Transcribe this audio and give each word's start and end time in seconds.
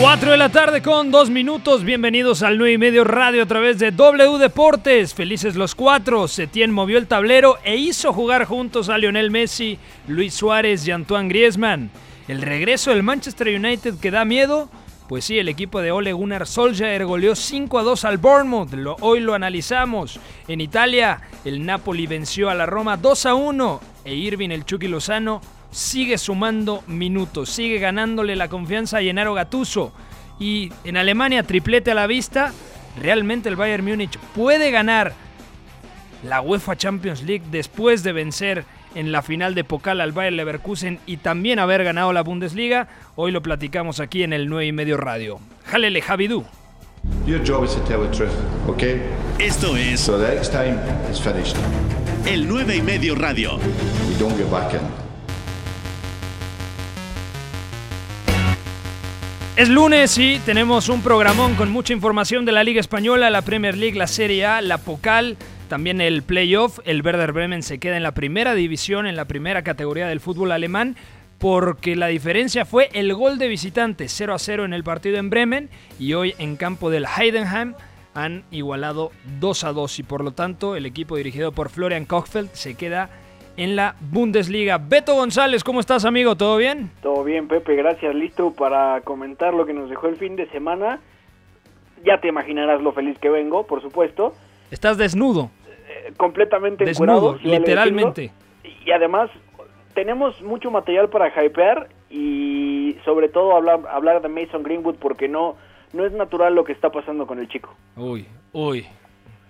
4 0.00 0.30
de 0.30 0.38
la 0.38 0.48
tarde 0.48 0.80
con 0.80 1.10
2 1.10 1.28
minutos. 1.28 1.84
Bienvenidos 1.84 2.42
al 2.42 2.56
9 2.56 2.72
y 2.72 2.78
medio 2.78 3.04
radio 3.04 3.42
a 3.42 3.46
través 3.46 3.78
de 3.78 3.90
W 3.90 4.38
Deportes. 4.38 5.12
Felices 5.12 5.56
los 5.56 5.74
cuatro. 5.74 6.26
Setién 6.26 6.72
movió 6.72 6.96
el 6.96 7.06
tablero 7.06 7.58
e 7.64 7.76
hizo 7.76 8.14
jugar 8.14 8.46
juntos 8.46 8.88
a 8.88 8.96
Lionel 8.96 9.30
Messi, 9.30 9.78
Luis 10.08 10.32
Suárez 10.32 10.88
y 10.88 10.90
Antoine 10.90 11.28
Griezmann. 11.28 11.90
El 12.28 12.40
regreso 12.40 12.92
del 12.92 13.02
Manchester 13.02 13.48
United 13.48 13.96
que 14.00 14.10
da 14.10 14.24
miedo. 14.24 14.70
Pues 15.06 15.26
sí, 15.26 15.38
el 15.38 15.50
equipo 15.50 15.82
de 15.82 15.92
Ole 15.92 16.14
Gunnar 16.14 16.46
Solskjaer 16.46 17.04
goleó 17.04 17.34
5 17.34 17.78
a 17.78 17.82
2 17.82 18.04
al 18.06 18.16
Bournemouth. 18.16 18.70
Hoy 19.00 19.20
lo 19.20 19.34
analizamos. 19.34 20.18
En 20.48 20.62
Italia, 20.62 21.20
el 21.44 21.66
Napoli 21.66 22.06
venció 22.06 22.48
a 22.48 22.54
la 22.54 22.64
Roma 22.64 22.96
2 22.96 23.26
a 23.26 23.34
1 23.34 23.80
e 24.06 24.14
Irving 24.14 24.48
el 24.48 24.64
Chucky 24.64 24.88
Lozano 24.88 25.42
sigue 25.70 26.18
sumando 26.18 26.82
minutos, 26.86 27.50
sigue 27.50 27.78
ganándole 27.78 28.36
la 28.36 28.48
confianza 28.48 28.98
a 28.98 29.02
Gennaro 29.02 29.34
Gattuso. 29.34 29.92
Y 30.38 30.72
en 30.84 30.96
Alemania, 30.96 31.42
triplete 31.42 31.90
a 31.90 31.94
la 31.94 32.06
vista, 32.06 32.52
realmente 33.00 33.48
el 33.48 33.56
Bayern 33.56 33.84
Múnich 33.84 34.18
puede 34.34 34.70
ganar 34.70 35.12
la 36.22 36.40
UEFA 36.40 36.76
Champions 36.76 37.22
League 37.22 37.44
después 37.50 38.02
de 38.02 38.12
vencer 38.12 38.64
en 38.94 39.12
la 39.12 39.22
final 39.22 39.54
de 39.54 39.64
Pokal 39.64 40.00
al 40.00 40.12
Bayern 40.12 40.36
Leverkusen 40.36 40.98
y 41.06 41.18
también 41.18 41.58
haber 41.58 41.84
ganado 41.84 42.12
la 42.12 42.22
Bundesliga. 42.22 42.88
Hoy 43.16 43.30
lo 43.30 43.42
platicamos 43.42 44.00
aquí 44.00 44.22
en 44.22 44.32
el 44.32 44.48
9 44.48 44.66
y 44.66 44.72
medio 44.72 44.96
radio. 44.96 45.40
Jalele 45.66 46.02
Javidú. 46.02 46.44
Your 47.26 47.40
job 47.46 47.64
is 47.64 47.74
to 47.74 47.80
tell 47.84 48.02
the 48.02 48.14
truth, 48.14 48.34
okay? 48.68 49.00
Esto 49.38 49.74
es 49.76 50.00
So 50.00 50.18
the 50.18 50.34
next 50.34 50.52
time 50.52 50.78
is 51.10 51.18
finished. 51.20 51.56
el 52.26 52.46
9 52.46 52.76
y 52.76 52.82
medio 52.82 53.14
radio. 53.14 53.56
We 54.08 54.18
don't 54.18 54.36
get 54.36 54.50
back 54.50 54.74
in. 54.74 55.09
Es 59.60 59.68
lunes 59.68 60.16
y 60.16 60.38
tenemos 60.38 60.88
un 60.88 61.02
programón 61.02 61.54
con 61.54 61.70
mucha 61.70 61.92
información 61.92 62.46
de 62.46 62.52
la 62.52 62.64
Liga 62.64 62.80
Española, 62.80 63.28
la 63.28 63.42
Premier 63.42 63.76
League, 63.76 63.94
la 63.94 64.06
Serie 64.06 64.46
A, 64.46 64.62
la 64.62 64.78
Pocal, 64.78 65.36
también 65.68 66.00
el 66.00 66.22
playoff. 66.22 66.78
El 66.86 67.02
Werder 67.02 67.32
Bremen 67.32 67.62
se 67.62 67.78
queda 67.78 67.98
en 67.98 68.02
la 68.02 68.14
primera 68.14 68.54
división, 68.54 69.06
en 69.06 69.16
la 69.16 69.26
primera 69.26 69.62
categoría 69.62 70.08
del 70.08 70.20
fútbol 70.20 70.52
alemán, 70.52 70.96
porque 71.36 71.94
la 71.94 72.06
diferencia 72.06 72.64
fue 72.64 72.88
el 72.94 73.12
gol 73.12 73.36
de 73.36 73.48
visitante 73.48 74.08
0 74.08 74.32
a 74.32 74.38
0 74.38 74.64
en 74.64 74.72
el 74.72 74.82
partido 74.82 75.18
en 75.18 75.28
Bremen 75.28 75.68
y 75.98 76.14
hoy 76.14 76.34
en 76.38 76.56
campo 76.56 76.88
del 76.88 77.04
Heidenheim 77.04 77.74
han 78.14 78.44
igualado 78.50 79.12
2 79.40 79.64
a 79.64 79.72
2 79.74 79.98
y 79.98 80.02
por 80.04 80.24
lo 80.24 80.32
tanto 80.32 80.74
el 80.74 80.86
equipo 80.86 81.18
dirigido 81.18 81.52
por 81.52 81.68
Florian 81.68 82.06
Kochfeld 82.06 82.48
se 82.54 82.76
queda 82.76 83.10
en 83.60 83.76
la 83.76 83.94
Bundesliga. 84.00 84.78
Beto 84.78 85.14
González, 85.14 85.62
¿cómo 85.62 85.80
estás 85.80 86.06
amigo? 86.06 86.34
¿Todo 86.34 86.56
bien? 86.56 86.90
Todo 87.02 87.22
bien, 87.24 87.46
Pepe, 87.46 87.76
gracias. 87.76 88.14
Listo 88.14 88.52
para 88.54 89.02
comentar 89.02 89.52
lo 89.52 89.66
que 89.66 89.74
nos 89.74 89.90
dejó 89.90 90.08
el 90.08 90.16
fin 90.16 90.34
de 90.34 90.48
semana. 90.48 90.98
Ya 92.02 92.18
te 92.22 92.28
imaginarás 92.28 92.80
lo 92.80 92.92
feliz 92.92 93.18
que 93.18 93.28
vengo, 93.28 93.66
por 93.66 93.82
supuesto. 93.82 94.32
Estás 94.70 94.96
desnudo. 94.96 95.50
Eh, 95.90 96.14
completamente 96.16 96.86
Desnudo, 96.86 97.38
si 97.38 97.48
literalmente. 97.48 98.32
Y 98.86 98.90
además, 98.92 99.28
tenemos 99.92 100.40
mucho 100.40 100.70
material 100.70 101.10
para 101.10 101.28
hypear 101.28 101.90
y 102.08 102.96
sobre 103.04 103.28
todo 103.28 103.54
hablar, 103.54 103.80
hablar 103.90 104.22
de 104.22 104.30
Mason 104.30 104.62
Greenwood 104.62 104.94
porque 104.94 105.28
no, 105.28 105.56
no 105.92 106.06
es 106.06 106.12
natural 106.12 106.54
lo 106.54 106.64
que 106.64 106.72
está 106.72 106.88
pasando 106.88 107.26
con 107.26 107.38
el 107.38 107.46
chico. 107.46 107.76
Uy, 107.94 108.26
uy. 108.54 108.86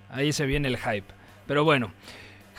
Ahí 0.08 0.32
se 0.32 0.46
viene 0.46 0.66
el 0.66 0.78
hype. 0.78 1.06
Pero 1.46 1.62
bueno, 1.62 1.92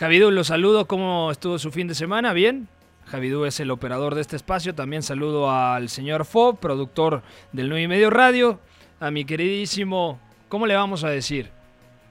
Javidú, 0.01 0.31
lo 0.31 0.43
saludo. 0.43 0.87
¿Cómo 0.87 1.29
estuvo 1.29 1.59
su 1.59 1.69
fin 1.69 1.87
de 1.87 1.93
semana? 1.93 2.33
¿Bien? 2.33 2.67
Javidú 3.05 3.45
es 3.45 3.59
el 3.59 3.69
operador 3.69 4.15
de 4.15 4.21
este 4.21 4.35
espacio. 4.35 4.73
También 4.73 5.03
saludo 5.03 5.51
al 5.51 5.89
señor 5.89 6.25
Fob, 6.25 6.57
productor 6.57 7.21
del 7.51 7.69
9 7.69 7.83
y 7.83 7.87
medio 7.87 8.09
radio. 8.09 8.59
A 8.99 9.11
mi 9.11 9.25
queridísimo, 9.25 10.19
¿cómo 10.49 10.65
le 10.65 10.73
vamos 10.73 11.03
a 11.03 11.09
decir? 11.09 11.51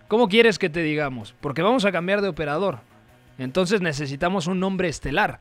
¿Cómo 0.06 0.28
quieres 0.28 0.60
que 0.60 0.70
te 0.70 0.84
digamos? 0.84 1.34
Porque 1.40 1.62
vamos 1.62 1.84
a 1.84 1.90
cambiar 1.90 2.22
de 2.22 2.28
operador. 2.28 2.78
Entonces 3.38 3.80
necesitamos 3.80 4.46
un 4.46 4.60
nombre 4.60 4.88
estelar. 4.88 5.40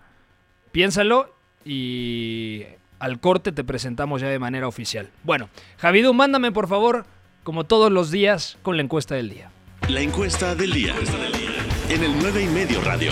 Piénsalo 0.71 1.35
y 1.63 2.63
al 2.97 3.19
corte 3.19 3.51
te 3.51 3.63
presentamos 3.63 4.21
ya 4.21 4.27
de 4.27 4.39
manera 4.39 4.67
oficial. 4.67 5.11
Bueno, 5.23 5.49
Javidú, 5.77 6.15
mándame 6.15 6.51
por 6.51 6.67
favor, 6.67 7.05
como 7.43 7.65
todos 7.65 7.91
los 7.91 8.09
días, 8.09 8.57
con 8.63 8.75
la 8.75 8.81
encuesta 8.81 9.13
del 9.13 9.29
día. 9.29 9.51
La 9.87 10.01
encuesta 10.01 10.55
del 10.55 10.71
día. 10.71 10.95
En 11.89 12.03
el 12.03 12.11
9 12.21 12.43
y 12.43 12.47
medio 12.53 12.81
radio. 12.85 13.11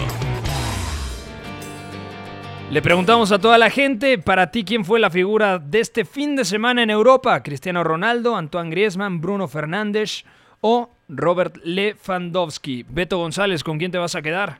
Le 2.70 2.82
preguntamos 2.84 3.32
a 3.32 3.40
toda 3.40 3.58
la 3.58 3.72
gente, 3.72 4.20
para 4.20 4.52
ti, 4.52 4.64
¿quién 4.64 4.86
fue 4.86 5.00
la 5.00 5.10
figura 5.10 5.58
de 5.58 5.80
este 5.80 6.06
fin 6.06 6.36
de 6.36 6.46
semana 6.46 6.84
en 6.84 6.92
Europa? 6.92 7.42
¿Cristiano 7.42 7.84
Ronaldo, 7.84 8.36
Antoine 8.36 8.70
Griezmann, 8.70 9.20
Bruno 9.20 9.48
Fernández 9.48 10.26
o 10.62 10.92
Robert 11.10 11.56
Lewandowski? 11.64 12.86
Beto 12.88 13.18
González, 13.18 13.64
¿con 13.64 13.80
quién 13.80 13.92
te 13.92 13.98
vas 13.98 14.16
a 14.16 14.22
quedar? 14.22 14.60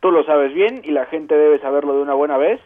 Tú 0.00 0.10
lo 0.10 0.24
sabes 0.24 0.54
bien 0.54 0.80
y 0.82 0.92
la 0.92 1.04
gente 1.06 1.36
debe 1.36 1.60
saberlo 1.60 1.94
de 1.96 2.02
una 2.02 2.14
buena 2.14 2.38
vez. 2.38 2.60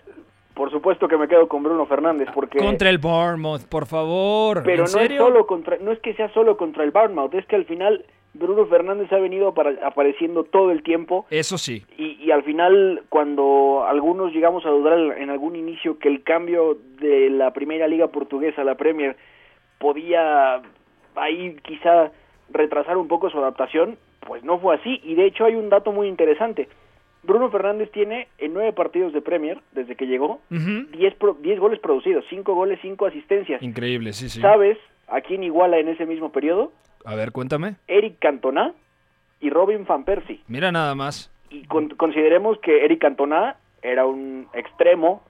Por 0.54 0.70
supuesto 0.70 1.08
que 1.08 1.16
me 1.16 1.26
quedo 1.26 1.48
con 1.48 1.64
Bruno 1.64 1.86
Fernández 1.86 2.28
porque... 2.32 2.58
Contra 2.58 2.88
el 2.88 2.98
Bournemouth, 2.98 3.64
por 3.64 3.86
favor. 3.86 4.62
Pero 4.62 4.76
¿En 4.76 4.80
no 4.82 4.86
serio? 4.86 5.22
es 5.22 5.26
solo 5.26 5.46
contra, 5.46 5.76
no 5.78 5.90
es 5.90 5.98
que 5.98 6.14
sea 6.14 6.32
solo 6.32 6.56
contra 6.56 6.84
el 6.84 6.92
Bournemouth, 6.92 7.34
es 7.34 7.44
que 7.46 7.56
al 7.56 7.64
final 7.64 8.04
Bruno 8.38 8.66
Fernández 8.66 9.12
ha 9.12 9.18
venido 9.18 9.54
apareciendo 9.82 10.44
todo 10.44 10.70
el 10.70 10.82
tiempo 10.82 11.26
Eso 11.30 11.58
sí. 11.58 11.84
y, 11.98 12.12
y 12.24 12.30
al 12.30 12.42
final 12.42 13.02
cuando 13.08 13.84
algunos 13.86 14.32
llegamos 14.32 14.64
a 14.66 14.70
dudar 14.70 15.18
en 15.18 15.30
algún 15.30 15.56
inicio 15.56 15.98
que 15.98 16.08
el 16.08 16.22
cambio 16.22 16.76
de 17.00 17.30
la 17.30 17.52
primera 17.52 17.88
liga 17.88 18.08
portuguesa 18.08 18.62
a 18.62 18.64
la 18.64 18.74
Premier 18.76 19.16
podía 19.78 20.62
ahí 21.14 21.56
quizá 21.62 22.10
retrasar 22.50 22.96
un 22.96 23.08
poco 23.08 23.30
su 23.30 23.38
adaptación, 23.38 23.96
pues 24.26 24.42
no 24.44 24.58
fue 24.58 24.74
así 24.76 25.00
y 25.04 25.14
de 25.14 25.26
hecho 25.26 25.44
hay 25.44 25.54
un 25.54 25.68
dato 25.68 25.92
muy 25.92 26.08
interesante. 26.08 26.68
Bruno 27.22 27.50
Fernández 27.50 27.90
tiene 27.90 28.28
en 28.38 28.54
nueve 28.54 28.72
partidos 28.72 29.12
de 29.12 29.20
Premier 29.20 29.58
desde 29.72 29.96
que 29.96 30.06
llegó 30.06 30.40
Ujú. 30.50 30.86
10, 30.96 31.14
pro- 31.16 31.36
10 31.40 31.58
goles 31.58 31.80
producidos, 31.80 32.24
5 32.30 32.54
goles, 32.54 32.78
5 32.82 33.06
asistencias. 33.06 33.60
Increíble, 33.62 34.12
sí, 34.12 34.28
sí. 34.28 34.40
¿Sabes 34.40 34.78
a 35.08 35.20
quién 35.20 35.42
iguala 35.42 35.78
en 35.78 35.88
ese 35.88 36.06
mismo 36.06 36.30
periodo? 36.30 36.72
A 37.06 37.14
ver, 37.14 37.32
cuéntame. 37.32 37.76
Eric 37.88 38.18
Cantona 38.18 38.72
y 39.40 39.50
Robin 39.50 39.84
Van 39.86 40.04
Persie. 40.04 40.40
Mira 40.48 40.70
nada 40.72 40.94
más. 40.94 41.30
Y 41.50 41.64
con- 41.66 41.88
consideremos 41.90 42.58
que 42.60 42.84
Eric 42.84 43.00
Cantona 43.00 43.56
era 43.82 44.04
un 44.06 44.48
extremo 44.52 45.22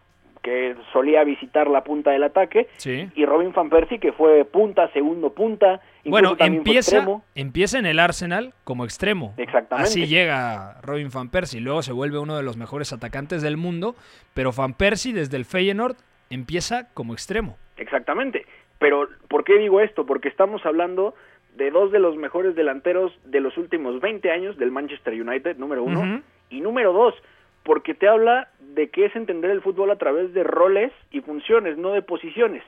que 0.42 0.76
solía 0.92 1.24
visitar 1.24 1.66
la 1.68 1.82
punta 1.82 2.12
del 2.12 2.22
ataque 2.22 2.68
Sí. 2.76 3.10
y 3.16 3.26
Robin 3.26 3.52
Van 3.52 3.68
Persie 3.68 3.98
que 3.98 4.12
fue 4.12 4.44
punta, 4.44 4.88
segundo 4.92 5.30
punta, 5.34 5.80
Bueno, 6.04 6.36
empieza, 6.38 7.04
empieza 7.34 7.78
en 7.80 7.86
el 7.86 7.98
Arsenal 7.98 8.54
como 8.62 8.84
extremo. 8.84 9.34
Exactamente. 9.38 9.90
Así 9.90 10.06
llega 10.06 10.80
Robin 10.82 11.08
Van 11.12 11.30
Persie. 11.30 11.60
Luego 11.60 11.82
se 11.82 11.92
vuelve 11.92 12.18
uno 12.20 12.36
de 12.36 12.44
los 12.44 12.56
mejores 12.56 12.92
atacantes 12.92 13.42
del 13.42 13.56
mundo. 13.56 13.96
Pero 14.34 14.52
Van 14.52 14.72
Persie 14.74 15.12
desde 15.12 15.36
el 15.36 15.44
Feyenoord 15.44 15.96
empieza 16.30 16.88
como 16.94 17.12
extremo. 17.12 17.56
Exactamente. 17.76 18.46
Pero, 18.78 19.08
¿por 19.28 19.42
qué 19.42 19.58
digo 19.58 19.80
esto? 19.80 20.06
Porque 20.06 20.28
estamos 20.28 20.64
hablando 20.64 21.14
de 21.56 21.70
dos 21.70 21.90
de 21.90 21.98
los 21.98 22.16
mejores 22.16 22.54
delanteros 22.54 23.18
de 23.24 23.40
los 23.40 23.56
últimos 23.56 24.00
20 24.00 24.30
años 24.30 24.58
del 24.58 24.70
Manchester 24.70 25.14
United, 25.14 25.56
número 25.56 25.82
uno. 25.82 26.22
Y 26.50 26.60
número 26.60 26.92
dos, 26.92 27.14
porque 27.62 27.94
te 27.94 28.08
habla 28.08 28.48
de 28.60 28.88
qué 28.88 29.06
es 29.06 29.16
entender 29.16 29.50
el 29.50 29.62
fútbol 29.62 29.90
a 29.90 29.96
través 29.96 30.32
de 30.34 30.44
roles 30.44 30.92
y 31.10 31.20
funciones, 31.20 31.78
no 31.78 31.92
de 31.92 32.02
posiciones. 32.02 32.62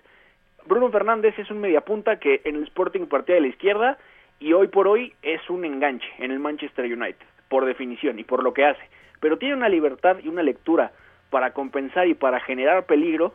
Bruno 0.66 0.90
Fernández 0.90 1.38
es 1.38 1.50
un 1.50 1.60
mediapunta 1.60 2.18
que 2.18 2.40
en 2.44 2.56
el 2.56 2.64
Sporting 2.64 3.06
partía 3.06 3.36
de 3.36 3.42
la 3.42 3.48
izquierda 3.48 3.98
y 4.40 4.52
hoy 4.54 4.68
por 4.68 4.88
hoy 4.88 5.12
es 5.22 5.48
un 5.50 5.64
enganche 5.64 6.08
en 6.18 6.30
el 6.30 6.38
Manchester 6.38 6.84
United, 6.86 7.26
por 7.48 7.66
definición 7.66 8.18
y 8.18 8.24
por 8.24 8.42
lo 8.42 8.54
que 8.54 8.64
hace. 8.64 8.82
Pero 9.20 9.38
tiene 9.38 9.54
una 9.54 9.68
libertad 9.68 10.16
y 10.22 10.28
una 10.28 10.42
lectura 10.42 10.92
para 11.30 11.52
compensar 11.52 12.08
y 12.08 12.14
para 12.14 12.40
generar 12.40 12.86
peligro 12.86 13.34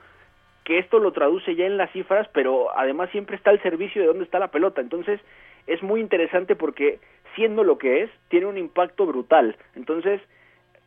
que 0.63 0.79
esto 0.79 0.99
lo 0.99 1.11
traduce 1.11 1.55
ya 1.55 1.65
en 1.65 1.77
las 1.77 1.91
cifras, 1.91 2.27
pero 2.33 2.75
además 2.77 3.09
siempre 3.11 3.35
está 3.35 3.49
al 3.49 3.61
servicio 3.61 4.01
de 4.01 4.07
dónde 4.07 4.23
está 4.23 4.39
la 4.39 4.49
pelota. 4.49 4.81
Entonces 4.81 5.19
es 5.67 5.81
muy 5.83 5.99
interesante 5.99 6.55
porque 6.55 6.99
siendo 7.35 7.63
lo 7.63 7.77
que 7.77 8.03
es, 8.03 8.09
tiene 8.29 8.45
un 8.45 8.57
impacto 8.57 9.05
brutal. 9.05 9.55
Entonces, 9.75 10.21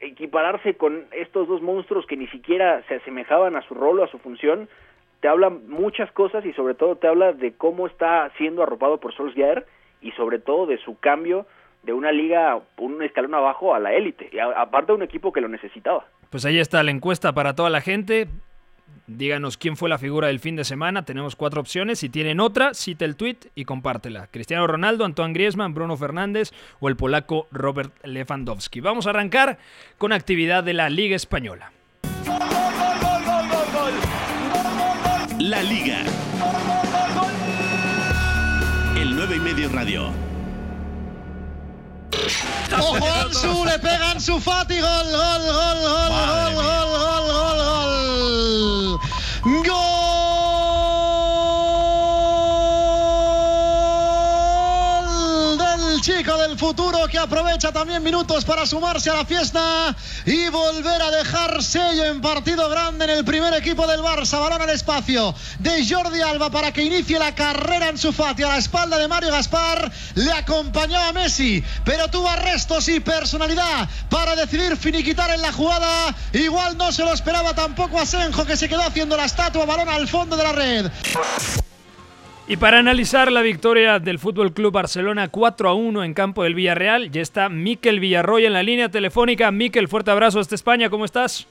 equipararse 0.01 0.75
con 0.75 1.07
estos 1.13 1.49
dos 1.49 1.63
monstruos 1.63 2.07
que 2.07 2.17
ni 2.17 2.27
siquiera 2.29 2.83
se 2.89 2.97
asemejaban 2.97 3.57
a 3.57 3.63
su 3.63 3.75
rol 3.75 4.01
o 4.01 4.05
a 4.05 4.11
su 4.11 4.19
función, 4.19 4.69
te 5.21 5.29
habla 5.29 5.51
muchas 5.51 6.11
cosas 6.13 6.45
y 6.45 6.53
sobre 6.53 6.75
todo 6.75 6.97
te 6.97 7.09
habla 7.09 7.33
de 7.33 7.53
cómo 7.55 7.87
está 7.87 8.31
siendo 8.37 8.63
arropado 8.63 8.99
por 8.99 9.15
Solskjaer 9.15 9.67
y 10.03 10.13
sobre 10.13 10.39
todo 10.39 10.67
de 10.67 10.79
su 10.79 10.99
cambio 10.99 11.47
de 11.83 11.93
una 11.93 12.13
liga 12.13 12.61
un 12.79 13.03
escalón 13.03 13.35
abajo 13.35 13.75
a 13.75 13.79
la 13.79 13.95
élite, 13.95 14.29
y 14.33 14.39
aparte 14.39 14.89
de 14.89 14.97
un 14.97 15.03
equipo 15.03 15.33
que 15.33 15.41
lo 15.41 15.49
necesitaba. 15.49 16.05
Pues 16.31 16.45
ahí 16.45 16.59
está 16.59 16.83
la 16.83 16.91
encuesta 16.91 17.33
para 17.33 17.55
toda 17.55 17.71
la 17.71 17.81
gente. 17.81 18.27
Díganos 19.07 19.57
quién 19.57 19.77
fue 19.77 19.89
la 19.89 19.99
figura 19.99 20.29
del 20.29 20.41
fin 20.41 20.57
de 20.57 20.65
semana. 20.65 21.05
Tenemos 21.05 21.37
cuatro 21.37 21.61
opciones. 21.61 22.01
Si 22.01 22.09
tienen 22.09 22.41
otra, 22.41 22.75
cita 22.75 23.05
el 23.05 23.17
tweet 23.17 23.39
y 23.55 23.65
compártela. 23.65 24.27
Cristiano 24.29 24.67
Ronaldo, 24.67 25.05
Antoine 25.05 25.33
Griezmann, 25.33 25.75
Bruno 25.75 25.97
Fernández 25.97 26.53
o 26.81 26.89
el 26.89 26.97
polaco 26.97 27.47
Robert 27.53 27.93
Lewandowski. 28.05 28.81
Vamos 28.81 29.07
a 29.07 29.11
arrancar 29.11 29.59
con 29.99 30.13
actividad 30.13 30.65
de 30.65 30.75
la 30.75 30.91
Liga 30.91 31.15
Española. 31.15 31.73
La 35.39 35.63
Liga. 35.63 35.99
El 38.97 39.15
9 39.15 39.37
y 39.37 39.41
medio 39.41 39.69
radio. 39.69 40.11
¡Ojo 42.73 43.07
Ansu! 43.23 43.65
Le 43.65 43.79
pegan 43.79 44.21
su 44.21 44.41
Fati. 44.41 44.81
Gol, 44.81 45.07
gol, 45.13 45.43
gol, 45.47 45.79
gol, 45.83 46.15
gol, 46.17 46.55
gol, 46.55 47.27
gol, 47.29 47.46
Go! 49.47 49.86
Aprovecha 57.23 57.73
también 57.73 58.03
minutos 58.03 58.45
para 58.45 58.67
sumarse 58.67 59.11
a 59.11 59.15
la 59.15 59.25
fiesta 59.25 59.95
y 60.25 60.49
volver 60.49 61.03
a 61.03 61.11
dejar 61.11 61.63
sello 61.63 62.05
en 62.05 62.21
partido 62.21 62.69
grande 62.69 63.05
en 63.05 63.11
el 63.11 63.25
primer 63.25 63.55
equipo 63.55 63.87
del 63.87 64.01
Barça. 64.01 64.41
Balón 64.41 64.63
al 64.63 64.71
espacio 64.71 65.35
de 65.59 65.87
Jordi 65.89 66.21
Alba 66.21 66.51
para 66.51 66.73
que 66.73 66.83
inicie 66.83 67.19
la 67.19 67.35
carrera 67.35 67.89
en 67.89 67.99
su 67.99 68.13
Fati 68.13 68.43
a 68.43 68.49
la 68.49 68.59
espalda 68.59 68.99
de 68.99 69.09
Mario 69.09 69.31
Gaspar. 69.31 69.91
Le 70.15 70.33
acompañaba 70.33 71.13
Messi, 71.13 71.63
pero 71.85 72.09
tuvo 72.09 72.29
arrestos 72.29 72.89
y 72.89 73.01
personalidad 73.01 73.89
para 74.11 74.37
decidir 74.37 74.77
finiquitar 74.77 75.31
en 75.31 75.43
la 75.43 75.53
jugada. 75.53 76.15
Igual 76.33 76.77
no 76.77 76.93
se 76.93 77.05
lo 77.05 77.13
esperaba 77.13 77.55
tampoco 77.55 77.99
a 78.01 78.07
Senjo 78.07 78.45
que 78.45 78.57
se 78.57 78.69
quedó 78.69 78.83
haciendo 78.83 79.17
la 79.17 79.25
estatua. 79.25 79.65
Balón 79.65 79.89
al 79.89 80.09
fondo 80.09 80.37
de 80.37 80.43
la 80.43 80.53
red. 80.53 80.91
Y 82.49 82.59
para 82.59 82.79
analizar 82.79 83.33
la 83.33 83.43
victoria 83.43 83.99
del 83.99 84.21
Fútbol 84.21 84.53
Club 84.53 84.73
Barcelona 84.73 85.27
4 85.27 85.69
a 85.69 85.75
1 85.75 86.05
en 86.05 86.15
campo 86.15 86.45
del 86.45 86.55
Villarreal, 86.55 87.11
ya 87.11 87.21
está 87.21 87.49
Miquel 87.49 87.99
Villarroya 87.99 88.47
en 88.47 88.53
la 88.53 88.63
línea 88.63 88.89
telefónica. 88.89 89.51
Miquel, 89.51 89.89
fuerte 89.89 90.13
abrazo 90.13 90.39
hasta 90.39 90.55
España, 90.55 90.89
¿cómo 90.89 91.05
estás? 91.05 91.49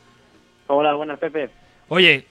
Hola, 0.68 0.94
buenas, 0.94 1.20
Pepe. 1.20 1.50
Oye, 1.90 2.28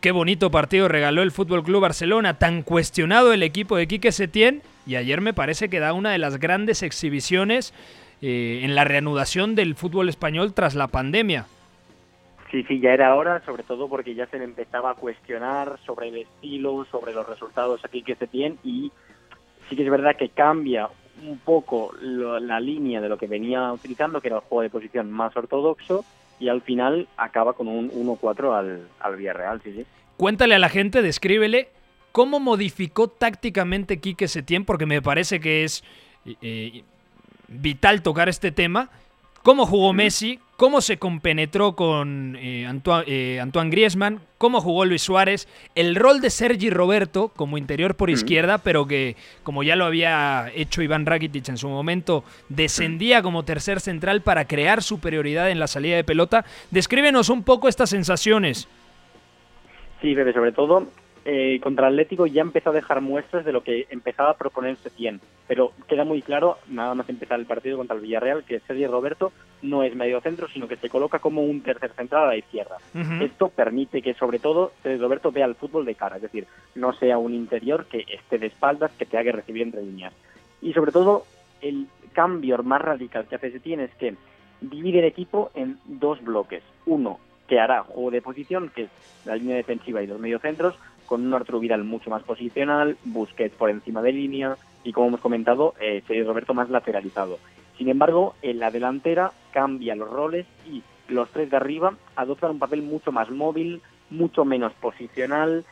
qué 0.00 0.12
bonito 0.12 0.50
partido 0.50 0.88
regaló 0.88 1.20
el 1.20 1.30
Fútbol 1.30 1.62
Club 1.62 1.82
Barcelona, 1.82 2.38
tan 2.38 2.62
cuestionado 2.62 3.34
el 3.34 3.42
equipo 3.42 3.76
de 3.76 3.86
Quique 3.86 4.12
Setién, 4.12 4.62
y 4.86 4.96
ayer 4.96 5.20
me 5.20 5.34
parece 5.34 5.68
que 5.68 5.78
da 5.78 5.92
una 5.92 6.10
de 6.10 6.18
las 6.18 6.38
grandes 6.38 6.82
exhibiciones 6.82 7.74
eh, 8.22 8.60
en 8.62 8.74
la 8.74 8.84
reanudación 8.84 9.54
del 9.54 9.74
fútbol 9.74 10.08
español 10.08 10.54
tras 10.54 10.74
la 10.74 10.88
pandemia. 10.88 11.44
Sí, 12.50 12.64
sí, 12.64 12.80
ya 12.80 12.92
era 12.92 13.14
hora, 13.14 13.42
sobre 13.44 13.62
todo 13.62 13.88
porque 13.88 14.14
ya 14.14 14.26
se 14.26 14.38
le 14.38 14.44
empezaba 14.44 14.90
a 14.90 14.94
cuestionar 14.94 15.78
sobre 15.86 16.08
el 16.08 16.16
estilo, 16.18 16.84
sobre 16.90 17.12
los 17.12 17.28
resultados 17.28 17.84
aquí 17.84 18.02
que 18.02 18.16
se 18.16 18.26
tienen 18.26 18.58
y 18.64 18.90
sí 19.68 19.76
que 19.76 19.84
es 19.84 19.90
verdad 19.90 20.16
que 20.16 20.30
cambia 20.30 20.88
un 21.24 21.38
poco 21.38 21.92
lo- 22.00 22.40
la 22.40 22.58
línea 22.58 23.00
de 23.00 23.08
lo 23.08 23.18
que 23.18 23.26
venía 23.28 23.72
utilizando, 23.72 24.20
que 24.20 24.28
era 24.28 24.38
el 24.38 24.42
juego 24.42 24.62
de 24.62 24.70
posición 24.70 25.10
más 25.12 25.36
ortodoxo 25.36 26.04
y 26.40 26.48
al 26.48 26.62
final 26.62 27.06
acaba 27.16 27.52
con 27.52 27.68
un 27.68 27.90
1-4 27.90 28.54
al, 28.56 28.88
al 28.98 29.16
Villarreal, 29.16 29.60
sí, 29.62 29.72
sí. 29.72 29.84
Cuéntale 30.16 30.54
a 30.54 30.58
la 30.58 30.68
gente, 30.70 31.02
descríbele 31.02 31.68
cómo 32.10 32.40
modificó 32.40 33.06
tácticamente 33.08 34.00
Quique 34.00 34.26
Setién, 34.26 34.64
porque 34.64 34.86
me 34.86 35.02
parece 35.02 35.38
que 35.38 35.62
es 35.64 35.84
eh, 36.42 36.82
vital 37.48 38.02
tocar 38.02 38.28
este 38.28 38.50
tema. 38.50 38.88
¿Cómo 39.42 39.64
jugó 39.64 39.94
Messi? 39.94 40.38
¿Cómo 40.56 40.82
se 40.82 40.98
compenetró 40.98 41.74
con 41.74 42.36
eh, 42.38 42.66
Antoine, 42.66 43.04
eh, 43.06 43.40
Antoine 43.40 43.70
Griezmann? 43.70 44.20
¿Cómo 44.36 44.60
jugó 44.60 44.84
Luis 44.84 45.00
Suárez? 45.00 45.48
El 45.74 45.96
rol 45.96 46.20
de 46.20 46.28
Sergi 46.28 46.68
Roberto 46.68 47.28
como 47.34 47.56
interior 47.56 47.94
por 47.94 48.10
izquierda, 48.10 48.58
pero 48.58 48.86
que, 48.86 49.16
como 49.42 49.62
ya 49.62 49.76
lo 49.76 49.86
había 49.86 50.50
hecho 50.54 50.82
Iván 50.82 51.06
Rakitic 51.06 51.48
en 51.48 51.56
su 51.56 51.70
momento, 51.70 52.22
descendía 52.50 53.22
como 53.22 53.46
tercer 53.46 53.80
central 53.80 54.20
para 54.20 54.46
crear 54.46 54.82
superioridad 54.82 55.50
en 55.50 55.58
la 55.58 55.66
salida 55.66 55.96
de 55.96 56.04
pelota. 56.04 56.44
Descríbenos 56.70 57.30
un 57.30 57.42
poco 57.42 57.68
estas 57.68 57.88
sensaciones. 57.88 58.68
Sí, 60.02 60.14
sobre 60.14 60.52
todo 60.52 60.86
eh, 61.24 61.60
contra 61.62 61.88
el 61.88 61.94
Atlético 61.94 62.26
ya 62.26 62.42
empezó 62.42 62.70
a 62.70 62.74
dejar 62.74 63.00
muestras 63.00 63.44
de 63.44 63.52
lo 63.52 63.62
que 63.62 63.86
empezaba 63.90 64.30
a 64.30 64.36
proponer 64.36 64.76
Setién, 64.76 65.20
pero 65.46 65.72
queda 65.86 66.04
muy 66.04 66.22
claro, 66.22 66.58
nada 66.68 66.94
más 66.94 67.08
empezar 67.08 67.38
el 67.38 67.46
partido 67.46 67.76
contra 67.76 67.96
el 67.96 68.02
Villarreal, 68.02 68.44
que 68.44 68.60
Sergio 68.60 68.90
Roberto 68.90 69.32
no 69.62 69.82
es 69.82 69.94
medio 69.94 70.20
centro, 70.20 70.48
sino 70.48 70.66
que 70.66 70.76
se 70.76 70.88
coloca 70.88 71.18
como 71.18 71.42
un 71.42 71.62
tercer 71.62 71.92
central 71.92 72.24
a 72.24 72.28
la 72.28 72.36
izquierda. 72.36 72.76
Ujú. 72.94 73.24
Esto 73.24 73.48
permite 73.48 74.00
que 74.00 74.14
sobre 74.14 74.38
todo 74.38 74.72
Sergio 74.82 75.02
Roberto 75.02 75.30
vea 75.30 75.46
el 75.46 75.56
fútbol 75.56 75.84
de 75.84 75.94
cara, 75.94 76.16
es 76.16 76.22
decir, 76.22 76.46
no 76.74 76.92
sea 76.94 77.18
un 77.18 77.34
interior 77.34 77.86
que 77.86 78.04
esté 78.08 78.38
de 78.38 78.46
espaldas, 78.46 78.92
que 78.92 79.06
tenga 79.06 79.24
que 79.24 79.32
recibir 79.32 79.62
entre 79.62 79.82
líneas. 79.82 80.14
Y 80.62 80.72
sobre 80.72 80.92
todo 80.92 81.24
el 81.60 81.86
cambio 82.12 82.62
más 82.62 82.80
radical 82.80 83.26
que 83.26 83.36
hace 83.36 83.52
Setién 83.52 83.80
es 83.80 83.94
que 83.96 84.14
divide 84.60 85.00
el 85.00 85.04
equipo 85.04 85.50
en 85.54 85.78
dos 85.84 86.22
bloques. 86.22 86.62
Uno 86.86 87.18
que 87.50 87.58
hará 87.58 87.82
juego 87.82 88.12
de 88.12 88.22
posición, 88.22 88.70
que 88.74 88.82
es 88.84 88.90
la 89.24 89.34
línea 89.34 89.56
defensiva 89.56 90.00
y 90.02 90.06
los 90.06 90.20
mediocentros, 90.20 90.76
con 91.10 91.26
un 91.26 91.34
Arturo 91.34 91.58
Vidal 91.58 91.82
mucho 91.82 92.08
más 92.08 92.22
posicional, 92.22 92.96
Busquets 93.04 93.56
por 93.56 93.68
encima 93.68 94.00
de 94.00 94.12
línea 94.12 94.56
y, 94.84 94.92
como 94.92 95.08
hemos 95.08 95.20
comentado, 95.20 95.74
eh, 95.80 96.04
Sergio 96.06 96.24
Roberto 96.24 96.54
más 96.54 96.70
lateralizado. 96.70 97.40
Sin 97.76 97.88
embargo, 97.88 98.36
en 98.42 98.60
la 98.60 98.70
delantera 98.70 99.32
cambia 99.50 99.96
los 99.96 100.08
roles 100.08 100.46
y 100.70 100.84
los 101.08 101.28
tres 101.30 101.50
de 101.50 101.56
arriba 101.56 101.96
adoptan 102.14 102.52
un 102.52 102.58
papel 102.60 102.82
mucho 102.82 103.10
más 103.10 103.28
móvil, 103.28 103.82
mucho 104.08 104.44
menos 104.44 104.72
posicional, 104.74 105.64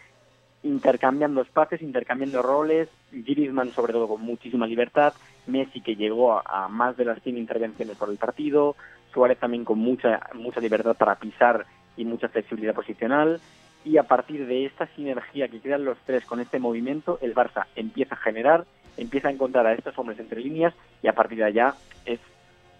intercambiando 0.64 1.42
espacios, 1.42 1.82
intercambiando 1.82 2.42
roles, 2.42 2.88
Griezmann 3.12 3.70
sobre 3.70 3.92
todo 3.92 4.08
con 4.08 4.22
muchísima 4.22 4.66
libertad, 4.66 5.14
Messi 5.46 5.80
que 5.82 5.94
llegó 5.94 6.42
a, 6.44 6.66
más 6.66 6.96
de 6.96 7.04
las 7.04 7.22
100 7.22 7.38
intervenciones 7.38 7.96
por 7.96 8.10
el 8.10 8.18
partido, 8.18 8.74
Suárez 9.14 9.38
también 9.38 9.64
con 9.64 9.78
mucha 9.78 10.18
mucha 10.34 10.60
libertad 10.60 10.96
para 10.96 11.14
pisar 11.14 11.64
y 11.96 12.04
mucha 12.04 12.28
flexibilidad 12.28 12.74
posicional 12.74 13.40
y 13.84 13.96
a 13.96 14.02
partir 14.02 14.46
de 14.46 14.66
esta 14.66 14.86
sinergia 14.94 15.48
que 15.48 15.60
crean 15.60 15.84
los 15.84 15.96
tres 16.04 16.24
con 16.24 16.40
este 16.40 16.58
movimiento, 16.58 17.18
el 17.22 17.34
Barça 17.34 17.66
empieza 17.76 18.14
a 18.14 18.18
generar, 18.18 18.64
empieza 18.96 19.28
a 19.28 19.30
encontrar 19.32 19.66
a 19.66 19.72
estos 19.74 19.96
hombres 19.98 20.18
entre 20.18 20.40
líneas 20.40 20.74
y 21.02 21.08
a 21.08 21.12
partir 21.12 21.38
de 21.38 21.44
allá 21.44 21.74
es 22.04 22.20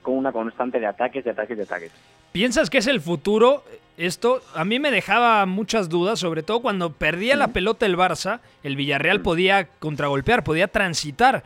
con 0.03 0.15
una 0.15 0.33
constante 0.33 0.81
de 0.81 0.87
ataques, 0.87 1.25
de 1.25 1.31
ataques, 1.31 1.57
de 1.57 1.63
ataques. 1.63 1.93
¿Piensas 2.33 2.69
que 2.71 2.79
es 2.79 2.87
el 2.87 3.01
futuro? 3.01 3.63
Esto 3.97 4.41
a 4.55 4.65
mí 4.65 4.79
me 4.79 4.91
dejaba 4.91 5.45
muchas 5.47 5.89
dudas, 5.89 6.19
sobre 6.21 6.43
todo 6.43 6.61
cuando 6.61 6.93
perdía 6.93 7.37
la 7.37 7.49
pelota 7.49 7.85
el 7.87 7.97
Barça, 7.97 8.41
el 8.63 8.77
Villarreal 8.77 9.23
podía 9.23 9.67
contragolpear, 9.81 10.45
podía 10.45 10.69
transitar. 10.69 11.43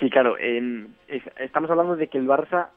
Sí, 0.00 0.10
claro. 0.10 0.36
eh, 0.38 0.86
es- 1.08 1.22
estamos 1.38 1.70
hablando 1.70 1.96
de 1.96 2.08
que 2.08 2.18
el 2.18 2.26
Barça 2.26 2.68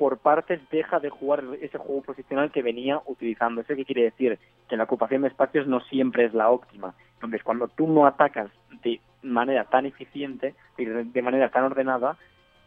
por 0.00 0.16
partes 0.16 0.62
deja 0.70 0.98
de 0.98 1.10
jugar 1.10 1.44
ese 1.60 1.76
juego 1.76 2.00
posicional 2.00 2.50
que 2.50 2.62
venía 2.62 3.02
utilizando. 3.04 3.60
¿Eso 3.60 3.76
qué 3.76 3.84
quiere 3.84 4.04
decir? 4.04 4.38
Que 4.66 4.78
la 4.78 4.84
ocupación 4.84 5.20
de 5.20 5.28
espacios 5.28 5.66
no 5.66 5.80
siempre 5.80 6.24
es 6.24 6.32
la 6.32 6.48
óptima. 6.48 6.94
Entonces, 7.16 7.42
cuando 7.42 7.68
tú 7.68 7.86
no 7.86 8.06
atacas 8.06 8.50
de 8.82 8.98
manera 9.22 9.64
tan 9.64 9.84
eficiente, 9.84 10.54
de 10.78 11.22
manera 11.22 11.50
tan 11.50 11.64
ordenada, 11.64 12.16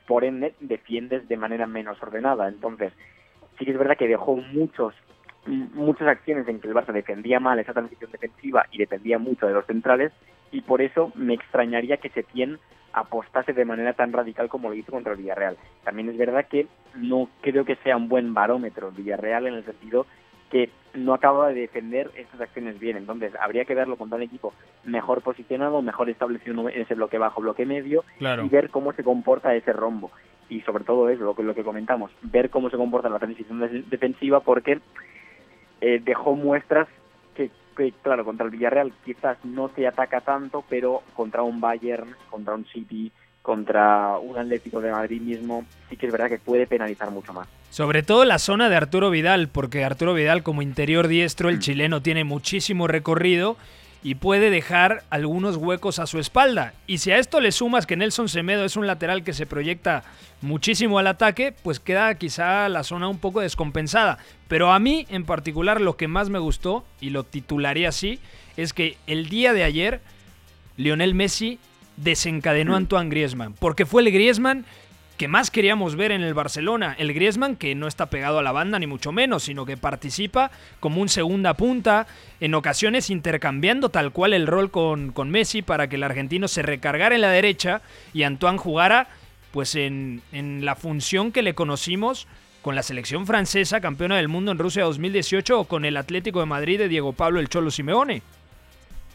por 0.06 0.24
ende 0.24 0.54
defiendes 0.60 1.28
de 1.28 1.36
manera 1.36 1.66
menos 1.66 2.00
ordenada. 2.04 2.48
Entonces, 2.48 2.94
sí 3.58 3.66
que 3.66 3.72
es 3.72 3.80
verdad 3.80 3.98
que 3.98 4.08
dejó 4.08 4.36
muchos 4.36 4.94
muchas 5.48 6.08
acciones 6.08 6.48
en 6.48 6.60
que 6.60 6.68
el 6.68 6.76
Barça 6.76 6.94
defendía 6.94 7.40
mal 7.40 7.58
esa 7.58 7.74
transición 7.74 8.12
defensiva 8.12 8.68
y 8.72 8.78
dependía 8.78 9.18
mucho 9.18 9.48
de 9.48 9.54
los 9.54 9.66
centrales 9.66 10.14
y 10.54 10.62
por 10.62 10.82
eso 10.82 11.12
me 11.16 11.34
extrañaría 11.34 11.98
que 11.98 12.10
Setién 12.10 12.60
apostase 12.94 13.54
de 13.54 13.66
manera 13.66 13.94
tan 13.94 14.14
radical 14.14 14.48
como 14.50 14.70
lo 14.70 14.76
hizo 14.76 14.92
contra 14.92 15.14
el 15.14 15.18
Villarreal. 15.18 15.58
También 15.84 16.10
es 16.10 16.18
verdad 16.18 16.46
que 16.48 16.68
no 16.96 17.28
creo 17.42 17.66
que 17.66 17.76
sea 17.78 17.98
un 17.98 18.08
buen 18.08 18.34
barómetro 18.34 18.92
Villarreal 18.92 19.48
en 19.48 19.56
el 19.56 19.66
sentido 19.66 20.06
que 20.52 20.70
no 20.94 21.16
acaba 21.16 21.48
de 21.50 21.62
defender 21.62 22.12
estas 22.16 22.40
acciones 22.40 22.80
bien. 22.80 22.96
Entonces, 22.96 23.34
habría 23.42 23.66
que 23.66 23.74
verlo 23.74 23.98
contra 23.98 24.18
un 24.18 24.22
equipo 24.22 24.54
mejor 24.84 25.24
posicionado, 25.24 25.82
mejor 25.82 26.12
establecido 26.12 26.70
en 26.70 26.82
ese 26.82 26.94
bloque 26.94 27.18
bajo, 27.18 27.42
bloque 27.42 27.66
medio, 27.66 28.04
Claro. 28.20 28.46
y 28.46 28.50
ver 28.50 28.70
cómo 28.70 28.94
se 28.94 29.04
comporta 29.04 29.56
ese 29.56 29.74
rombo. 29.74 30.12
Y 30.50 30.62
sobre 30.62 30.84
todo 30.84 31.10
eso, 31.10 31.24
lo 31.24 31.36
que, 31.36 31.42
lo 31.42 31.56
que 31.56 31.64
comentamos, 31.64 32.12
ver 32.22 32.52
cómo 32.52 32.70
se 32.70 32.78
comporta 32.78 33.10
la 33.10 33.18
transición 33.18 33.60
de- 33.62 33.82
defensiva, 33.90 34.42
porque 34.42 34.80
eh, 35.82 36.00
dejó 36.04 36.36
muestras 36.36 36.88
que, 37.74 37.94
claro, 38.02 38.26
contra 38.26 38.46
el 38.46 38.52
Villarreal 38.52 38.94
quizás 39.06 39.38
no 39.44 39.70
se 39.76 39.88
ataca 39.88 40.22
tanto, 40.22 40.64
pero 40.70 41.02
contra 41.16 41.44
un 41.44 41.60
Bayern, 41.60 42.16
contra 42.30 42.56
un 42.56 42.66
City, 42.66 43.12
contra 43.42 44.18
un 44.18 44.38
Atlético 44.38 44.82
de 44.82 44.92
Madrid 44.92 45.22
mismo, 45.22 45.66
sí 45.90 45.98
que 45.98 46.08
es 46.08 46.12
verdad 46.12 46.30
que 46.30 46.40
puede 46.40 46.66
penalizar 46.66 47.12
mucho 47.12 47.34
más. 47.34 47.48
Sobre 47.70 48.04
todo 48.04 48.24
la 48.24 48.40
zona 48.40 48.70
de 48.70 48.76
Arturo 48.76 49.10
Vidal, 49.10 49.50
porque 49.50 49.84
Arturo 49.84 50.14
Vidal 50.14 50.44
como 50.44 50.62
interior 50.62 51.08
diestro, 51.08 51.50
el 51.50 51.60
chileno 51.60 52.02
tiene 52.02 52.24
muchísimo 52.24 52.88
recorrido 52.88 53.58
y 54.04 54.16
puede 54.16 54.50
dejar 54.50 55.04
algunos 55.10 55.56
huecos 55.56 55.98
a 55.98 56.08
su 56.08 56.20
espalda. 56.20 56.74
Y 56.88 56.98
si 56.98 57.12
a 57.12 57.18
esto 57.18 57.40
le 57.40 57.52
sumas 57.52 57.86
que 57.86 57.96
Nelson 57.96 58.28
Semedo 58.28 58.66
es 58.66 58.76
un 58.76 58.86
lateral 58.86 59.24
que 59.24 59.34
se 59.34 59.46
proyecta 59.46 60.04
muchísimo 60.42 61.00
al 61.00 61.08
ataque, 61.08 61.54
pues 61.64 61.80
queda 61.80 62.14
quizá 62.16 62.68
la 62.68 62.84
zona 62.84 63.08
un 63.08 63.18
poco 63.18 63.40
descompensada. 63.40 64.18
Pero 64.50 64.74
a 64.74 64.80
mí 64.80 65.08
en 65.10 65.24
particular 65.24 65.80
lo 65.80 65.96
que 65.96 66.10
más 66.10 66.30
me 66.30 66.40
gustó, 66.40 66.84
y 67.00 67.12
lo 67.12 67.24
titularía 67.24 67.90
así, 67.90 68.20
es 68.58 68.74
que 68.74 68.98
el 69.08 69.30
día 69.30 69.54
de 69.54 69.64
ayer 69.64 70.02
Lionel 70.76 71.16
Messi 71.16 71.60
desencadenó 71.96 72.74
a 72.74 72.78
Antoine 72.78 73.10
Griezmann, 73.10 73.54
porque 73.54 73.86
fue 73.86 74.02
el 74.02 74.12
Griezmann 74.12 74.66
que 75.18 75.28
más 75.28 75.52
queríamos 75.52 75.96
ver 75.96 76.12
en 76.12 76.22
el 76.22 76.34
Barcelona. 76.34 76.96
El 76.98 77.14
Griezmann 77.14 77.56
que 77.56 77.76
no 77.76 77.88
está 77.88 78.08
pegado 78.08 78.40
a 78.40 78.44
la 78.44 78.52
banda 78.52 78.80
ni 78.80 78.88
mucho 78.88 79.12
menos, 79.12 79.44
sino 79.44 79.66
que 79.66 79.78
participa 79.78 80.52
como 80.80 81.02
un 81.02 81.10
segunda 81.10 81.54
punta, 81.54 82.08
en 82.40 82.56
ocasiones 82.56 83.10
intercambiando 83.10 83.90
tal 83.90 84.12
cual 84.12 84.34
el 84.34 84.48
rol 84.48 84.72
con, 84.72 85.12
con 85.12 85.30
Messi 85.30 85.62
para 85.62 85.88
que 85.88 85.96
el 85.98 86.04
argentino 86.04 86.48
se 86.48 86.62
recargara 86.62 87.16
en 87.16 87.22
la 87.22 87.30
derecha 87.30 87.82
y 88.14 88.24
Antoine 88.24 88.58
jugara 88.58 89.08
pues 89.52 89.76
en, 89.76 90.22
en 90.32 90.66
la 90.66 90.76
función 90.76 91.32
que 91.32 91.44
le 91.44 91.54
conocimos 91.54 92.28
con 92.64 92.76
la 92.76 92.82
selección 92.82 93.28
francesa 93.28 93.82
campeona 93.82 94.16
del 94.16 94.30
mundo 94.30 94.52
en 94.52 94.58
Rusia 94.58 94.84
2018 94.84 95.60
o 95.60 95.66
con 95.66 95.86
el 95.86 95.98
Atlético 95.98 96.40
de 96.40 96.46
Madrid 96.48 96.80
de 96.80 96.88
Diego 96.88 97.14
Pablo 97.14 97.40
el 97.40 97.50
Cholo 97.50 97.70
Simeone. 97.70 98.24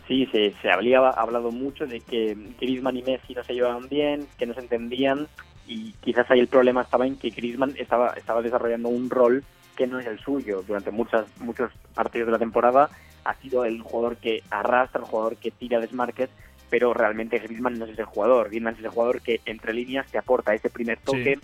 Sí, 0.06 0.26
se, 0.32 0.54
se 0.62 0.70
hablado 0.70 1.50
mucho 1.50 1.86
de 1.86 2.00
que 2.00 2.36
Griezmann 2.58 2.96
y 2.96 3.02
Messi 3.02 3.34
no 3.34 3.44
se 3.44 3.52
llevaban 3.52 3.88
bien, 3.90 4.26
que 4.38 4.46
no 4.46 4.54
se 4.54 4.60
entendían 4.60 5.28
y 5.68 5.92
quizás 6.00 6.28
ahí 6.30 6.40
el 6.40 6.48
problema 6.48 6.82
estaba 6.82 7.06
en 7.06 7.16
que 7.16 7.30
Griezmann 7.30 7.74
estaba, 7.76 8.14
estaba 8.14 8.40
desarrollando 8.42 8.88
un 8.88 9.10
rol 9.10 9.44
que 9.76 9.86
no 9.86 10.00
es 10.00 10.06
el 10.06 10.18
suyo. 10.18 10.64
Durante 10.66 10.90
muchas, 10.90 11.26
muchos 11.40 11.70
partidos 11.94 12.26
de 12.26 12.32
la 12.32 12.38
temporada 12.38 12.90
ha 13.24 13.34
sido 13.34 13.64
el 13.64 13.82
jugador 13.82 14.16
que 14.16 14.42
arrastra, 14.50 15.00
el 15.02 15.06
jugador 15.06 15.36
que 15.36 15.50
tira 15.50 15.78
desmarques, 15.78 16.30
pero 16.70 16.94
realmente 16.94 17.38
Griezmann 17.38 17.78
no 17.78 17.84
es 17.84 17.92
ese 17.92 18.04
jugador. 18.04 18.48
Griezmann 18.48 18.74
es 18.74 18.80
ese 18.80 18.88
jugador 18.88 19.20
que 19.20 19.40
entre 19.44 19.74
líneas 19.74 20.10
te 20.10 20.18
aporta 20.18 20.54
ese 20.54 20.70
primer 20.70 20.98
toque, 20.98 21.38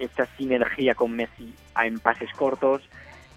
esa 0.00 0.26
sinergia 0.36 0.96
con 0.96 1.12
Messi 1.12 1.54
en 1.80 2.00
pases 2.00 2.30
cortos. 2.32 2.82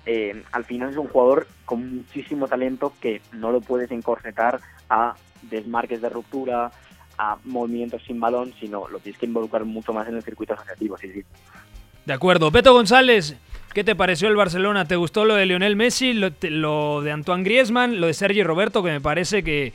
Eh, 0.05 0.43
al 0.51 0.65
final 0.65 0.89
es 0.89 0.97
un 0.97 1.07
jugador 1.07 1.47
con 1.65 1.97
muchísimo 1.97 2.47
talento 2.47 2.91
que 2.99 3.21
no 3.31 3.51
lo 3.51 3.61
puedes 3.61 3.91
encorsetar 3.91 4.59
a 4.89 5.15
desmarques 5.43 6.01
de 6.01 6.09
ruptura, 6.09 6.71
a 7.17 7.37
movimientos 7.43 8.01
sin 8.05 8.19
balón, 8.19 8.53
sino 8.59 8.87
lo 8.87 8.99
tienes 8.99 9.19
que 9.19 9.25
involucrar 9.25 9.65
mucho 9.65 9.93
más 9.93 10.07
en 10.07 10.15
el 10.15 10.23
circuito 10.23 10.53
asociativo, 10.53 10.97
sí, 10.97 11.11
sí. 11.11 11.23
De 12.05 12.13
acuerdo. 12.13 12.51
Beto 12.51 12.73
González, 12.73 13.37
¿qué 13.73 13.83
te 13.83 13.95
pareció 13.95 14.27
el 14.27 14.35
Barcelona? 14.35 14.85
¿Te 14.85 14.95
gustó 14.95 15.25
lo 15.25 15.35
de 15.35 15.45
Lionel 15.45 15.75
Messi, 15.75 16.13
lo, 16.13 16.31
lo 16.41 17.01
de 17.01 17.11
Antoine 17.11 17.43
Griezmann, 17.43 18.01
lo 18.01 18.07
de 18.07 18.13
Sergi 18.13 18.43
Roberto, 18.43 18.83
que 18.83 18.91
me 18.91 19.01
parece 19.01 19.43
que 19.43 19.73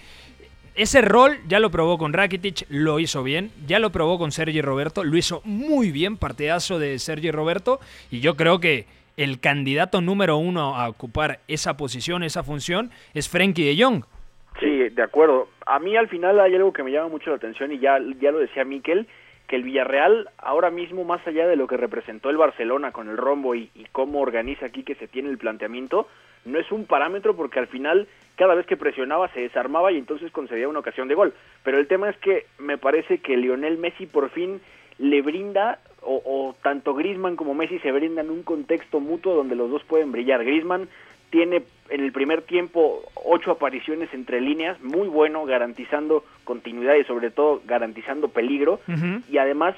ese 0.78 1.00
rol 1.00 1.38
ya 1.48 1.58
lo 1.58 1.70
probó 1.70 1.98
con 1.98 2.12
Rakitic, 2.12 2.66
lo 2.68 3.00
hizo 3.00 3.24
bien, 3.24 3.50
ya 3.66 3.80
lo 3.80 3.90
probó 3.90 4.16
con 4.16 4.30
Sergi 4.30 4.62
Roberto, 4.62 5.02
lo 5.02 5.16
hizo 5.16 5.42
muy 5.44 5.90
bien, 5.90 6.16
partidazo 6.16 6.78
de 6.78 6.98
Sergi 7.00 7.32
Roberto, 7.32 7.80
y 8.12 8.20
yo 8.20 8.36
creo 8.36 8.60
que 8.60 8.86
el 9.16 9.40
candidato 9.40 10.00
número 10.00 10.36
uno 10.36 10.76
a 10.76 10.88
ocupar 10.88 11.40
esa 11.48 11.76
posición, 11.76 12.22
esa 12.22 12.44
función, 12.44 12.92
es 13.12 13.28
Frenkie 13.28 13.64
de 13.64 13.82
Jong. 13.82 14.04
Sí, 14.60 14.88
de 14.90 15.02
acuerdo. 15.02 15.48
A 15.68 15.78
mí 15.80 15.94
al 15.98 16.08
final 16.08 16.40
hay 16.40 16.54
algo 16.54 16.72
que 16.72 16.82
me 16.82 16.90
llama 16.90 17.08
mucho 17.08 17.28
la 17.28 17.36
atención 17.36 17.70
y 17.70 17.78
ya, 17.78 17.98
ya 18.18 18.30
lo 18.30 18.38
decía 18.38 18.64
Miquel, 18.64 19.06
que 19.46 19.56
el 19.56 19.64
Villarreal 19.64 20.30
ahora 20.38 20.70
mismo, 20.70 21.04
más 21.04 21.26
allá 21.26 21.46
de 21.46 21.56
lo 21.56 21.66
que 21.66 21.76
representó 21.76 22.30
el 22.30 22.38
Barcelona 22.38 22.90
con 22.90 23.10
el 23.10 23.18
rombo 23.18 23.54
y, 23.54 23.70
y, 23.74 23.84
cómo 23.92 24.20
organiza 24.20 24.64
aquí 24.64 24.82
que 24.82 24.94
se 24.94 25.08
tiene 25.08 25.28
el 25.28 25.36
planteamiento, 25.36 26.08
no 26.46 26.58
es 26.58 26.72
un 26.72 26.86
parámetro 26.86 27.36
porque 27.36 27.58
al 27.58 27.66
final 27.66 28.08
cada 28.36 28.54
vez 28.54 28.64
que 28.64 28.78
presionaba 28.78 29.28
se 29.34 29.42
desarmaba 29.42 29.92
y 29.92 29.98
entonces 29.98 30.32
concedía 30.32 30.70
una 30.70 30.78
ocasión 30.78 31.06
de 31.06 31.14
gol. 31.14 31.34
Pero 31.64 31.76
el 31.76 31.86
tema 31.86 32.08
es 32.08 32.16
que 32.16 32.46
me 32.58 32.78
parece 32.78 33.18
que 33.18 33.36
Lionel 33.36 33.76
Messi 33.76 34.06
por 34.06 34.30
fin 34.30 34.62
le 34.96 35.20
brinda, 35.20 35.80
o, 36.00 36.22
o 36.24 36.56
tanto 36.62 36.94
Griezmann 36.94 37.36
como 37.36 37.52
Messi 37.52 37.78
se 37.80 37.92
brindan 37.92 38.30
un 38.30 38.42
contexto 38.42 39.00
mutuo 39.00 39.34
donde 39.34 39.54
los 39.54 39.70
dos 39.70 39.84
pueden 39.84 40.12
brillar. 40.12 40.46
Griezmann 40.46 40.88
tiene 41.30 41.62
en 41.90 42.04
el 42.04 42.12
primer 42.12 42.42
tiempo 42.42 43.02
ocho 43.14 43.52
apariciones 43.52 44.12
entre 44.12 44.40
líneas, 44.40 44.80
muy 44.80 45.08
bueno, 45.08 45.44
garantizando 45.44 46.24
continuidad 46.44 46.94
y 46.94 47.04
sobre 47.04 47.30
todo 47.30 47.62
garantizando 47.66 48.28
peligro. 48.28 48.80
Uh 48.88 48.92
-huh. 48.92 49.22
Y 49.30 49.38
además 49.38 49.74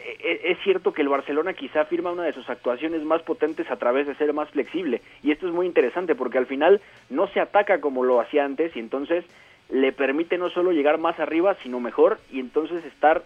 e, 0.00 0.52
es 0.52 0.58
cierto 0.62 0.92
que 0.92 1.02
el 1.02 1.08
Barcelona 1.08 1.54
quizá 1.54 1.84
firma 1.84 2.12
una 2.12 2.24
de 2.24 2.32
sus 2.32 2.48
actuaciones 2.48 3.02
más 3.02 3.22
potentes 3.22 3.70
a 3.70 3.76
través 3.76 4.06
de 4.06 4.14
ser 4.14 4.32
más 4.32 4.48
flexible. 4.50 5.02
Y 5.22 5.30
esto 5.30 5.46
es 5.46 5.52
muy 5.52 5.66
interesante 5.66 6.14
porque 6.14 6.38
al 6.38 6.46
final 6.46 6.80
no 7.10 7.28
se 7.28 7.40
ataca 7.40 7.80
como 7.80 8.04
lo 8.04 8.20
hacía 8.20 8.44
antes 8.44 8.74
y 8.76 8.80
entonces 8.80 9.24
le 9.70 9.92
permite 9.92 10.38
no 10.38 10.48
solo 10.50 10.72
llegar 10.72 10.98
más 10.98 11.18
arriba, 11.20 11.56
sino 11.62 11.80
mejor 11.80 12.18
y 12.32 12.40
entonces 12.40 12.84
estar 12.84 13.22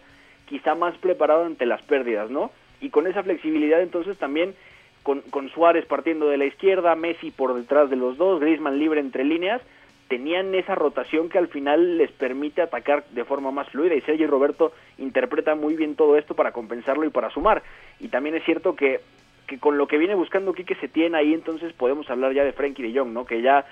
quizá 0.47 0.75
más 0.75 0.97
preparado 0.99 1.45
ante 1.45 1.67
las 1.67 1.83
pérdidas, 1.83 2.31
¿no? 2.31 2.51
Y 2.81 2.91
con 2.91 3.07
esa 3.07 3.23
flexibilidad 3.23 3.81
entonces 3.81 4.19
también 4.19 4.55
con, 5.03 5.21
con 5.23 5.49
Suárez 5.51 5.87
partiendo 5.87 6.29
de 6.29 6.37
la 6.37 6.45
izquierda, 6.45 6.95
Messi 6.95 7.31
por 7.31 7.55
detrás 7.55 7.91
de 7.91 7.97
los 7.97 8.17
dos, 8.17 8.41
Griezmann 8.41 8.79
libre 8.79 9.01
entre 9.01 9.25
líneas, 9.25 9.63
tenían 10.09 10.55
esa 10.55 10.75
rotación 10.75 11.29
que 11.29 11.39
al 11.39 11.49
final 11.49 11.97
les 11.97 12.13
permite 12.13 12.61
atacar 12.61 13.05
de 13.13 13.25
forma 13.25 13.51
más 13.51 13.71
fluida 13.71 13.95
y 13.95 14.03
Sergio 14.03 14.27
Roberto 14.27 14.73
interpreta 14.99 15.55
muy 15.55 15.75
bien 15.75 15.97
todo 15.97 16.19
esto 16.19 16.35
para 16.35 16.53
compensarlo 16.53 17.07
y 17.07 17.11
para 17.11 17.31
sumar. 17.31 17.63
Y 17.99 18.09
también 18.09 18.35
es 18.35 18.45
cierto 18.45 18.77
que, 18.77 19.01
que 19.47 19.59
con 19.59 19.79
lo 19.79 19.87
que 19.87 19.97
viene 19.97 20.15
buscando 20.15 20.53
Quique 20.53 20.75
se 20.75 20.89
tiene 20.89 21.17
ahí, 21.17 21.33
entonces 21.33 21.73
podemos 21.73 22.11
hablar 22.11 22.35
ya 22.35 22.45
de 22.45 22.53
Frenkie 22.53 22.83
de 22.83 22.99
Jong, 22.99 23.13
¿no? 23.13 23.25
Que 23.25 23.41
ya 23.41 23.65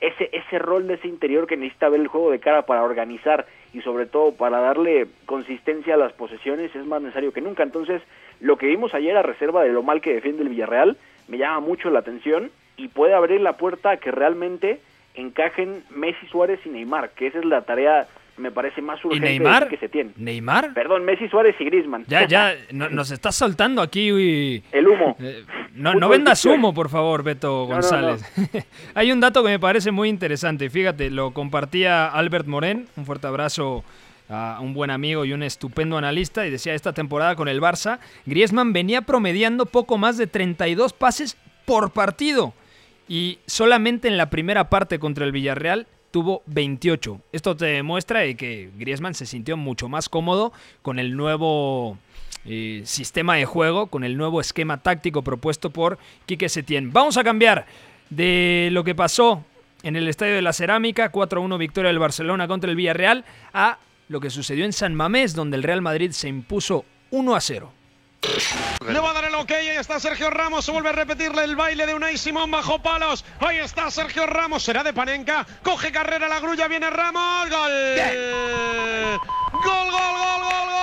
ese, 0.00 0.28
ese 0.32 0.58
rol 0.58 0.86
de 0.86 0.94
ese 0.94 1.08
interior 1.08 1.46
que 1.46 1.56
necesita 1.56 1.88
ver 1.88 2.00
el 2.00 2.08
juego 2.08 2.30
de 2.30 2.38
cara 2.38 2.66
para 2.66 2.84
organizar 2.84 3.46
y 3.72 3.80
sobre 3.80 4.06
todo 4.06 4.32
para 4.32 4.60
darle 4.60 5.08
consistencia 5.26 5.94
a 5.94 5.98
las 5.98 6.12
posesiones 6.12 6.74
es 6.74 6.84
más 6.84 7.00
necesario 7.00 7.32
que 7.32 7.40
nunca. 7.40 7.62
Entonces, 7.62 8.02
lo 8.40 8.56
que 8.56 8.66
vimos 8.66 8.94
ayer 8.94 9.16
a 9.16 9.22
reserva 9.22 9.62
de 9.62 9.72
lo 9.72 9.82
mal 9.82 10.00
que 10.00 10.14
defiende 10.14 10.42
el 10.42 10.48
Villarreal 10.48 10.96
me 11.28 11.38
llama 11.38 11.60
mucho 11.60 11.90
la 11.90 12.00
atención 12.00 12.50
y 12.76 12.88
puede 12.88 13.14
abrir 13.14 13.40
la 13.40 13.56
puerta 13.56 13.90
a 13.90 13.96
que 13.98 14.10
realmente 14.10 14.80
encajen 15.14 15.82
Messi, 15.90 16.26
Suárez 16.30 16.60
y 16.64 16.68
Neymar, 16.68 17.10
que 17.10 17.26
esa 17.26 17.38
es 17.38 17.44
la 17.44 17.62
tarea 17.62 18.06
me 18.38 18.50
parece 18.52 18.80
más 18.80 19.04
urgente 19.04 19.26
¿Y 19.34 19.38
Neymar? 19.38 19.68
que 19.68 19.76
se 19.76 19.88
tiene. 19.88 20.12
¿Neymar? 20.16 20.72
Perdón, 20.72 21.04
Messi, 21.04 21.28
Suárez 21.28 21.56
y 21.58 21.64
Griezmann. 21.64 22.04
Ya, 22.06 22.26
ya, 22.26 22.54
no, 22.72 22.88
nos 22.88 23.10
estás 23.10 23.34
soltando 23.34 23.82
aquí. 23.82 24.12
Uy. 24.12 24.62
El 24.72 24.88
humo. 24.88 25.16
Eh, 25.28 25.44
no, 25.74 25.94
no 25.94 26.08
vendas 26.08 26.44
humo, 26.44 26.72
por 26.72 26.88
favor, 26.88 27.24
Beto 27.24 27.66
González. 27.66 28.22
No, 28.36 28.60
Hay 28.94 29.10
un 29.10 29.20
dato 29.20 29.42
que 29.42 29.50
me 29.50 29.58
parece 29.58 29.90
muy 29.90 30.08
interesante. 30.08 30.70
Fíjate, 30.70 31.10
lo 31.10 31.32
compartía 31.32 32.06
Albert 32.06 32.46
Morén. 32.46 32.86
Un 32.96 33.04
fuerte 33.04 33.26
abrazo 33.26 33.84
a 34.28 34.58
un 34.60 34.74
buen 34.74 34.90
amigo 34.90 35.24
y 35.24 35.32
un 35.32 35.42
estupendo 35.42 35.96
analista. 35.96 36.46
Y 36.46 36.50
decía, 36.50 36.74
esta 36.74 36.92
temporada 36.92 37.36
con 37.36 37.48
el 37.48 37.60
Barça, 37.60 37.98
Griezmann 38.26 38.72
venía 38.72 39.02
promediando 39.02 39.66
poco 39.66 39.98
más 39.98 40.16
de 40.16 40.26
32 40.26 40.92
pases 40.92 41.36
por 41.64 41.92
partido. 41.92 42.54
Y 43.08 43.38
solamente 43.46 44.08
en 44.08 44.16
la 44.16 44.30
primera 44.30 44.68
parte 44.68 44.98
contra 44.98 45.24
el 45.24 45.32
Villarreal 45.32 45.86
tuvo 46.10 46.42
28. 46.46 47.20
Esto 47.32 47.56
te 47.56 47.66
demuestra 47.66 48.20
de 48.20 48.36
que 48.36 48.70
Griezmann 48.76 49.14
se 49.14 49.26
sintió 49.26 49.56
mucho 49.56 49.88
más 49.88 50.08
cómodo 50.08 50.52
con 50.82 50.98
el 50.98 51.16
nuevo 51.16 51.98
eh, 52.44 52.82
sistema 52.84 53.36
de 53.36 53.44
juego, 53.44 53.86
con 53.86 54.04
el 54.04 54.16
nuevo 54.16 54.40
esquema 54.40 54.78
táctico 54.78 55.22
propuesto 55.22 55.70
por 55.70 55.98
Quique 56.26 56.48
Setién. 56.48 56.92
Vamos 56.92 57.16
a 57.16 57.24
cambiar 57.24 57.66
de 58.10 58.68
lo 58.72 58.84
que 58.84 58.94
pasó 58.94 59.44
en 59.82 59.96
el 59.96 60.08
Estadio 60.08 60.34
de 60.34 60.42
la 60.42 60.52
Cerámica, 60.52 61.12
4-1 61.12 61.58
victoria 61.58 61.88
del 61.88 61.98
Barcelona 61.98 62.48
contra 62.48 62.70
el 62.70 62.76
Villarreal, 62.76 63.24
a 63.52 63.78
lo 64.08 64.20
que 64.20 64.30
sucedió 64.30 64.64
en 64.64 64.72
San 64.72 64.94
Mamés, 64.94 65.34
donde 65.34 65.56
el 65.56 65.62
Real 65.62 65.82
Madrid 65.82 66.10
se 66.12 66.28
impuso 66.28 66.84
1-0. 67.10 67.68
Le 68.88 68.98
va 68.98 69.10
a 69.10 69.12
dar 69.12 69.24
el 69.24 69.34
ok, 69.34 69.50
ahí 69.52 69.68
está 69.68 70.00
Sergio 70.00 70.28
Ramos, 70.30 70.64
se 70.64 70.72
vuelve 70.72 70.88
a 70.88 70.92
repetirle 70.92 71.44
el 71.44 71.54
baile 71.54 71.86
de 71.86 71.94
Unai 71.94 72.18
Simón 72.18 72.50
bajo 72.50 72.82
palos. 72.82 73.24
Ahí 73.38 73.58
está 73.58 73.90
Sergio 73.90 74.26
Ramos, 74.26 74.64
será 74.64 74.82
de 74.82 74.92
Panenka, 74.92 75.46
coge 75.62 75.92
carrera 75.92 76.26
la 76.28 76.40
grulla, 76.40 76.66
viene 76.66 76.90
Ramos, 76.90 77.48
gol, 77.48 77.70
gol, 79.52 79.62
gol, 79.62 79.90
gol, 79.90 79.92
gol, 79.92 80.42
gol, 80.42 80.77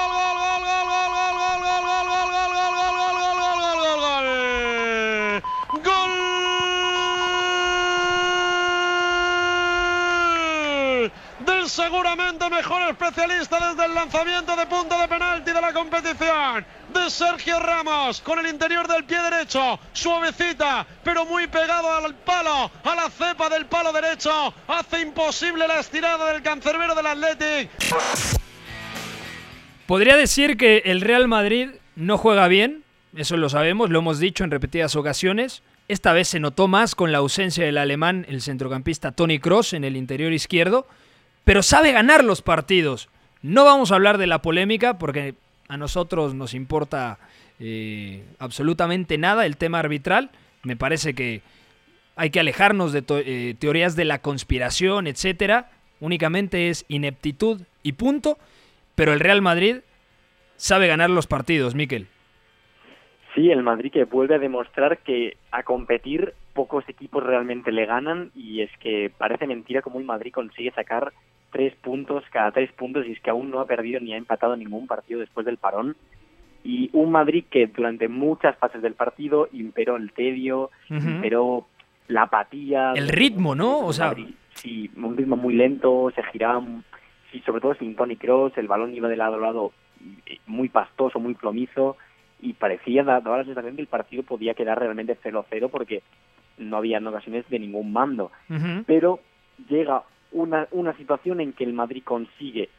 seguramente 11.86 12.50
mejor 12.50 12.90
especialista 12.90 13.70
desde 13.70 13.86
el 13.86 13.94
lanzamiento 13.94 14.56
de 14.56 14.66
punta 14.66 15.00
de 15.00 15.08
penalti 15.08 15.52
de 15.52 15.62
la 15.62 15.72
competición 15.72 16.66
de 16.92 17.10
Sergio 17.12 17.60
Ramos 17.60 18.22
con 18.22 18.40
el 18.40 18.48
interior 18.48 18.88
del 18.88 19.04
pie 19.04 19.22
derecho, 19.22 19.80
suavecita, 19.94 20.88
pero 21.04 21.26
muy 21.26 21.46
pegado 21.46 21.92
al 21.92 22.16
palo, 22.16 22.72
a 22.84 22.96
la 22.96 23.08
cepa 23.12 23.50
del 23.50 23.68
palo 23.68 23.94
derecho, 23.94 24.52
hace 24.68 25.02
imposible 25.02 25.68
la 25.68 25.80
estirada 25.80 26.34
del 26.34 26.42
cancerbero 26.42 26.96
del 26.96 27.06
Athletic. 27.06 27.70
Podría 29.86 30.18
decir 30.18 30.58
que 30.58 30.82
el 30.86 31.02
Real 31.02 31.28
Madrid 31.28 31.70
no 31.96 32.18
juega 32.18 32.48
bien, 32.48 32.84
eso 33.16 33.38
lo 33.38 33.48
sabemos, 33.48 33.92
lo 33.92 34.00
hemos 34.00 34.18
dicho 34.18 34.44
en 34.44 34.50
repetidas 34.50 34.96
ocasiones. 34.96 35.62
Esta 35.88 36.14
vez 36.14 36.30
se 36.30 36.40
notó 36.40 36.68
más 36.68 36.96
con 36.96 37.12
la 37.12 37.20
ausencia 37.20 37.64
del 37.64 37.78
alemán, 37.78 38.26
el 38.28 38.42
centrocampista 38.42 39.12
Tony 39.12 39.38
Cross 39.38 39.74
en 39.74 39.84
el 39.84 39.96
interior 39.96 40.34
izquierdo, 40.34 40.88
pero 41.46 41.64
sabe 41.64 41.94
ganar 41.94 42.24
los 42.24 42.42
partidos. 42.42 43.08
No 43.42 43.64
vamos 43.64 43.92
a 43.92 43.96
hablar 43.96 44.18
de 44.18 44.28
la 44.28 44.42
polémica 44.42 44.98
porque 44.98 45.36
a 45.70 45.78
nosotros 45.78 46.34
nos 46.34 46.54
importa 46.54 47.20
eh, 47.60 48.26
absolutamente 48.40 49.18
nada 49.18 49.46
el 49.46 49.56
tema 49.56 49.80
arbitral. 49.80 50.32
Me 50.64 50.76
parece 50.76 51.14
que 51.14 51.42
hay 52.16 52.32
que 52.32 52.40
alejarnos 52.40 52.92
de 52.92 53.04
eh, 53.10 53.56
teorías 53.60 53.96
de 53.96 54.06
la 54.06 54.20
conspiración, 54.20 55.08
etcétera. 55.08 55.70
Únicamente 56.00 56.70
es 56.70 56.86
ineptitud 56.88 57.62
y 57.84 57.94
punto. 57.94 58.38
Pero 58.96 59.14
el 59.14 59.20
Real 59.20 59.42
Madrid 59.42 59.78
sabe 60.56 60.88
ganar 60.88 61.10
los 61.10 61.28
partidos, 61.28 61.76
Miquel. 61.76 62.08
Sí, 63.36 63.52
el 63.52 63.64
Madrid 63.64 63.92
que 63.92 64.06
vuelve 64.06 64.36
a 64.36 64.40
demostrar 64.40 65.00
que 65.00 65.38
a 65.52 65.64
competir 65.64 66.34
pocos 66.54 66.88
equipos 66.88 67.22
realmente 67.22 67.74
le 67.74 67.86
ganan 67.86 68.32
y 68.34 68.62
es 68.62 68.72
que 68.80 69.12
parece 69.16 69.46
mentira 69.46 69.82
cómo 69.82 70.00
el 70.00 70.06
Madrid 70.06 70.32
consigue 70.32 70.72
sacar 70.72 71.12
tres 71.56 71.74
puntos 71.78 72.22
cada 72.32 72.52
tres 72.52 72.70
puntos 72.74 73.08
y 73.08 73.14
es 73.14 73.20
que 73.22 73.30
aún 73.30 73.50
no 73.50 73.62
ha 73.62 73.66
perdido 73.66 74.02
ni 74.02 74.14
ha 74.14 74.18
empatado 74.18 74.58
ningún 74.58 74.88
partido 74.88 75.22
después 75.22 75.46
del 75.46 75.56
parón 75.56 75.96
y 76.66 76.90
un 76.92 77.12
Madrid 77.12 77.46
que 77.50 77.68
durante 77.68 78.10
muchas 78.10 78.58
fases 78.58 78.82
del 78.82 78.94
partido 78.94 79.48
imperó 79.54 79.96
el 79.96 80.12
tedio, 80.12 80.70
imperó 80.90 81.66
la 82.10 82.24
apatía. 82.24 82.92
El 82.94 83.08
ritmo, 83.08 83.56
¿no? 83.56 83.86
O 83.86 83.94
sea, 83.94 84.14
sí, 84.56 84.92
un 84.98 85.16
ritmo 85.16 85.38
muy 85.38 85.54
lento, 85.54 86.12
se 86.14 86.24
giraba, 86.24 86.62
sí, 87.32 87.42
sobre 87.46 87.62
todo 87.62 87.76
sin 87.76 87.96
Tony 87.96 88.18
Cross, 88.18 88.58
el 88.58 88.68
balón 88.68 88.94
iba 88.94 89.08
de 89.08 89.16
lado 89.16 89.36
a 89.36 89.40
lado 89.40 89.72
muy 90.48 90.68
pastoso, 90.68 91.20
muy 91.20 91.36
plomizo 91.36 91.96
y 92.42 92.52
parecía, 92.52 93.04
daba 93.04 93.38
la 93.38 93.46
sensación 93.46 93.78
que 93.78 93.82
el 93.82 93.88
partido 93.88 94.24
podía 94.24 94.56
quedar 94.56 94.78
realmente 94.78 95.18
0-0 95.24 95.70
porque 95.70 96.04
no 96.58 96.76
había 96.76 97.00
ocasiones 97.00 97.48
de 97.50 97.60
ningún 97.60 97.94
mando. 97.94 98.30
Pero 98.86 99.22
llega 99.70 100.04
una, 100.36 100.68
una 100.72 100.96
situación 100.98 101.40
en 101.40 101.54
que 101.54 101.64
el 101.64 101.74
Madrid 101.74 102.04
consigue, 102.04 102.70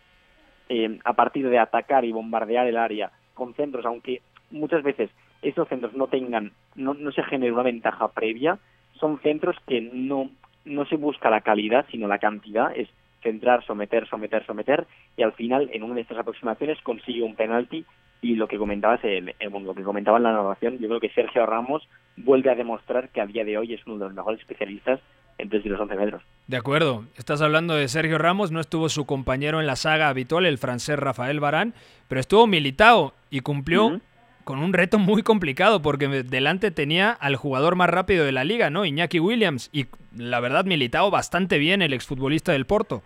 eh, 0.68 0.98
a 1.04 1.14
partir 1.14 1.48
de 1.48 1.58
atacar 1.58 2.04
y 2.04 2.12
bombardear 2.12 2.66
el 2.66 2.76
área 2.76 3.10
con 3.34 3.54
centros, 3.54 3.86
aunque 3.86 4.20
muchas 4.50 4.82
veces 4.82 5.10
esos 5.42 5.66
centros 5.68 5.94
no 5.94 6.06
tengan, 6.06 6.52
no, 6.74 6.94
no 6.94 7.12
se 7.12 7.22
genere 7.22 7.52
una 7.52 7.62
ventaja 7.62 8.08
previa, 8.08 8.58
son 9.00 9.18
centros 9.20 9.56
que 9.66 9.80
no, 9.80 10.30
no 10.64 10.84
se 10.86 10.96
busca 10.96 11.30
la 11.30 11.40
calidad, 11.40 11.86
sino 11.90 12.08
la 12.08 12.18
cantidad, 12.18 12.76
es 12.76 12.88
centrar, 13.22 13.64
someter, 13.64 14.06
someter, 14.06 14.44
someter, 14.44 14.86
y 15.16 15.22
al 15.22 15.32
final, 15.32 15.70
en 15.72 15.82
una 15.82 15.94
de 15.94 16.02
estas 16.02 16.18
aproximaciones, 16.18 16.80
consigue 16.82 17.22
un 17.22 17.36
penalti, 17.36 17.86
y 18.20 18.34
lo 18.34 18.48
que 18.48 18.58
comentabas, 18.58 19.02
el, 19.04 19.34
lo 19.40 19.74
que 19.74 19.82
comentaba 19.82 20.18
en 20.18 20.24
la 20.24 20.32
narración, 20.32 20.78
yo 20.78 20.88
creo 20.88 21.00
que 21.00 21.10
Sergio 21.10 21.46
Ramos 21.46 21.88
vuelve 22.16 22.50
a 22.50 22.54
demostrar 22.54 23.08
que 23.10 23.20
a 23.20 23.26
día 23.26 23.44
de 23.44 23.56
hoy 23.56 23.72
es 23.72 23.86
uno 23.86 23.98
de 23.98 24.04
los 24.06 24.14
mejores 24.14 24.40
especialistas 24.40 25.00
en 25.38 25.50
y 25.52 25.68
los 25.68 25.80
11 25.80 25.96
metros. 25.96 26.22
De 26.46 26.56
acuerdo, 26.56 27.04
estás 27.16 27.42
hablando 27.42 27.74
de 27.74 27.88
Sergio 27.88 28.18
Ramos, 28.18 28.52
no 28.52 28.60
estuvo 28.60 28.88
su 28.88 29.04
compañero 29.04 29.60
en 29.60 29.66
la 29.66 29.76
saga 29.76 30.08
habitual, 30.08 30.46
el 30.46 30.58
francés 30.58 30.98
Rafael 30.98 31.40
Barán, 31.40 31.74
pero 32.08 32.20
estuvo 32.20 32.46
militado 32.46 33.14
y 33.30 33.40
cumplió 33.40 34.00
con 34.44 34.60
un 34.60 34.72
reto 34.72 34.98
muy 34.98 35.22
complicado 35.22 35.82
porque 35.82 36.08
delante 36.08 36.70
tenía 36.70 37.10
al 37.10 37.36
jugador 37.36 37.74
más 37.74 37.90
rápido 37.90 38.24
de 38.24 38.32
la 38.32 38.44
liga, 38.44 38.70
¿no? 38.70 38.84
Iñaki 38.84 39.18
Williams 39.18 39.70
y 39.72 39.86
la 40.16 40.40
verdad 40.40 40.64
militado 40.64 41.10
bastante 41.10 41.58
bien 41.58 41.82
el 41.82 41.92
exfutbolista 41.92 42.52
del 42.52 42.64
Porto. 42.64 43.02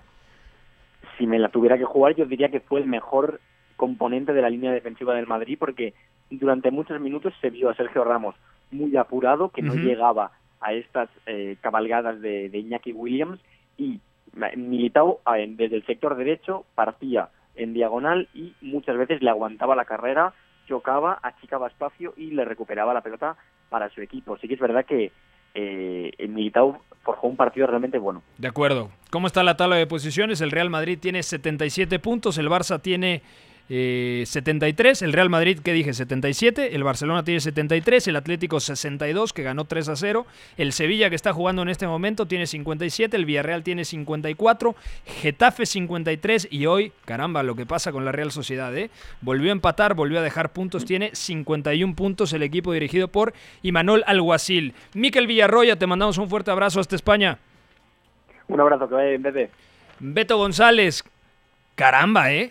Si 1.16 1.26
me 1.26 1.38
la 1.38 1.48
tuviera 1.48 1.78
que 1.78 1.84
jugar 1.84 2.14
yo 2.14 2.26
diría 2.26 2.50
que 2.50 2.60
fue 2.60 2.80
el 2.80 2.86
mejor 2.86 3.40
componente 3.76 4.34
de 4.34 4.42
la 4.42 4.50
línea 4.50 4.70
defensiva 4.70 5.14
del 5.14 5.26
Madrid 5.26 5.56
porque 5.58 5.94
durante 6.28 6.70
muchos 6.70 7.00
minutos 7.00 7.32
se 7.40 7.48
vio 7.48 7.70
a 7.70 7.74
Sergio 7.74 8.04
Ramos 8.04 8.34
muy 8.70 8.94
apurado, 8.96 9.48
que 9.48 9.62
no 9.62 9.74
llegaba 9.74 10.32
a 10.60 10.72
estas 10.72 11.08
eh, 11.26 11.56
cabalgadas 11.60 12.20
de, 12.20 12.50
Iñaki 12.52 12.92
Williams 12.92 13.40
y 13.76 14.00
Militao 14.56 15.20
desde 15.56 15.76
el 15.76 15.86
sector 15.86 16.16
derecho 16.16 16.64
partía 16.74 17.30
en 17.56 17.74
diagonal 17.74 18.28
y 18.32 18.54
muchas 18.60 18.96
veces 18.96 19.22
le 19.22 19.30
aguantaba 19.30 19.74
la 19.74 19.84
carrera 19.84 20.34
chocaba, 20.68 21.18
achicaba 21.22 21.66
espacio 21.66 22.14
y 22.16 22.30
le 22.30 22.44
recuperaba 22.44 22.94
la 22.94 23.00
pelota 23.00 23.36
para 23.68 23.90
su 23.90 24.00
equipo. 24.00 24.36
Sí 24.38 24.46
que 24.46 24.54
es 24.54 24.60
verdad 24.60 24.84
que 24.84 25.10
eh, 25.54 26.12
Militao 26.28 26.80
forjó 27.02 27.26
un 27.26 27.36
partido 27.36 27.66
realmente 27.66 27.98
bueno. 27.98 28.22
De 28.38 28.46
acuerdo. 28.48 28.90
¿Cómo 29.10 29.26
está 29.26 29.42
la 29.42 29.56
tabla 29.56 29.76
de 29.76 29.86
posiciones? 29.86 30.40
El 30.40 30.52
Real 30.52 30.70
Madrid 30.70 30.98
tiene 31.00 31.22
77 31.22 31.98
puntos, 31.98 32.38
el 32.38 32.48
Barça 32.48 32.80
tiene 32.80 33.22
73, 33.70 35.00
eh, 35.00 35.04
el 35.04 35.12
Real 35.12 35.30
Madrid, 35.30 35.60
que 35.60 35.72
dije? 35.72 35.94
77, 35.94 36.74
el 36.74 36.82
Barcelona 36.82 37.22
tiene 37.22 37.38
73, 37.38 38.08
el 38.08 38.16
Atlético 38.16 38.58
62, 38.58 39.32
que 39.32 39.44
ganó 39.44 39.64
3 39.64 39.90
a 39.90 39.96
0, 39.96 40.26
el 40.56 40.72
Sevilla, 40.72 41.08
que 41.08 41.14
está 41.14 41.32
jugando 41.32 41.62
en 41.62 41.68
este 41.68 41.86
momento, 41.86 42.26
tiene 42.26 42.48
57, 42.48 43.16
el 43.16 43.24
Villarreal 43.26 43.62
tiene 43.62 43.84
54, 43.84 44.74
Getafe 45.06 45.66
53 45.66 46.48
y 46.50 46.66
hoy, 46.66 46.92
caramba, 47.04 47.44
lo 47.44 47.54
que 47.54 47.64
pasa 47.64 47.92
con 47.92 48.04
la 48.04 48.10
Real 48.10 48.32
Sociedad, 48.32 48.76
¿eh? 48.76 48.90
Volvió 49.20 49.50
a 49.50 49.52
empatar, 49.52 49.94
volvió 49.94 50.18
a 50.18 50.22
dejar 50.22 50.50
puntos, 50.50 50.84
tiene 50.84 51.10
51 51.14 51.94
puntos 51.94 52.32
el 52.32 52.42
equipo 52.42 52.72
dirigido 52.72 53.06
por 53.06 53.34
Imanol 53.62 54.02
Alguacil. 54.08 54.74
Miquel 54.94 55.28
Villarroya, 55.28 55.76
te 55.76 55.86
mandamos 55.86 56.18
un 56.18 56.28
fuerte 56.28 56.50
abrazo 56.50 56.80
hasta 56.80 56.96
España. 56.96 57.38
Un 58.48 58.60
abrazo, 58.60 58.88
que 58.88 58.94
vaya 58.96 59.10
bien, 59.10 59.22
Beto. 59.22 59.52
Beto 60.00 60.38
González, 60.38 61.04
caramba, 61.76 62.32
¿eh? 62.32 62.50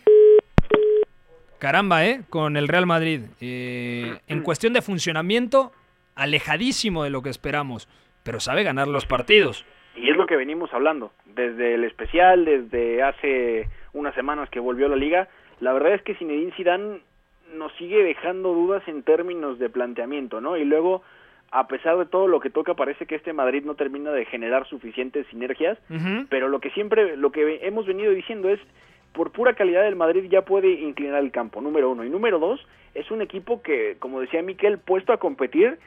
Caramba, 1.60 2.06
¿eh? 2.06 2.22
Con 2.30 2.56
el 2.56 2.70
Real 2.70 2.86
Madrid. 2.86 3.22
Eh, 3.42 4.18
en 4.28 4.42
cuestión 4.44 4.72
de 4.72 4.82
funcionamiento, 4.82 5.74
alejadísimo 6.16 7.04
de 7.04 7.10
lo 7.10 7.22
que 7.22 7.30
esperamos, 7.30 7.90
pero 8.24 8.40
sabe 8.40 8.64
ganar 8.64 8.88
los 8.88 9.06
partidos. 9.06 9.66
Y 9.96 10.10
es 10.10 10.16
lo 10.16 10.26
que 10.26 10.38
venimos 10.38 10.74
hablando, 10.74 11.12
desde 11.26 11.76
el 11.76 11.84
especial, 11.84 12.46
desde 12.46 13.04
hace 13.04 13.68
unas 13.92 14.16
semanas 14.16 14.50
que 14.50 14.62
volvió 14.62 14.86
a 14.86 14.90
la 14.90 14.96
liga, 14.96 15.28
la 15.60 15.74
verdad 15.74 15.94
es 15.94 16.02
que 16.04 16.16
Zinedine 16.16 16.54
Zidane 16.56 17.02
nos 17.54 17.74
sigue 17.74 18.04
dejando 18.04 18.54
dudas 18.54 18.88
en 18.88 19.04
términos 19.04 19.60
de 19.60 19.70
planteamiento, 19.70 20.40
¿no? 20.40 20.56
Y 20.56 20.64
luego, 20.64 21.02
a 21.52 21.68
pesar 21.68 21.98
de 21.98 22.06
todo 22.06 22.28
lo 22.28 22.40
que 22.40 22.50
toca, 22.50 22.76
parece 22.76 23.06
que 23.06 23.16
este 23.16 23.34
Madrid 23.34 23.64
no 23.66 23.76
termina 23.76 24.12
de 24.12 24.26
generar 24.26 24.66
suficientes 24.68 25.28
sinergias, 25.28 25.78
pero 26.30 26.48
lo 26.48 26.60
que 26.60 26.70
siempre, 26.70 27.18
lo 27.18 27.32
que 27.32 27.60
hemos 27.64 27.86
venido 27.86 28.14
diciendo 28.14 28.48
es, 28.48 28.60
por 29.14 29.32
pura 29.32 29.54
calidad 29.54 29.84
del 29.84 29.96
Madrid 29.96 30.26
ya 30.30 30.44
puede 30.44 30.72
inclinar 30.72 31.24
el 31.24 31.32
campo, 31.32 31.62
número 31.62 31.92
uno. 31.92 32.04
Y 32.04 32.10
número 32.10 32.40
dos, 32.40 32.66
es 32.94 33.12
un 33.12 33.22
equipo 33.22 33.62
que, 33.62 33.98
como 34.00 34.22
decía 34.22 34.42
Miquel, 34.42 34.80
puesto 34.80 35.14
a 35.14 35.18
competir, 35.18 35.80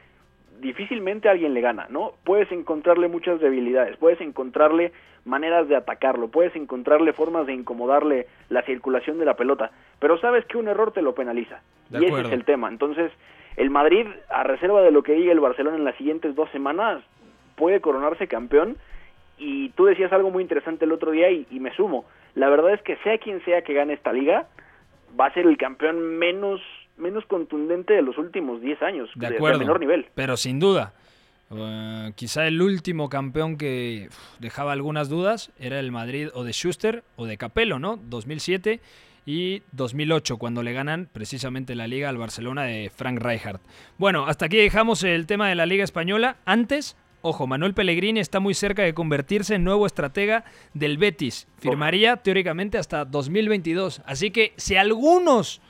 difícilmente 0.60 1.28
alguien 1.28 1.54
le 1.54 1.60
gana, 1.60 1.86
¿no? 1.90 2.12
Puedes 2.24 2.50
encontrarle 2.52 3.08
muchas 3.08 3.40
debilidades, 3.40 3.96
puedes 3.96 4.20
encontrarle 4.20 4.92
maneras 5.24 5.68
de 5.68 5.76
atacarlo, 5.76 6.28
puedes 6.28 6.54
encontrarle 6.56 7.12
formas 7.12 7.46
de 7.46 7.52
incomodarle 7.52 8.26
la 8.48 8.62
circulación 8.62 9.18
de 9.18 9.24
la 9.24 9.34
pelota, 9.34 9.72
pero 9.98 10.18
sabes 10.18 10.44
que 10.46 10.58
un 10.58 10.68
error 10.68 10.92
te 10.92 11.02
lo 11.02 11.14
penaliza. 11.14 11.62
y 11.90 12.04
ese 12.04 12.20
es 12.20 12.32
el 12.32 12.44
tema. 12.44 12.68
Entonces, 12.68 13.12
el 13.56 13.70
Madrid, 13.70 14.06
a 14.30 14.44
reserva 14.44 14.82
de 14.82 14.90
lo 14.90 15.02
que 15.02 15.12
diga 15.12 15.32
el 15.32 15.40
Barcelona 15.40 15.76
en 15.76 15.84
las 15.84 15.96
siguientes 15.96 16.34
dos 16.34 16.50
semanas, 16.50 17.02
puede 17.56 17.80
coronarse 17.80 18.28
campeón. 18.28 18.76
Y 19.44 19.70
tú 19.70 19.86
decías 19.86 20.12
algo 20.12 20.30
muy 20.30 20.42
interesante 20.42 20.84
el 20.84 20.92
otro 20.92 21.10
día 21.10 21.30
y 21.30 21.58
me 21.58 21.74
sumo 21.74 22.04
la 22.34 22.48
verdad 22.48 22.74
es 22.74 22.82
que 22.82 22.96
sea 22.98 23.18
quien 23.18 23.44
sea 23.44 23.62
que 23.62 23.74
gane 23.74 23.94
esta 23.94 24.12
liga, 24.12 24.48
va 25.18 25.26
a 25.26 25.34
ser 25.34 25.46
el 25.46 25.56
campeón 25.56 26.18
menos, 26.18 26.60
menos 26.96 27.24
contundente 27.26 27.94
de 27.94 28.02
los 28.02 28.16
últimos 28.18 28.60
10 28.60 28.82
años, 28.82 29.10
de, 29.14 29.26
acuerdo, 29.26 29.58
menor 29.58 29.80
nivel. 29.80 30.06
Pero 30.14 30.36
sin 30.36 30.58
duda, 30.58 30.94
uh, 31.50 32.12
quizá 32.14 32.46
el 32.46 32.62
último 32.62 33.08
campeón 33.08 33.58
que 33.58 34.08
dejaba 34.38 34.72
algunas 34.72 35.08
dudas 35.08 35.52
era 35.58 35.78
el 35.78 35.92
Madrid 35.92 36.28
o 36.34 36.44
de 36.44 36.52
Schuster 36.52 37.02
o 37.16 37.26
de 37.26 37.36
Capello, 37.36 37.78
¿no? 37.78 37.98
2007 38.08 38.80
y 39.24 39.62
2008 39.72 40.38
cuando 40.38 40.62
le 40.62 40.72
ganan 40.72 41.08
precisamente 41.12 41.76
la 41.76 41.86
liga 41.86 42.08
al 42.08 42.16
Barcelona 42.16 42.64
de 42.64 42.90
Frank 42.90 43.22
Rijkaard. 43.22 43.60
Bueno, 43.98 44.26
hasta 44.26 44.46
aquí 44.46 44.56
dejamos 44.56 45.04
el 45.04 45.26
tema 45.26 45.48
de 45.48 45.54
la 45.54 45.66
liga 45.66 45.84
española. 45.84 46.38
Antes 46.44 46.96
Ojo, 47.22 47.46
Manuel 47.46 47.72
Pellegrini 47.72 48.18
está 48.18 48.40
muy 48.40 48.52
cerca 48.52 48.82
de 48.82 48.94
convertirse 48.94 49.54
en 49.54 49.64
nuevo 49.64 49.86
estratega 49.86 50.44
del 50.74 50.98
Betis. 50.98 51.46
Firmaría 51.58 52.16
teóricamente 52.16 52.78
hasta 52.78 53.04
2022. 53.04 54.02
Así 54.04 54.32
que 54.32 54.52
si 54.56 54.76
algunos 54.76 55.62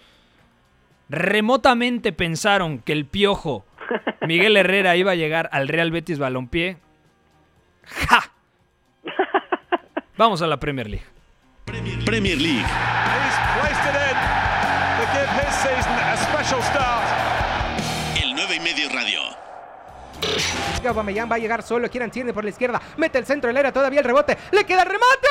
remotamente 1.10 2.12
pensaron 2.12 2.78
que 2.78 2.92
el 2.92 3.04
piojo 3.04 3.66
Miguel 4.26 4.56
Herrera 4.56 4.96
iba 4.96 5.12
a 5.12 5.14
llegar 5.14 5.50
al 5.52 5.68
Real 5.68 5.90
Betis 5.90 6.18
Balompié, 6.18 6.78
¡ja! 7.84 8.32
Vamos 10.16 10.40
a 10.40 10.46
la 10.46 10.58
Premier 10.58 10.88
League. 10.88 11.04
Premier 11.64 12.38
League. 12.38 12.64
El 12.64 13.82
Aubameyang 20.88 21.30
va 21.30 21.36
a 21.36 21.38
llegar 21.38 21.62
solo, 21.62 21.88
Kieran 21.88 22.10
Tierney 22.10 22.32
por 22.32 22.44
la 22.44 22.50
izquierda, 22.50 22.80
mete 22.96 23.18
el 23.18 23.26
centro 23.26 23.48
del 23.48 23.56
área, 23.56 23.72
todavía 23.72 24.00
el 24.00 24.04
rebote, 24.04 24.36
le 24.50 24.64
queda 24.64 24.82
el 24.82 24.88
remate. 24.88 25.28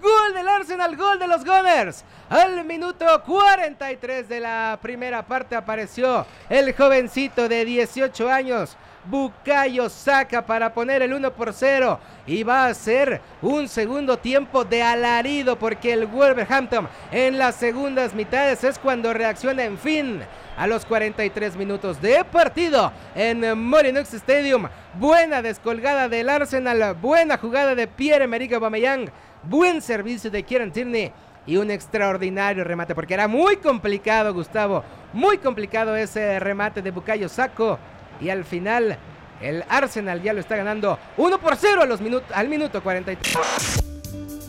Gol 0.00 0.34
del 0.34 0.48
Arsenal, 0.48 0.96
gol 0.96 1.18
de 1.18 1.28
los 1.28 1.44
Gunners. 1.44 2.04
Al 2.28 2.64
minuto 2.64 3.06
43 3.24 4.28
de 4.28 4.40
la 4.40 4.78
primera 4.80 5.22
parte 5.22 5.54
apareció 5.54 6.26
el 6.48 6.74
jovencito 6.74 7.48
de 7.48 7.64
18 7.64 8.30
años. 8.30 8.76
Bucayo 9.04 9.88
saca 9.88 10.46
para 10.46 10.72
poner 10.72 11.02
el 11.02 11.12
1 11.12 11.32
por 11.32 11.52
0 11.52 11.98
y 12.24 12.44
va 12.44 12.66
a 12.66 12.74
ser 12.74 13.20
un 13.40 13.68
segundo 13.68 14.16
tiempo 14.16 14.64
de 14.64 14.82
alarido 14.82 15.58
porque 15.58 15.92
el 15.92 16.06
Wolverhampton 16.06 16.88
en 17.10 17.36
las 17.36 17.56
segundas 17.56 18.14
mitades 18.14 18.62
es 18.62 18.78
cuando 18.78 19.12
reacciona 19.12 19.64
en 19.64 19.76
fin 19.76 20.20
a 20.56 20.68
los 20.68 20.86
43 20.86 21.56
minutos 21.56 22.00
de 22.00 22.24
partido 22.24 22.92
en 23.16 23.58
Molinux 23.58 24.14
Stadium. 24.14 24.68
Buena 24.94 25.42
descolgada 25.42 26.08
del 26.08 26.28
Arsenal, 26.28 26.94
buena 26.94 27.38
jugada 27.38 27.74
de 27.74 27.88
Pierre-Emerick 27.88 28.52
Aubameyang, 28.52 29.10
buen 29.42 29.82
servicio 29.82 30.30
de 30.30 30.44
Kieran 30.44 30.70
Tierney 30.70 31.10
y 31.44 31.56
un 31.56 31.72
extraordinario 31.72 32.62
remate 32.62 32.94
porque 32.94 33.14
era 33.14 33.26
muy 33.26 33.56
complicado, 33.56 34.32
Gustavo, 34.32 34.84
muy 35.12 35.38
complicado 35.38 35.96
ese 35.96 36.38
remate 36.38 36.82
de 36.82 36.92
Bukayo 36.92 37.28
Saco 37.28 37.80
y 38.22 38.30
al 38.30 38.44
final 38.44 38.98
el 39.40 39.64
Arsenal 39.68 40.22
ya 40.22 40.32
lo 40.32 40.40
está 40.40 40.56
ganando 40.56 40.98
1 41.16 41.38
por 41.38 41.56
0 41.56 41.82
a 41.82 41.86
los 41.86 42.00
al 42.32 42.48
minuto 42.48 42.82
43. 42.82 43.82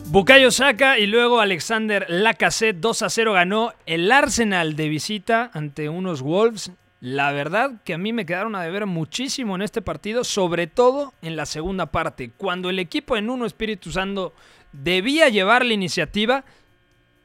Bukayo 0.06 0.52
Saka 0.52 0.98
y 0.98 1.06
luego 1.06 1.40
Alexander 1.40 2.06
Lacazette 2.08 2.78
2 2.78 3.02
a 3.02 3.10
0 3.10 3.32
ganó 3.32 3.72
el 3.86 4.12
Arsenal 4.12 4.76
de 4.76 4.88
visita 4.88 5.50
ante 5.52 5.88
unos 5.88 6.22
Wolves. 6.22 6.70
La 7.00 7.32
verdad 7.32 7.82
que 7.84 7.94
a 7.94 7.98
mí 7.98 8.12
me 8.12 8.24
quedaron 8.24 8.54
a 8.54 8.62
deber 8.62 8.86
muchísimo 8.86 9.56
en 9.56 9.62
este 9.62 9.82
partido, 9.82 10.22
sobre 10.22 10.68
todo 10.68 11.12
en 11.20 11.36
la 11.36 11.46
segunda 11.46 11.86
parte, 11.86 12.30
cuando 12.36 12.70
el 12.70 12.78
equipo 12.78 13.16
en 13.16 13.28
uno 13.28 13.44
Espíritu 13.44 13.90
Santo 13.90 14.32
debía 14.72 15.28
llevar 15.28 15.66
la 15.66 15.74
iniciativa, 15.74 16.44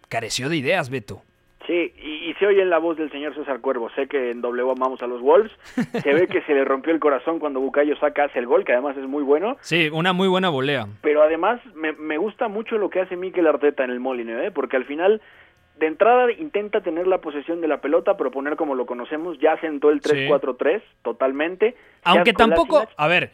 careció 0.09 0.49
de 0.49 0.57
ideas, 0.57 0.89
Beto. 0.89 1.23
Sí, 1.69 1.93
y, 2.03 2.33
se 2.39 2.47
oye 2.47 2.63
en 2.63 2.71
la 2.71 2.79
voz 2.79 2.97
del 2.97 3.11
señor 3.11 3.35
César 3.35 3.61
Cuervo. 3.61 3.91
Sé 3.91 4.07
que 4.07 4.31
en 4.31 4.41
W 4.41 4.71
amamos 4.71 5.03
a 5.03 5.07
los 5.07 5.21
Wolves. 5.21 5.51
Se 6.01 6.13
ve 6.15 6.25
que 6.25 6.41
se 6.41 6.55
le 6.55 6.65
rompió 6.65 6.91
el 6.91 6.99
corazón 6.99 7.37
cuando 7.37 7.59
Bucayo 7.59 7.95
saca 7.97 8.23
hace 8.23 8.39
el 8.39 8.47
gol, 8.47 8.65
que 8.65 8.73
además 8.73 8.97
es 8.97 9.07
muy 9.07 9.21
bueno. 9.21 9.55
Sí, 9.61 9.87
una 9.93 10.11
muy 10.11 10.27
buena 10.27 10.49
volea. 10.49 10.87
Pero 11.03 11.21
además 11.21 11.61
me, 11.75 11.93
me 11.93 12.17
gusta 12.17 12.47
mucho 12.47 12.79
lo 12.79 12.89
que 12.89 13.01
hace 13.01 13.15
Mikel 13.15 13.45
Arteta 13.45 13.83
en 13.83 13.91
el 13.91 13.99
Molineux, 13.99 14.47
¿eh? 14.47 14.51
porque 14.51 14.77
al 14.77 14.85
final 14.85 15.21
de 15.77 15.85
entrada 15.85 16.31
intenta 16.31 16.81
tener 16.81 17.05
la 17.05 17.19
posesión 17.19 17.61
de 17.61 17.67
la 17.67 17.81
pelota, 17.81 18.17
proponer 18.17 18.55
como 18.55 18.73
lo 18.73 18.87
conocemos, 18.87 19.37
ya 19.37 19.55
sentó 19.61 19.91
el 19.91 20.01
3-4-3 20.01 20.81
totalmente. 21.03 21.75
Aunque 22.03 22.33
tampoco, 22.33 22.83
a 22.97 23.07
ver, 23.07 23.29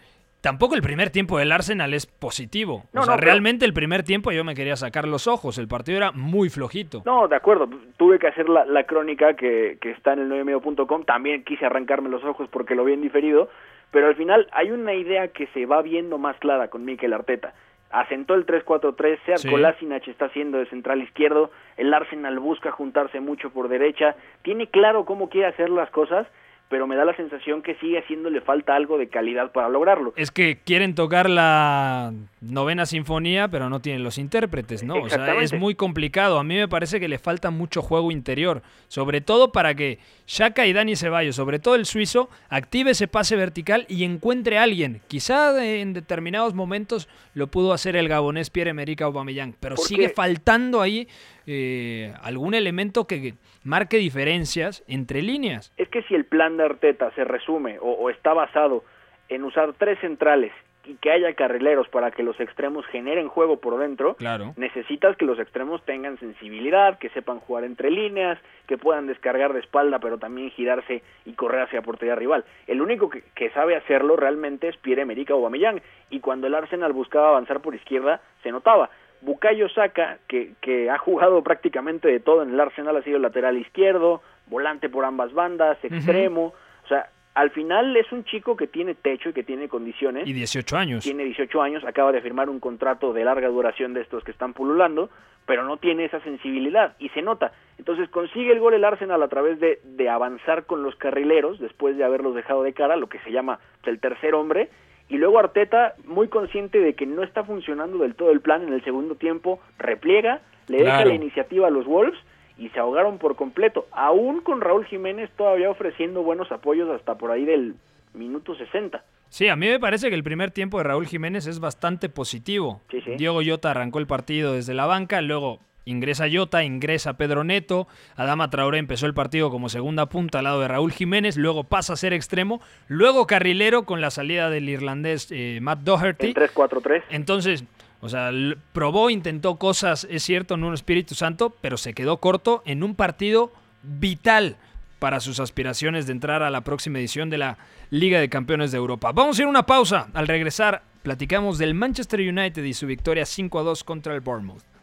tampoco 0.46 0.76
el 0.76 0.84
primer 0.84 1.10
tiempo 1.10 1.40
del 1.40 1.52
Arsenal 1.52 1.92
es 1.96 2.06
positivo. 2.06 2.84
o 2.94 3.02
sea, 3.02 3.18
realmente 3.18 3.66
el 3.66 3.74
primer 3.74 4.04
tiempo 4.04 4.32
yo 4.32 4.44
me 4.44 4.54
quería 4.54 4.76
sacar 4.76 5.08
los 5.08 5.26
ojos. 5.26 5.58
El 5.58 5.68
partido 5.68 5.98
era 5.98 6.12
muy 6.12 6.52
flojito. 6.52 7.02
No, 7.04 7.28
de 7.28 7.36
acuerdo. 7.36 7.68
Tuve 7.98 8.20
que 8.20 8.28
hacer 8.28 8.48
la, 8.48 8.84
crónica 8.84 9.34
que, 9.34 9.80
que, 9.82 9.90
está 9.90 10.14
en 10.14 10.20
el 10.20 10.30
9medio.com. 10.30 11.04
También 11.04 11.44
quise 11.44 11.66
arrancarme 11.66 12.10
los 12.10 12.24
ojos 12.24 12.48
porque 12.52 12.76
lo 12.76 12.86
vi 12.86 12.94
en 12.94 13.02
diferido. 13.02 13.50
Pero 13.90 14.06
al 14.06 14.16
final 14.16 14.48
hay 14.52 14.70
una 14.70 14.94
idea 14.94 15.30
que 15.30 15.48
se 15.48 15.66
va 15.66 15.82
viendo 15.82 16.20
más 16.20 16.38
clara 16.38 16.68
con 16.68 16.86
Mikel 16.86 17.14
Arteta. 17.14 17.56
Asentó 17.90 18.36
el 18.36 18.46
3-4-3, 18.46 19.18
Sead 19.26 19.38
sí. 19.38 20.12
está 20.12 20.26
haciendo 20.26 20.60
de 20.60 20.68
central 20.68 21.02
izquierdo, 21.02 21.50
el 21.78 21.92
Arsenal 21.92 22.38
busca 22.40 22.70
juntarse 22.70 23.20
mucho 23.20 23.50
por 23.52 23.70
derecha, 23.70 24.16
tiene 24.42 24.68
claro 24.68 25.06
cómo 25.06 25.30
quiere 25.30 25.48
hacer 25.48 25.70
las 25.70 25.90
cosas 25.92 26.28
pero 26.70 26.88
me 26.88 26.96
da 26.96 27.06
la 27.06 27.16
sensación 27.16 27.62
que 27.62 27.76
sigue 27.76 28.00
haciéndole 28.00 28.42
falta 28.42 28.76
algo 28.76 28.98
de 28.98 29.08
calidad 29.08 29.52
para 29.52 29.70
lograrlo. 29.70 30.14
Es 30.16 30.32
que 30.32 30.58
quieren 30.64 30.96
tocar 30.96 31.30
la 31.30 32.12
novena 32.42 32.86
sinfonía, 32.86 33.48
pero 33.48 33.70
no 33.70 33.82
tienen 33.82 34.04
los 34.04 34.18
intérpretes, 34.18 34.84
¿no? 34.84 34.96
O 34.96 35.10
sea, 35.10 35.42
es 35.42 35.54
muy 35.54 35.76
complicado. 35.76 36.40
A 36.40 36.44
mí 36.44 36.56
me 36.56 36.68
parece 36.68 37.00
que 37.00 37.08
le 37.08 37.20
falta 37.20 37.52
mucho 37.52 37.82
juego 37.82 38.12
interior, 38.12 38.64
sobre 38.88 39.22
todo 39.22 39.52
para 39.52 39.76
que 39.76 40.00
Shaka 40.26 40.66
y 40.66 40.74
Dani 40.74 40.96
Ceballos, 40.96 41.36
sobre 41.36 41.60
todo 41.60 41.76
el 41.76 41.86
suizo, 41.86 42.30
active 42.50 42.92
ese 42.92 43.08
pase 43.08 43.36
vertical 43.36 43.86
y 43.88 44.04
encuentre 44.04 44.58
a 44.58 44.64
alguien. 44.64 45.02
Quizá 45.08 45.64
en 45.64 45.94
determinados 45.94 46.56
momentos 46.56 47.08
lo 47.36 47.48
pudo 47.48 47.74
hacer 47.74 47.96
el 47.96 48.10
gabonés 48.10 48.50
Pierre-Emerick 48.50 49.02
Aubameyang, 49.02 49.56
pero 49.60 49.78
sigue 49.78 50.10
faltando 50.10 50.82
ahí 50.82 51.08
eh, 51.48 52.12
algún 52.24 52.56
elemento 52.56 53.06
que 53.06 53.36
marque 53.66 53.98
diferencias 53.98 54.84
entre 54.88 55.22
líneas. 55.22 55.74
Es 55.76 55.90
que 55.90 56.04
si 56.04 56.16
el 56.16 56.26
plan 56.26 56.56
de 56.56 56.64
Arteta 56.64 57.12
se 57.16 57.26
resume 57.26 57.78
o, 57.82 58.10
está 58.10 58.34
basado 58.34 58.84
en 59.28 59.44
usar 59.44 59.74
tres 59.74 60.00
centrales 60.00 60.54
y 60.86 60.94
que 60.98 61.12
haya 61.12 61.34
carrileros 61.34 61.90
para 61.90 62.12
que 62.12 62.22
los 62.22 62.40
extremos 62.40 62.86
generen 62.86 63.28
juego 63.28 63.60
por 63.60 63.80
dentro, 63.80 64.14
claro. 64.18 64.54
necesitas 64.56 65.18
que 65.18 65.26
los 65.26 65.40
extremos 65.40 65.84
tengan 65.84 66.20
sensibilidad, 66.20 67.00
que 67.00 67.10
sepan 67.10 67.40
jugar 67.40 67.64
entre 67.64 67.90
líneas, 67.90 68.38
que 68.68 68.78
puedan 68.78 69.08
descargar 69.08 69.52
de 69.54 69.62
espalda, 69.62 69.98
pero 69.98 70.20
también 70.20 70.52
girarse 70.52 71.02
y 71.26 71.34
correr 71.34 71.62
hacia 71.62 71.82
portería 71.82 72.14
rival. 72.14 72.46
El 72.68 72.82
único 72.82 73.10
que, 73.10 73.24
que 73.34 73.50
sabe 73.50 73.76
hacerlo 73.76 74.16
realmente 74.16 74.68
es 74.68 74.78
Pierre-Emerick 74.78 75.32
Aubameyang, 75.32 75.82
y 76.12 76.20
cuando 76.20 76.46
el 76.46 76.54
Arsenal 76.54 76.94
buscaba 76.94 77.30
avanzar 77.30 77.62
por 77.62 77.74
izquierda, 77.74 78.22
se 78.44 78.52
notaba. 78.52 78.92
Bukayo 79.26 79.68
Saka, 79.70 80.20
que, 80.28 80.54
que 80.62 80.90
ha 80.90 81.00
jugado 81.00 81.44
prácticamente 81.44 82.08
de 82.08 82.20
todo 82.20 82.44
en 82.44 82.54
el 82.54 82.60
Arsenal, 82.60 82.96
ha 82.96 83.02
sido 83.02 83.18
lateral 83.18 83.58
izquierdo, 83.58 84.22
volante 84.48 84.88
por 84.88 85.04
ambas 85.04 85.34
bandas, 85.34 85.78
extremo, 85.84 86.54
o 86.84 86.88
sea, 86.88 87.10
al 87.34 87.50
final 87.50 87.98
es 87.98 88.12
un 88.12 88.24
chico 88.24 88.56
que 88.56 88.68
tiene 88.68 88.94
techo 88.94 89.30
y 89.30 89.34
que 89.34 89.44
tiene 89.44 89.68
condiciones. 89.68 90.28
Y 90.28 90.34
18 90.34 90.78
años. 90.78 91.04
Tiene 91.04 91.26
18 91.26 91.62
años, 91.62 91.84
acaba 91.84 92.12
de 92.12 92.22
firmar 92.22 92.50
un 92.50 92.60
contrato 92.60 93.14
de 93.14 93.26
larga 93.26 93.50
duración 93.50 93.94
de 93.96 94.02
estos 94.02 94.24
que 94.24 94.32
están 94.32 94.54
pululando, 94.54 95.10
pero 95.48 95.64
no 95.64 95.78
tiene 95.78 96.06
esa 96.06 96.22
sensibilidad 96.22 96.96
y 97.00 97.10
se 97.10 97.24
nota. 97.24 97.52
Entonces 97.80 98.08
consigue 98.10 98.54
el 98.54 98.60
gol 98.60 98.76
el 98.76 98.86
Arsenal 98.86 99.22
a 99.24 99.28
través 99.28 99.60
de, 99.60 99.80
de 99.84 100.08
avanzar 100.08 100.66
con 100.66 100.84
los 100.84 100.96
carrileros 100.96 101.60
después 101.60 101.98
de 101.98 102.04
haberlos 102.04 102.36
dejado 102.36 102.62
de 102.62 102.74
cara, 102.74 102.96
lo 102.96 103.10
que 103.10 103.20
se 103.20 103.32
llama 103.32 103.60
el 103.86 104.00
tercer 104.00 104.36
hombre, 104.36 104.70
y 105.10 105.18
luego 105.18 105.40
Arteta, 105.40 105.96
muy 106.06 106.28
consciente 106.28 106.80
de 106.80 106.94
que 106.94 107.06
no 107.06 107.24
está 107.24 107.44
funcionando 107.44 108.00
del 108.00 108.16
todo 108.16 108.32
el 108.32 108.42
plan 108.42 108.64
en 108.64 108.74
el 108.74 108.84
segundo 108.84 109.16
tiempo, 109.16 109.60
repliega, 109.78 110.42
le 110.68 110.80
deja 110.80 111.06
la 111.06 111.14
iniciativa 111.14 111.68
a 111.68 111.72
los 111.72 111.86
Wolves 111.86 112.18
y 112.58 112.70
se 112.70 112.80
ahogaron 112.80 113.18
por 113.18 113.36
completo, 113.36 113.86
aún 113.92 114.42
con 114.42 114.62
Raúl 114.62 114.86
Jiménez 114.86 115.30
todavía 115.36 115.70
ofreciendo 115.70 116.24
buenos 116.24 116.52
apoyos 116.52 116.90
hasta 116.90 117.18
por 117.18 117.32
ahí 117.32 117.46
del 117.46 117.76
minuto 118.14 118.56
60. 118.56 119.04
Sí, 119.30 119.50
a 119.50 119.56
mí 119.56 119.68
me 119.68 119.80
parece 119.80 120.10
que 120.10 120.16
el 120.16 120.24
primer 120.24 120.52
tiempo 120.52 120.78
de 120.78 120.86
Raúl 120.86 121.08
Jiménez 121.08 121.46
es 121.48 121.60
bastante 121.60 122.10
positivo. 122.10 122.82
Diego 123.18 123.42
Llota 123.42 123.72
arrancó 123.72 124.00
el 124.00 124.08
partido 124.08 124.54
desde 124.54 124.74
la 124.74 124.86
banca, 124.86 125.22
luego 125.22 125.60
Ingresa 125.86 126.26
Jota, 126.32 126.64
ingresa 126.64 127.14
Pedro 127.14 127.44
Neto, 127.44 127.88
Adama 128.16 128.50
Traoré 128.50 128.80
empezó 128.80 129.06
el 129.06 129.14
partido 129.14 129.52
como 129.52 129.70
segunda 129.70 130.08
punta 130.08 130.40
al 130.40 130.46
lado 130.46 130.62
de 130.62 130.68
Raúl 130.68 130.92
Jiménez, 130.92 131.38
luego 131.38 131.64
pasa 131.64 131.94
a 131.94 131.96
ser 131.96 132.12
extremo, 132.12 132.60
luego 132.88 133.28
carrilero 133.28 133.86
con 133.86 134.02
la 134.02 134.10
salida 134.10 134.50
del 134.50 134.68
irlandés 134.68 135.28
eh, 135.30 135.60
Matt 135.62 135.82
Doherty. 135.82 136.34
3-4-3. 136.34 137.04
Entonces, 137.12 137.66
o 138.02 138.10
sea, 138.10 138.32
probó, 138.74 139.12
intentó 139.12 139.58
cosas, 139.58 140.08
es 140.10 140.24
cierto, 140.24 140.56
en 140.56 140.64
un 140.64 140.74
Espíritu 140.74 141.14
Santo, 141.14 141.56
pero 141.62 141.78
se 141.78 141.94
quedó 141.94 142.18
corto 142.18 142.64
en 142.66 142.82
un 142.82 142.96
partido 142.96 143.54
vital 143.84 144.58
para 144.98 145.20
sus 145.20 145.40
aspiraciones 145.40 146.08
de 146.08 146.14
entrar 146.14 146.42
a 146.42 146.50
la 146.50 146.62
próxima 146.62 146.98
edición 146.98 147.30
de 147.30 147.38
la 147.38 147.60
Liga 147.92 148.20
de 148.20 148.30
Campeones 148.30 148.72
de 148.72 148.80
Europa. 148.80 149.12
Vamos 149.12 149.38
a 149.38 149.44
ir 149.44 149.46
a 149.46 149.50
una 149.50 149.68
pausa. 149.68 150.08
Al 150.16 150.28
regresar, 150.28 150.82
platicamos 151.04 151.60
del 151.60 151.76
Manchester 151.76 152.22
United 152.22 152.64
y 152.64 152.74
su 152.74 152.88
victoria 152.88 153.26
5 153.26 153.64
2 153.64 153.84
contra 153.84 154.16
el 154.16 154.22
Bournemouth 154.22 154.75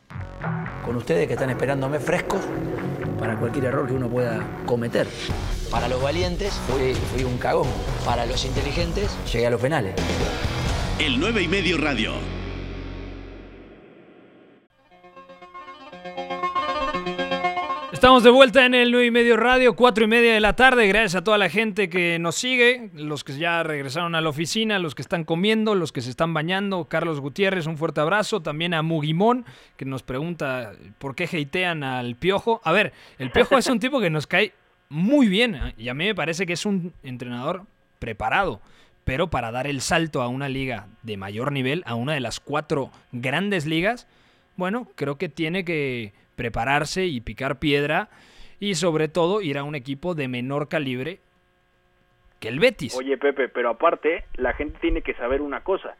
con 0.85 0.97
ustedes 0.97 1.27
que 1.27 1.35
están 1.35 1.51
esperándome 1.51 1.99
frescos 2.01 2.40
para 3.18 3.37
cualquier 3.37 3.66
error 3.66 3.87
que 3.87 3.95
uno 3.95 4.09
pueda 4.09 4.45
cometer. 4.66 5.07
Para 5.71 5.88
los 5.88 6.03
valientes 6.03 6.53
fui, 6.68 6.95
fui 6.95 7.25
un 7.25 7.38
cagón. 7.38 7.68
Para 8.05 8.27
los 8.27 8.45
inteligentes 8.45 9.16
llegué 9.33 9.47
a 9.47 9.51
los 9.51 9.61
penales. 9.61 9.95
El 10.99 11.18
9 11.18 11.42
y 11.42 11.49
medio 11.49 11.79
radio. 11.79 12.42
Estamos 18.03 18.25
de 18.25 18.31
vuelta 18.31 18.67
en 18.67 18.75
el 18.75 18.91
9 18.91 19.07
y 19.07 19.11
medio 19.12 19.37
radio, 19.37 19.77
4 19.77 20.03
y 20.03 20.07
media 20.09 20.35
de 20.35 20.41
la 20.41 20.57
tarde. 20.57 20.88
Gracias 20.88 21.15
a 21.15 21.23
toda 21.23 21.38
la 21.38 21.49
gente 21.49 21.88
que 21.88 22.19
nos 22.19 22.35
sigue, 22.35 22.91
los 22.95 23.23
que 23.23 23.38
ya 23.38 23.62
regresaron 23.62 24.17
a 24.17 24.21
la 24.21 24.29
oficina, 24.29 24.81
los 24.81 24.97
que 24.97 25.03
están 25.03 25.23
comiendo, 25.23 25.77
los 25.77 25.93
que 25.93 26.01
se 26.01 26.11
están 26.11 26.35
bañando. 26.35 26.87
Carlos 26.87 27.21
Gutiérrez, 27.21 27.69
un 27.69 27.79
fuerte 27.79 28.01
abrazo. 28.01 28.43
También 28.43 28.75
a 28.75 28.83
Mugimón, 28.83 29.45
que 29.77 29.85
nos 29.85 30.03
pregunta 30.03 30.73
por 30.99 31.15
qué 31.15 31.27
hatean 31.27 31.85
al 31.85 32.17
Piojo. 32.17 32.61
A 32.65 32.73
ver, 32.73 32.93
el 33.21 33.31
Piojo 33.31 33.57
es 33.57 33.69
un 33.69 33.79
tipo 33.79 34.01
que 34.01 34.11
nos 34.11 34.27
cae 34.27 34.53
muy 34.88 35.29
bien 35.29 35.55
¿eh? 35.55 35.75
y 35.79 35.88
a 35.88 35.95
mí 35.95 36.07
me 36.07 36.15
parece 36.17 36.45
que 36.45 36.55
es 36.55 36.67
un 36.67 36.93
entrenador 37.05 37.67
preparado. 38.01 38.61
Pero 39.05 39.31
para 39.31 39.53
dar 39.53 39.69
el 39.69 39.81
salto 39.81 40.23
a 40.23 40.27
una 40.27 40.49
liga 40.49 40.88
de 41.05 41.17
mayor 41.17 41.53
nivel, 41.53 41.85
a 41.87 41.95
una 41.95 42.15
de 42.15 42.21
las 42.21 42.41
cuatro 42.41 42.91
grandes 43.12 43.65
ligas, 43.65 44.09
bueno, 44.57 44.88
creo 44.97 45.19
que 45.19 45.29
tiene 45.29 45.65
que 45.65 46.12
prepararse 46.37 47.07
y 47.07 47.21
picar 47.21 47.59
piedra 47.59 48.09
y 48.59 48.75
sobre 48.75 49.09
todo 49.09 49.40
ir 49.40 49.59
a 49.59 49.64
un 49.64 49.75
equipo 49.75 50.14
de 50.14 50.29
menor 50.29 50.68
calibre 50.68 51.21
que 52.40 52.49
el 52.49 52.61
Betis. 52.61 52.97
Oye 52.97 53.16
Pepe, 53.16 53.49
pero 53.49 53.71
aparte 53.71 54.25
la 54.35 54.53
gente 54.53 54.79
tiene 54.81 55.03
que 55.03 55.14
saber 55.14 55.40
una 55.40 55.62
cosa, 55.62 55.97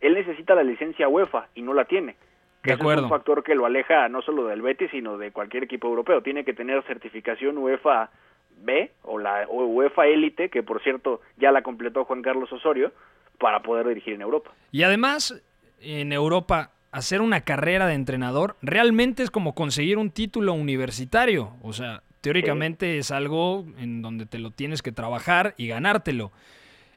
él 0.00 0.14
necesita 0.14 0.54
la 0.54 0.62
licencia 0.62 1.08
UEFA 1.08 1.48
y 1.54 1.62
no 1.62 1.74
la 1.74 1.84
tiene. 1.84 2.16
Que 2.62 2.72
es 2.72 2.80
un 2.80 3.08
factor 3.08 3.44
que 3.44 3.54
lo 3.54 3.64
aleja 3.64 4.08
no 4.08 4.22
solo 4.22 4.46
del 4.46 4.60
Betis, 4.60 4.90
sino 4.90 5.18
de 5.18 5.30
cualquier 5.30 5.64
equipo 5.64 5.86
europeo. 5.86 6.22
Tiene 6.22 6.44
que 6.44 6.52
tener 6.52 6.82
certificación 6.82 7.58
UEFA 7.58 8.10
B 8.58 8.90
o 9.02 9.18
la 9.18 9.46
UEFA 9.48 10.06
Élite, 10.06 10.48
que 10.48 10.64
por 10.64 10.82
cierto 10.82 11.20
ya 11.36 11.52
la 11.52 11.62
completó 11.62 12.04
Juan 12.04 12.22
Carlos 12.22 12.52
Osorio, 12.52 12.92
para 13.38 13.60
poder 13.60 13.86
dirigir 13.86 14.14
en 14.14 14.22
Europa. 14.22 14.50
Y 14.72 14.82
además, 14.82 15.40
en 15.80 16.12
Europa, 16.12 16.72
hacer 16.96 17.20
una 17.20 17.42
carrera 17.42 17.86
de 17.86 17.92
entrenador 17.92 18.56
realmente 18.62 19.22
es 19.22 19.30
como 19.30 19.54
conseguir 19.54 19.98
un 19.98 20.10
título 20.10 20.54
universitario. 20.54 21.52
O 21.60 21.74
sea, 21.74 22.02
teóricamente 22.22 22.96
es 22.96 23.10
algo 23.10 23.66
en 23.76 24.00
donde 24.00 24.24
te 24.24 24.38
lo 24.38 24.50
tienes 24.50 24.80
que 24.80 24.92
trabajar 24.92 25.54
y 25.58 25.66
ganártelo. 25.66 26.32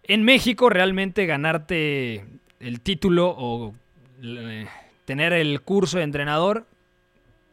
En 0.04 0.24
México, 0.24 0.70
realmente 0.70 1.26
ganarte 1.26 2.26
el 2.62 2.80
título 2.80 3.36
o 3.38 3.76
eh, 4.24 4.68
tener 5.04 5.34
el 5.34 5.60
curso 5.60 5.98
de 5.98 6.06
entrenador 6.06 6.66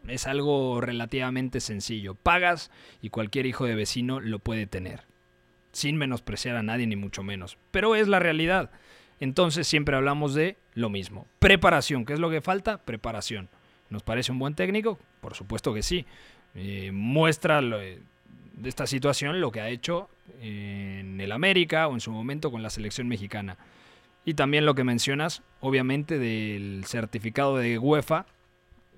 es 0.06 0.28
algo 0.28 0.80
relativamente 0.80 1.58
sencillo. 1.58 2.14
Pagas 2.14 2.70
y 3.02 3.10
cualquier 3.10 3.46
hijo 3.46 3.64
de 3.64 3.74
vecino 3.74 4.20
lo 4.20 4.38
puede 4.38 4.68
tener. 4.68 5.02
Sin 5.72 5.96
menospreciar 5.96 6.54
a 6.54 6.62
nadie 6.62 6.86
ni 6.86 6.94
mucho 6.94 7.24
menos. 7.24 7.58
Pero 7.72 7.96
es 7.96 8.06
la 8.06 8.20
realidad. 8.20 8.70
Entonces 9.20 9.66
siempre 9.66 9.96
hablamos 9.96 10.34
de 10.34 10.56
lo 10.74 10.90
mismo. 10.90 11.26
Preparación. 11.38 12.04
¿Qué 12.04 12.12
es 12.12 12.20
lo 12.20 12.30
que 12.30 12.40
falta? 12.40 12.78
Preparación. 12.78 13.48
¿Nos 13.88 14.02
parece 14.02 14.32
un 14.32 14.38
buen 14.38 14.54
técnico? 14.54 14.98
Por 15.20 15.34
supuesto 15.34 15.72
que 15.72 15.82
sí. 15.82 16.04
Eh, 16.54 16.90
muestra 16.92 17.60
de 17.60 18.00
esta 18.64 18.86
situación 18.86 19.40
lo 19.40 19.50
que 19.52 19.60
ha 19.60 19.68
hecho 19.68 20.08
en 20.40 21.20
el 21.20 21.32
América 21.32 21.88
o 21.88 21.94
en 21.94 22.00
su 22.00 22.10
momento 22.10 22.50
con 22.50 22.62
la 22.62 22.70
selección 22.70 23.08
mexicana. 23.08 23.56
Y 24.24 24.34
también 24.34 24.66
lo 24.66 24.74
que 24.74 24.84
mencionas, 24.84 25.42
obviamente, 25.60 26.18
del 26.18 26.84
certificado 26.84 27.56
de 27.56 27.78
UEFA, 27.78 28.26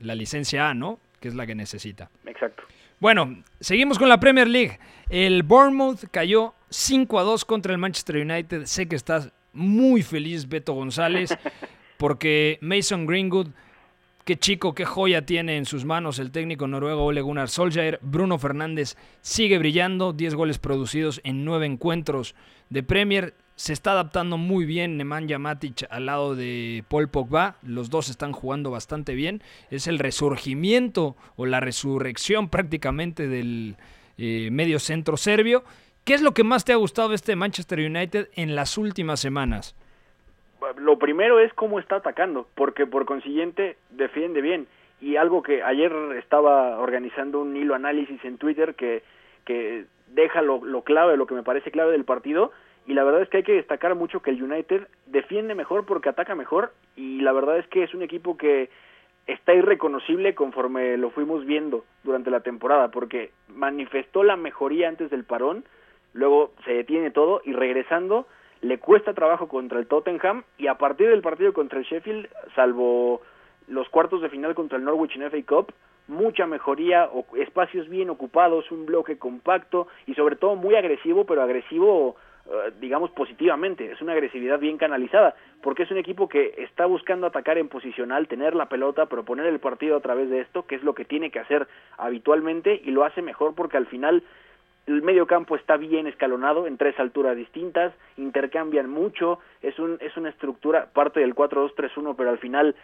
la 0.00 0.14
licencia 0.14 0.70
A, 0.70 0.74
¿no? 0.74 0.98
Que 1.20 1.28
es 1.28 1.34
la 1.34 1.46
que 1.46 1.54
necesita. 1.54 2.10
Exacto. 2.24 2.62
Bueno, 3.00 3.42
seguimos 3.60 3.98
con 3.98 4.08
la 4.08 4.18
Premier 4.18 4.48
League. 4.48 4.78
El 5.10 5.42
Bournemouth 5.42 6.04
cayó 6.10 6.54
5 6.70 7.18
a 7.18 7.22
2 7.24 7.44
contra 7.44 7.72
el 7.72 7.78
Manchester 7.78 8.16
United. 8.16 8.64
Sé 8.64 8.88
que 8.88 8.96
estás 8.96 9.30
muy 9.58 10.02
feliz, 10.02 10.48
Beto 10.48 10.72
González, 10.72 11.36
porque 11.98 12.58
Mason 12.62 13.06
Greenwood, 13.06 13.48
qué 14.24 14.36
chico, 14.36 14.74
qué 14.74 14.84
joya 14.84 15.26
tiene 15.26 15.56
en 15.56 15.66
sus 15.66 15.84
manos 15.84 16.18
el 16.18 16.30
técnico 16.30 16.66
noruego 16.66 17.04
Ole 17.04 17.20
Gunnar 17.20 17.48
Solskjaer. 17.48 17.98
Bruno 18.00 18.38
Fernández 18.38 18.96
sigue 19.20 19.58
brillando, 19.58 20.12
10 20.12 20.34
goles 20.34 20.58
producidos 20.58 21.20
en 21.24 21.44
9 21.44 21.66
encuentros 21.66 22.34
de 22.70 22.82
Premier 22.82 23.34
se 23.58 23.72
está 23.72 23.90
adaptando 23.90 24.38
muy 24.38 24.64
bien 24.64 24.96
Nemanja 24.96 25.36
Matic 25.40 25.88
al 25.90 26.06
lado 26.06 26.36
de 26.36 26.84
Paul 26.88 27.08
Pogba. 27.08 27.56
Los 27.62 27.90
dos 27.90 28.08
están 28.08 28.30
jugando 28.30 28.70
bastante 28.70 29.16
bien. 29.16 29.42
Es 29.68 29.88
el 29.88 29.98
resurgimiento 29.98 31.16
o 31.34 31.44
la 31.44 31.58
resurrección 31.58 32.50
prácticamente 32.50 33.26
del 33.26 33.76
eh, 34.16 34.50
medio 34.52 34.78
centro 34.78 35.16
serbio. 35.16 35.64
¿Qué 36.08 36.14
es 36.14 36.22
lo 36.22 36.32
que 36.32 36.42
más 36.42 36.64
te 36.64 36.72
ha 36.72 36.76
gustado 36.76 37.10
de 37.10 37.16
este 37.16 37.36
Manchester 37.36 37.80
United 37.80 38.28
en 38.34 38.54
las 38.54 38.78
últimas 38.78 39.20
semanas? 39.20 39.76
Lo 40.78 40.98
primero 40.98 41.38
es 41.38 41.52
cómo 41.52 41.78
está 41.78 41.96
atacando, 41.96 42.48
porque 42.54 42.86
por 42.86 43.04
consiguiente 43.04 43.76
defiende 43.90 44.40
bien. 44.40 44.68
Y 45.02 45.16
algo 45.16 45.42
que 45.42 45.62
ayer 45.62 45.92
estaba 46.18 46.78
organizando 46.78 47.42
un 47.42 47.54
hilo 47.54 47.74
análisis 47.74 48.24
en 48.24 48.38
Twitter 48.38 48.74
que, 48.74 49.02
que 49.44 49.84
deja 50.06 50.40
lo, 50.40 50.64
lo 50.64 50.80
clave, 50.80 51.18
lo 51.18 51.26
que 51.26 51.34
me 51.34 51.42
parece 51.42 51.70
clave 51.70 51.92
del 51.92 52.06
partido, 52.06 52.52
y 52.86 52.94
la 52.94 53.04
verdad 53.04 53.20
es 53.20 53.28
que 53.28 53.36
hay 53.36 53.42
que 53.42 53.52
destacar 53.52 53.94
mucho 53.94 54.22
que 54.22 54.30
el 54.30 54.42
United 54.42 54.88
defiende 55.04 55.54
mejor 55.54 55.84
porque 55.84 56.08
ataca 56.08 56.34
mejor 56.34 56.72
y 56.96 57.20
la 57.20 57.32
verdad 57.32 57.58
es 57.58 57.66
que 57.66 57.82
es 57.82 57.92
un 57.92 58.00
equipo 58.00 58.38
que 58.38 58.70
está 59.26 59.52
irreconocible 59.52 60.34
conforme 60.34 60.96
lo 60.96 61.10
fuimos 61.10 61.44
viendo 61.44 61.84
durante 62.02 62.30
la 62.30 62.40
temporada 62.40 62.88
porque 62.90 63.30
manifestó 63.48 64.24
la 64.24 64.36
mejoría 64.36 64.88
antes 64.88 65.10
del 65.10 65.24
parón, 65.24 65.66
luego 66.18 66.52
se 66.64 66.72
detiene 66.72 67.10
todo 67.10 67.40
y 67.44 67.52
regresando 67.52 68.26
le 68.60 68.78
cuesta 68.78 69.14
trabajo 69.14 69.48
contra 69.48 69.78
el 69.78 69.86
Tottenham 69.86 70.42
y 70.58 70.66
a 70.66 70.74
partir 70.74 71.08
del 71.08 71.22
partido 71.22 71.52
contra 71.52 71.78
el 71.78 71.84
Sheffield, 71.84 72.28
salvo 72.56 73.22
los 73.68 73.88
cuartos 73.88 74.20
de 74.20 74.28
final 74.28 74.54
contra 74.54 74.78
el 74.78 74.84
Norwich 74.84 75.14
en 75.14 75.30
FA 75.30 75.42
Cup, 75.46 75.72
mucha 76.08 76.46
mejoría, 76.46 77.08
espacios 77.38 77.88
bien 77.88 78.10
ocupados, 78.10 78.70
un 78.72 78.84
bloque 78.84 79.16
compacto 79.16 79.86
y 80.06 80.14
sobre 80.14 80.34
todo 80.34 80.56
muy 80.56 80.74
agresivo, 80.74 81.24
pero 81.24 81.42
agresivo 81.42 82.16
eh, 82.46 82.72
digamos 82.80 83.10
positivamente, 83.10 83.92
es 83.92 84.00
una 84.00 84.12
agresividad 84.12 84.58
bien 84.58 84.78
canalizada, 84.78 85.36
porque 85.62 85.82
es 85.82 85.90
un 85.90 85.98
equipo 85.98 86.28
que 86.28 86.54
está 86.56 86.86
buscando 86.86 87.26
atacar 87.26 87.58
en 87.58 87.68
posicional, 87.68 88.26
tener 88.26 88.56
la 88.56 88.70
pelota, 88.70 89.06
proponer 89.06 89.46
el 89.46 89.60
partido 89.60 89.96
a 89.96 90.00
través 90.00 90.30
de 90.30 90.40
esto, 90.40 90.66
que 90.66 90.74
es 90.74 90.82
lo 90.82 90.94
que 90.94 91.04
tiene 91.04 91.30
que 91.30 91.40
hacer 91.40 91.68
habitualmente 91.98 92.80
y 92.82 92.90
lo 92.90 93.04
hace 93.04 93.20
mejor 93.20 93.54
porque 93.54 93.76
al 93.76 93.86
final 93.86 94.24
el 94.88 95.02
medio 95.02 95.26
campo 95.26 95.54
está 95.54 95.76
bien 95.76 96.06
escalonado 96.06 96.66
en 96.66 96.78
tres 96.78 96.98
alturas 96.98 97.36
distintas, 97.36 97.92
intercambian 98.16 98.88
mucho, 98.88 99.38
es 99.60 99.78
un 99.78 99.98
es 100.00 100.16
una 100.16 100.30
estructura 100.30 100.88
parte 100.92 101.20
del 101.20 101.34
4-2-3-1, 101.34 102.14
pero 102.16 102.30
al 102.30 102.38
final 102.38 102.74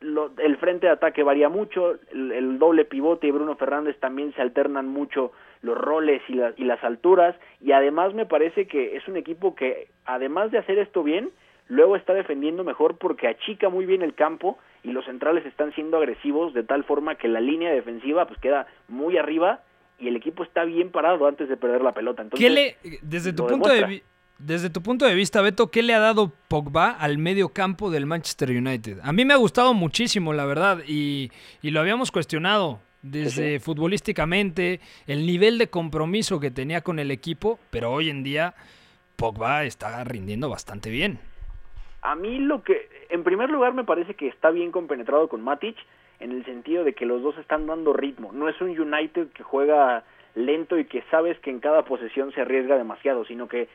el 0.00 0.56
frente 0.56 0.86
de 0.86 0.92
ataque 0.92 1.22
varía 1.22 1.48
mucho, 1.48 1.98
el, 2.10 2.58
doble 2.58 2.84
pivote 2.84 3.26
y 3.26 3.30
Bruno 3.30 3.54
Fernández 3.56 3.98
también 4.00 4.32
se 4.34 4.42
alternan 4.42 4.88
mucho 4.88 5.30
los 5.62 5.76
roles 5.76 6.22
y, 6.28 6.40
y 6.56 6.64
las 6.64 6.82
alturas 6.82 7.36
y 7.60 7.72
además 7.72 8.14
me 8.14 8.26
parece 8.26 8.66
que 8.66 8.96
es 8.96 9.06
un 9.06 9.16
equipo 9.16 9.54
que 9.54 9.88
además 10.06 10.50
de 10.50 10.58
hacer 10.58 10.78
esto 10.78 11.02
bien, 11.04 11.28
luego 11.68 11.94
está 11.94 12.12
defendiendo 12.14 12.64
mejor 12.64 12.98
porque 12.98 13.28
achica 13.28 13.68
muy 13.68 13.86
bien 13.86 14.02
el 14.02 14.14
campo 14.14 14.58
y 14.82 14.90
los 14.90 15.04
centrales 15.04 15.46
están 15.46 15.72
siendo 15.74 15.98
agresivos 15.98 16.54
de 16.54 16.64
tal 16.64 16.82
forma 16.82 17.14
que 17.14 17.28
la 17.28 17.40
línea 17.40 17.70
defensiva 17.70 18.26
pues 18.26 18.40
queda 18.40 18.66
muy 18.88 19.16
arriba 19.16 19.60
y 20.00 20.08
el 20.08 20.16
equipo 20.16 20.42
está 20.42 20.64
bien 20.64 20.90
parado 20.90 21.26
antes 21.26 21.48
de 21.48 21.56
perder 21.56 21.82
la 21.82 21.92
pelota. 21.92 22.22
Entonces, 22.22 22.46
¿Qué 22.46 22.52
le, 22.52 22.76
desde 23.02 23.32
tu 23.32 23.46
punto 23.46 23.68
de 23.68 24.02
desde 24.40 24.70
tu 24.70 24.82
punto 24.82 25.04
de 25.04 25.14
vista, 25.14 25.42
Beto, 25.42 25.70
¿qué 25.70 25.82
le 25.82 25.92
ha 25.92 25.98
dado 25.98 26.32
Pogba 26.48 26.92
al 26.92 27.18
medio 27.18 27.50
campo 27.50 27.90
del 27.90 28.06
Manchester 28.06 28.50
United? 28.50 28.98
A 29.02 29.12
mí 29.12 29.26
me 29.26 29.34
ha 29.34 29.36
gustado 29.36 29.74
muchísimo, 29.74 30.32
la 30.32 30.46
verdad, 30.46 30.78
y, 30.86 31.30
lo 31.62 31.78
habíamos 31.78 32.10
cuestionado 32.10 32.80
desde 33.02 33.60
futbolísticamente, 33.60 34.80
el 35.06 35.26
nivel 35.26 35.58
de 35.58 35.68
compromiso 35.68 36.40
que 36.40 36.50
tenía 36.50 36.80
con 36.80 36.98
el 36.98 37.10
equipo, 37.10 37.58
pero 37.70 37.92
hoy 37.92 38.08
en 38.08 38.22
día 38.22 38.54
Pogba 39.16 39.64
está 39.64 40.02
rindiendo 40.04 40.48
bastante 40.48 40.88
bien. 40.88 41.18
A 42.00 42.14
mí 42.14 42.38
lo 42.38 42.62
que, 42.62 42.88
en 43.10 43.24
primer 43.24 43.50
lugar, 43.50 43.74
me 43.74 43.84
parece 43.84 44.14
que 44.14 44.28
está 44.28 44.50
bien 44.50 44.72
compenetrado 44.72 45.28
con 45.28 45.42
Matic, 45.42 45.76
en 46.20 46.32
el 46.32 46.44
sentido 46.44 46.84
de 46.84 46.92
que 46.92 47.06
los 47.06 47.22
dos 47.22 47.36
están 47.38 47.66
dando 47.66 47.92
ritmo. 47.92 48.32
No 48.32 48.48
es 48.48 48.60
un 48.60 48.78
United 48.78 49.28
que 49.28 49.42
juega 49.42 50.04
lento 50.34 50.78
y 50.78 50.84
que 50.84 51.02
sabes 51.10 51.38
que 51.40 51.50
en 51.50 51.60
cada 51.60 51.84
posesión 51.84 52.32
se 52.32 52.42
arriesga 52.42 52.76
demasiado, 52.76 53.24
sino 53.24 53.48
que 53.48 53.68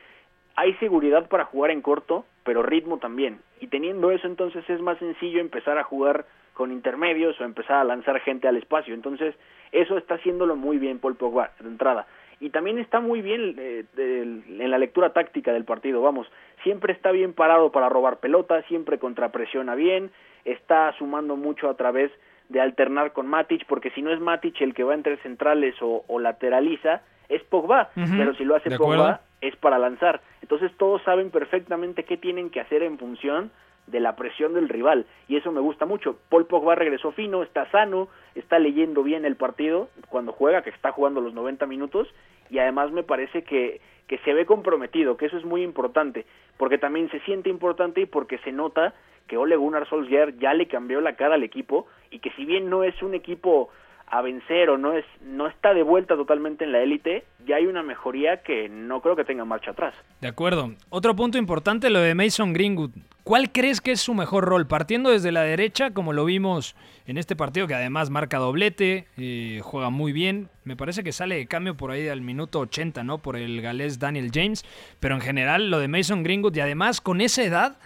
hay 0.54 0.72
seguridad 0.74 1.28
para 1.28 1.44
jugar 1.44 1.70
en 1.70 1.82
corto, 1.82 2.24
pero 2.44 2.62
ritmo 2.62 2.98
también. 2.98 3.40
Y 3.60 3.66
teniendo 3.66 4.10
eso, 4.10 4.26
entonces 4.26 4.68
es 4.70 4.80
más 4.80 4.98
sencillo 4.98 5.40
empezar 5.40 5.76
a 5.76 5.84
jugar 5.84 6.24
con 6.54 6.72
intermedios 6.72 7.38
o 7.38 7.44
empezar 7.44 7.76
a 7.76 7.84
lanzar 7.84 8.18
gente 8.20 8.48
al 8.48 8.56
espacio. 8.56 8.94
Entonces, 8.94 9.34
eso 9.72 9.98
está 9.98 10.14
haciéndolo 10.14 10.56
muy 10.56 10.78
bien 10.78 10.98
Paul 10.98 11.16
Pogba 11.16 11.50
de 11.60 11.68
entrada. 11.68 12.06
Y 12.40 12.50
también 12.50 12.78
está 12.78 13.00
muy 13.00 13.20
bien 13.20 13.56
eh, 13.58 13.84
en 13.96 14.70
la 14.70 14.78
lectura 14.78 15.12
táctica 15.12 15.52
del 15.52 15.64
partido, 15.64 16.02
vamos, 16.02 16.26
siempre 16.62 16.92
está 16.92 17.10
bien 17.10 17.32
parado 17.32 17.72
para 17.72 17.88
robar 17.88 18.18
pelota, 18.18 18.62
siempre 18.62 18.98
contrapresiona 18.98 19.74
bien, 19.74 20.10
está 20.44 20.92
sumando 20.98 21.36
mucho 21.36 21.70
a 21.70 21.76
través 21.76 22.10
de 22.48 22.60
alternar 22.60 23.12
con 23.12 23.26
Matic, 23.26 23.66
porque 23.66 23.90
si 23.90 24.02
no 24.02 24.12
es 24.12 24.20
Matic 24.20 24.60
el 24.60 24.74
que 24.74 24.84
va 24.84 24.94
entre 24.94 25.16
centrales 25.18 25.74
o, 25.80 26.18
lateraliza, 26.18 27.02
es 27.28 27.42
Pogba, 27.42 27.90
pero 27.94 28.34
si 28.34 28.44
lo 28.44 28.54
hace 28.54 28.76
Pogba, 28.76 29.20
es 29.40 29.56
para 29.56 29.78
lanzar. 29.78 30.20
Entonces 30.42 30.70
todos 30.76 31.02
saben 31.02 31.30
perfectamente 31.30 32.04
qué 32.04 32.16
tienen 32.16 32.50
que 32.50 32.60
hacer 32.60 32.82
en 32.82 32.98
función 32.98 33.50
de 33.86 34.00
la 34.00 34.16
presión 34.16 34.54
del 34.54 34.68
rival 34.68 35.06
y 35.28 35.36
eso 35.36 35.52
me 35.52 35.60
gusta 35.60 35.86
mucho. 35.86 36.18
Paul 36.28 36.46
Pogba 36.46 36.74
regresó 36.74 37.12
fino, 37.12 37.42
está 37.42 37.70
sano, 37.70 38.08
está 38.34 38.58
leyendo 38.58 39.02
bien 39.02 39.24
el 39.24 39.36
partido 39.36 39.88
cuando 40.08 40.32
juega, 40.32 40.62
que 40.62 40.70
está 40.70 40.92
jugando 40.92 41.20
los 41.20 41.34
90 41.34 41.66
minutos 41.66 42.08
y 42.50 42.58
además 42.58 42.90
me 42.92 43.02
parece 43.02 43.42
que, 43.42 43.80
que 44.06 44.18
se 44.18 44.34
ve 44.34 44.46
comprometido, 44.46 45.16
que 45.16 45.26
eso 45.26 45.36
es 45.36 45.44
muy 45.44 45.62
importante, 45.62 46.26
porque 46.56 46.78
también 46.78 47.10
se 47.10 47.20
siente 47.20 47.48
importante 47.48 48.00
y 48.00 48.06
porque 48.06 48.38
se 48.38 48.52
nota 48.52 48.94
que 49.26 49.36
Ole 49.36 49.56
Gunnar 49.56 49.88
Solskjaer 49.88 50.38
ya 50.38 50.54
le 50.54 50.68
cambió 50.68 51.00
la 51.00 51.16
cara 51.16 51.34
al 51.34 51.42
equipo 51.42 51.86
y 52.10 52.20
que 52.20 52.30
si 52.32 52.44
bien 52.44 52.70
no 52.70 52.84
es 52.84 53.02
un 53.02 53.14
equipo 53.14 53.70
a 54.08 54.22
vencer 54.22 54.70
o 54.70 54.78
no 54.78 54.92
es 54.92 55.04
no 55.20 55.48
está 55.48 55.74
de 55.74 55.82
vuelta 55.82 56.14
totalmente 56.14 56.64
en 56.64 56.72
la 56.72 56.80
élite, 56.80 57.24
ya 57.44 57.56
hay 57.56 57.66
una 57.66 57.82
mejoría 57.82 58.42
que 58.42 58.68
no 58.68 59.00
creo 59.00 59.16
que 59.16 59.24
tenga 59.24 59.44
marcha 59.44 59.72
atrás. 59.72 59.94
De 60.20 60.28
acuerdo. 60.28 60.72
Otro 60.90 61.16
punto 61.16 61.38
importante 61.38 61.90
lo 61.90 62.00
de 62.00 62.14
Mason 62.14 62.52
Greenwood. 62.52 62.90
¿Cuál 63.24 63.50
crees 63.50 63.80
que 63.80 63.90
es 63.90 64.00
su 64.00 64.14
mejor 64.14 64.44
rol? 64.44 64.68
Partiendo 64.68 65.10
desde 65.10 65.32
la 65.32 65.42
derecha, 65.42 65.92
como 65.92 66.12
lo 66.12 66.24
vimos 66.24 66.76
en 67.06 67.18
este 67.18 67.34
partido, 67.34 67.66
que 67.66 67.74
además 67.74 68.08
marca 68.08 68.38
doblete, 68.38 69.08
eh, 69.16 69.60
juega 69.64 69.90
muy 69.90 70.12
bien. 70.12 70.48
Me 70.62 70.76
parece 70.76 71.02
que 71.02 71.10
sale 71.10 71.34
de 71.34 71.48
cambio 71.48 71.76
por 71.76 71.90
ahí 71.90 72.06
al 72.06 72.20
minuto 72.20 72.60
80, 72.60 73.02
¿no? 73.02 73.18
Por 73.18 73.36
el 73.36 73.60
galés 73.60 73.98
Daniel 73.98 74.30
James. 74.32 74.64
Pero 75.00 75.16
en 75.16 75.20
general, 75.20 75.72
lo 75.72 75.80
de 75.80 75.88
Mason 75.88 76.22
Greenwood, 76.22 76.54
y 76.54 76.60
además 76.60 77.00
con 77.00 77.20
esa 77.20 77.42
edad, 77.42 77.78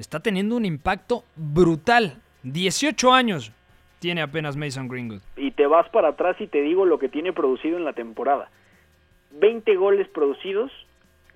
está 0.00 0.20
teniendo 0.20 0.56
un 0.56 0.64
impacto 0.64 1.24
brutal 1.36 2.16
18 2.42 3.12
años 3.12 3.52
tiene 3.98 4.22
apenas 4.22 4.56
Mason 4.56 4.88
Greenwood. 4.88 5.20
Y 5.36 5.50
te 5.52 5.66
vas 5.66 5.88
para 5.90 6.08
atrás 6.08 6.36
y 6.40 6.46
te 6.46 6.62
digo 6.62 6.86
lo 6.86 6.98
que 6.98 7.08
tiene 7.08 7.32
producido 7.32 7.76
en 7.76 7.84
la 7.84 7.92
temporada. 7.92 8.50
20 9.32 9.76
goles 9.76 10.08
producidos, 10.08 10.72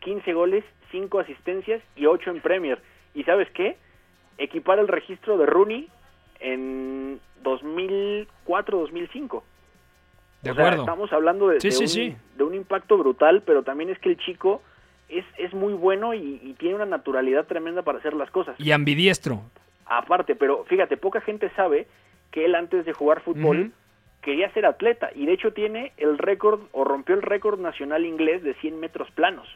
15 0.01 0.33
goles, 0.33 0.65
5 0.91 1.21
asistencias 1.21 1.83
y 1.95 2.07
8 2.07 2.31
en 2.31 2.41
Premier. 2.41 2.81
¿Y 3.15 3.25
sabes 3.25 3.49
qué? 3.51 3.77
Equipar 4.39 4.79
el 4.79 4.89
registro 4.89 5.37
de 5.37 5.47
Rooney 5.47 5.89
en 6.41 7.21
2004-2005. 7.45 9.43
De 10.43 10.51
o 10.51 10.55
sea, 10.55 10.65
acuerdo. 10.65 10.83
estamos 10.83 11.13
hablando 11.13 11.49
de, 11.49 11.61
Sí, 11.61 11.69
de 11.69 11.73
sí, 11.73 11.83
un, 11.83 11.89
sí. 11.89 12.17
de 12.37 12.45
un 12.45 12.55
impacto 12.55 12.97
brutal, 12.97 13.43
pero 13.43 13.63
también 13.63 13.91
es 13.91 13.99
que 13.99 14.09
el 14.09 14.17
chico 14.17 14.63
es, 15.19 15.25
es 15.39 15.53
muy 15.55 15.73
bueno 15.75 16.15
y, 16.15 16.41
y 16.43 16.55
tiene 16.59 16.77
una 16.77 16.87
naturalidad 16.87 17.47
tremenda 17.47 17.83
para 17.83 17.99
hacer 17.99 18.15
las 18.15 18.31
cosas. 18.31 18.55
Y 18.59 18.73
ambidiestro. 18.73 19.43
Aparte, 19.87 20.35
pero 20.35 20.65
fíjate, 20.65 20.97
poca 20.97 21.21
gente 21.21 21.51
sabe 21.57 21.87
que 22.31 22.45
él 22.47 22.55
antes 22.55 22.85
de 22.87 22.93
jugar 22.93 23.21
fútbol 23.21 23.73
quería 24.23 24.51
ser 24.55 24.65
atleta 24.67 25.11
y 25.15 25.27
de 25.27 25.33
hecho 25.35 25.53
tiene 25.53 25.93
el 25.99 26.17
récord 26.19 26.61
o 26.73 26.85
rompió 26.85 27.15
el 27.15 27.23
récord 27.23 27.61
nacional 27.61 28.07
inglés 28.07 28.43
de 28.43 28.55
100 28.55 28.81
metros 28.81 29.11
planos. 29.11 29.47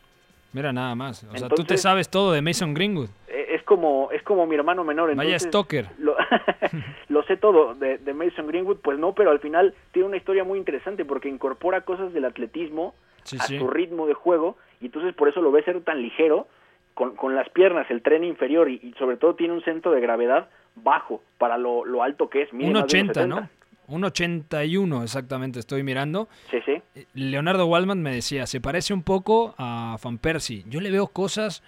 Mira 0.53 0.73
nada 0.73 0.94
más. 0.94 1.25
O 1.25 1.31
sea, 1.37 1.49
tú 1.49 1.57
te 1.57 1.62
Entonces- 1.62 1.83
sabes 1.83 2.09
todo 2.11 2.33
de 2.33 2.42
Mason 2.42 2.73
Greenwood. 2.75 3.09
Eh, 3.29 3.47
Es 3.55 3.62
como 3.64 4.11
es 4.12 4.23
como 4.23 4.47
mi 4.47 4.55
hermano 4.55 4.83
menor. 4.85 5.09
Vaya 5.14 5.23
Entonces, 5.37 5.49
stalker. 5.49 5.87
Lo, 5.99 6.16
lo 7.09 7.23
sé 7.25 7.37
todo 7.37 7.75
de, 7.75 7.99
de 7.99 8.14
Mason 8.14 8.47
Greenwood, 8.47 8.79
pues 8.79 8.99
no, 8.99 9.14
pero 9.14 9.31
al 9.31 9.40
final 9.40 9.75
tiene 9.92 10.09
una 10.09 10.16
historia 10.16 10.44
muy 10.44 10.59
interesante 10.59 11.05
porque 11.05 11.29
incorpora 11.29 11.83
cosas 11.83 12.12
del 12.12 12.25
atletismo 12.25 12.94
Sí, 13.29 13.37
a 13.38 13.45
sí. 13.45 13.59
su 13.59 13.69
ritmo 13.69 14.07
de 14.07 14.14
juego 14.14 14.57
y 14.81 14.87
entonces 14.87 15.14
por 15.14 15.29
eso 15.29 15.41
lo 15.43 15.51
ves 15.53 15.64
ser 15.64 15.81
tan 15.83 16.01
ligero 16.01 16.49
con, 16.95 17.14
con 17.14 17.35
las 17.35 17.49
piernas, 17.51 17.91
el 17.91 18.03
tren 18.03 18.25
inferior 18.25 18.69
y, 18.69 18.81
y 18.83 18.93
sobre 18.99 19.17
todo 19.17 19.35
tiene 19.35 19.55
un 19.55 19.62
centro 19.62 19.93
de 19.93 20.01
gravedad 20.01 20.49
bajo 20.77 21.23
para 21.38 21.59
lo, 21.59 21.85
lo 21.85 22.03
alto 22.03 22.29
que 22.29 22.43
es. 22.43 22.53
Mide 22.53 22.69
Un 22.69 22.73
más 22.75 22.87
de 22.88 23.01
80, 23.01 23.27
1,70. 23.27 23.29
¿no? 23.29 23.49
Un 23.88 24.05
81 24.05 25.03
exactamente, 25.03 25.59
estoy 25.61 25.83
mirando. 25.83 26.29
Sí, 26.51 26.59
sí. 26.67 26.83
Leonardo 27.14 27.67
Waldman 27.67 28.03
me 28.03 28.12
decía, 28.12 28.47
se 28.47 28.61
parece 28.61 28.93
un 28.93 29.03
poco 29.03 29.55
a 29.57 29.97
Van 30.03 30.19
Persie. 30.19 30.64
Yo 30.69 30.81
le 30.81 30.91
veo 30.91 31.07
cosas, 31.07 31.62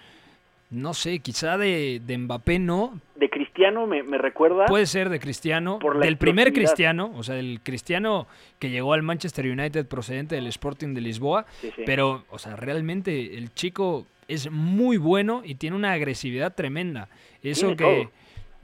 no 0.71 0.93
sé, 0.93 1.21
quizá 1.21 1.57
de, 1.57 2.01
de 2.05 2.19
Mbappé 2.19 2.59
no. 2.59 3.01
De 3.15 3.31
Cristiano 3.31 3.50
me, 3.87 4.03
me 4.03 4.19
recuerda. 4.19 4.67
Puede 4.67 4.87
ser 4.87 5.09
de 5.09 5.21
Cristiano. 5.21 5.79
Por 5.79 5.99
del 5.99 6.17
primer. 6.17 6.53
Cristiano, 6.53 7.13
o 7.15 7.23
sea, 7.23 7.35
del 7.35 7.61
Cristiano 7.63 8.27
que 8.59 8.71
llegó 8.71 8.93
al 8.93 9.03
Manchester 9.03 9.47
United 9.47 9.87
procedente 9.87 10.35
del 10.35 10.47
Sporting 10.47 10.95
de 10.95 11.01
Lisboa. 11.01 11.47
Sí, 11.61 11.71
sí. 11.77 11.83
Pero, 11.87 12.25
o 12.31 12.39
sea, 12.39 12.57
realmente 12.57 13.37
el 13.37 13.53
chico 13.55 14.07
es 14.27 14.51
muy 14.51 14.97
bueno 14.97 15.43
y 15.45 15.57
tiene 15.57 15.77
una 15.77 15.93
agresividad 15.93 16.55
tremenda. 16.55 17.09
Eso 17.43 17.77
que, 17.77 18.09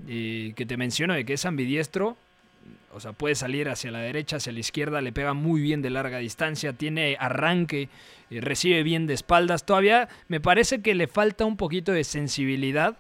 eh, 0.09 0.53
que 0.55 0.67
te 0.67 0.77
menciono 0.77 1.15
de 1.15 1.25
que 1.25 1.35
es 1.35 1.45
ambidiestro, 1.45 2.17
o 2.93 3.01
sea, 3.01 3.13
puede 3.13 3.35
salir 3.35 3.69
hacia 3.69 3.91
la 3.91 3.99
derecha, 3.99 4.37
hacia 4.37 4.53
la 4.53 4.61
izquierda, 4.61 5.01
le 5.01 5.13
pega 5.13 5.35
muy 5.35 5.61
bien 5.61 5.83
de 5.83 5.91
larga 5.91 6.19
distancia, 6.19 6.73
tiene 6.73 7.17
arranque, 7.19 7.89
eh, 8.31 8.41
recibe 8.41 8.83
bien 8.83 9.07
de 9.07 9.15
espaldas. 9.15 9.67
Todavía 9.67 10.09
me 10.29 10.41
parece 10.41 10.81
que 10.81 10.95
le 10.95 11.07
falta 11.07 11.45
un 11.45 11.57
poquito 11.57 11.93
de 11.93 12.05
sensibilidad 12.05 12.97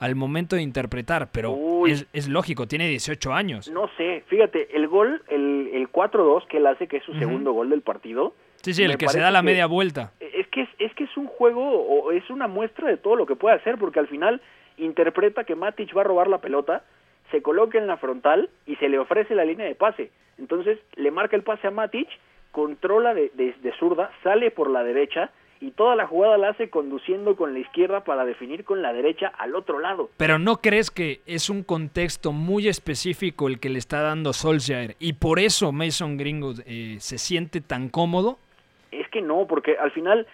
al 0.00 0.16
momento 0.16 0.56
de 0.56 0.62
interpretar, 0.62 1.28
pero 1.30 1.86
es, 1.86 2.06
es 2.14 2.26
lógico, 2.26 2.66
tiene 2.66 2.88
18 2.88 3.32
años. 3.34 3.70
No 3.70 3.88
sé, 3.98 4.24
fíjate, 4.28 4.74
el 4.74 4.88
gol, 4.88 5.22
el, 5.28 5.70
el 5.74 5.92
4-2 5.92 6.46
que 6.46 6.56
él 6.56 6.66
hace, 6.66 6.88
que 6.88 6.96
es 6.96 7.04
su 7.04 7.12
segundo 7.14 7.52
gol 7.52 7.68
del 7.68 7.82
partido. 7.82 8.34
Sí, 8.62 8.72
sí, 8.72 8.82
el 8.82 8.96
que 8.96 9.08
se 9.08 9.20
da 9.20 9.30
la 9.30 9.42
media 9.42 9.66
vuelta. 9.66 10.12
Es 10.20 10.46
que 10.48 10.62
es, 10.62 10.68
es 10.78 10.94
que 10.94 11.04
es 11.04 11.16
un 11.18 11.26
juego 11.26 11.62
o 11.62 12.12
es 12.12 12.28
una 12.30 12.48
muestra 12.48 12.88
de 12.88 12.96
todo 12.96 13.14
lo 13.14 13.26
que 13.26 13.36
puede 13.36 13.56
hacer, 13.56 13.76
porque 13.76 14.00
al 14.00 14.08
final 14.08 14.40
interpreta 14.78 15.44
que 15.44 15.54
Matic 15.54 15.94
va 15.94 16.00
a 16.00 16.04
robar 16.04 16.28
la 16.28 16.38
pelota, 16.38 16.82
se 17.30 17.42
coloca 17.42 17.76
en 17.76 17.86
la 17.86 17.98
frontal 17.98 18.48
y 18.66 18.76
se 18.76 18.88
le 18.88 18.98
ofrece 18.98 19.34
la 19.34 19.44
línea 19.44 19.66
de 19.66 19.74
pase. 19.74 20.10
Entonces 20.38 20.78
le 20.96 21.10
marca 21.10 21.36
el 21.36 21.42
pase 21.42 21.66
a 21.66 21.70
Matic, 21.70 22.08
controla 22.52 23.12
de, 23.12 23.30
de, 23.34 23.54
de 23.62 23.72
zurda, 23.78 24.10
sale 24.22 24.50
por 24.50 24.70
la 24.70 24.82
derecha 24.82 25.30
y 25.60 25.72
toda 25.72 25.94
la 25.94 26.06
jugada 26.06 26.38
la 26.38 26.48
hace 26.50 26.70
conduciendo 26.70 27.36
con 27.36 27.52
la 27.52 27.60
izquierda 27.60 28.02
para 28.02 28.24
definir 28.24 28.64
con 28.64 28.80
la 28.80 28.92
derecha 28.92 29.28
al 29.38 29.54
otro 29.54 29.78
lado. 29.78 30.08
Pero 30.16 30.38
¿no 30.38 30.56
crees 30.56 30.90
que 30.90 31.20
es 31.26 31.50
un 31.50 31.62
contexto 31.62 32.32
muy 32.32 32.66
específico 32.66 33.46
el 33.46 33.60
que 33.60 33.68
le 33.68 33.78
está 33.78 34.00
dando 34.00 34.32
Solskjaer 34.32 34.96
y 34.98 35.12
por 35.12 35.38
eso 35.38 35.70
Mason 35.70 36.16
Greenwood 36.16 36.60
eh, 36.66 36.96
se 36.98 37.18
siente 37.18 37.60
tan 37.60 37.90
cómodo? 37.90 38.38
Es 38.90 39.08
que 39.08 39.20
no, 39.20 39.46
porque 39.46 39.76
al 39.76 39.90
final, 39.92 40.26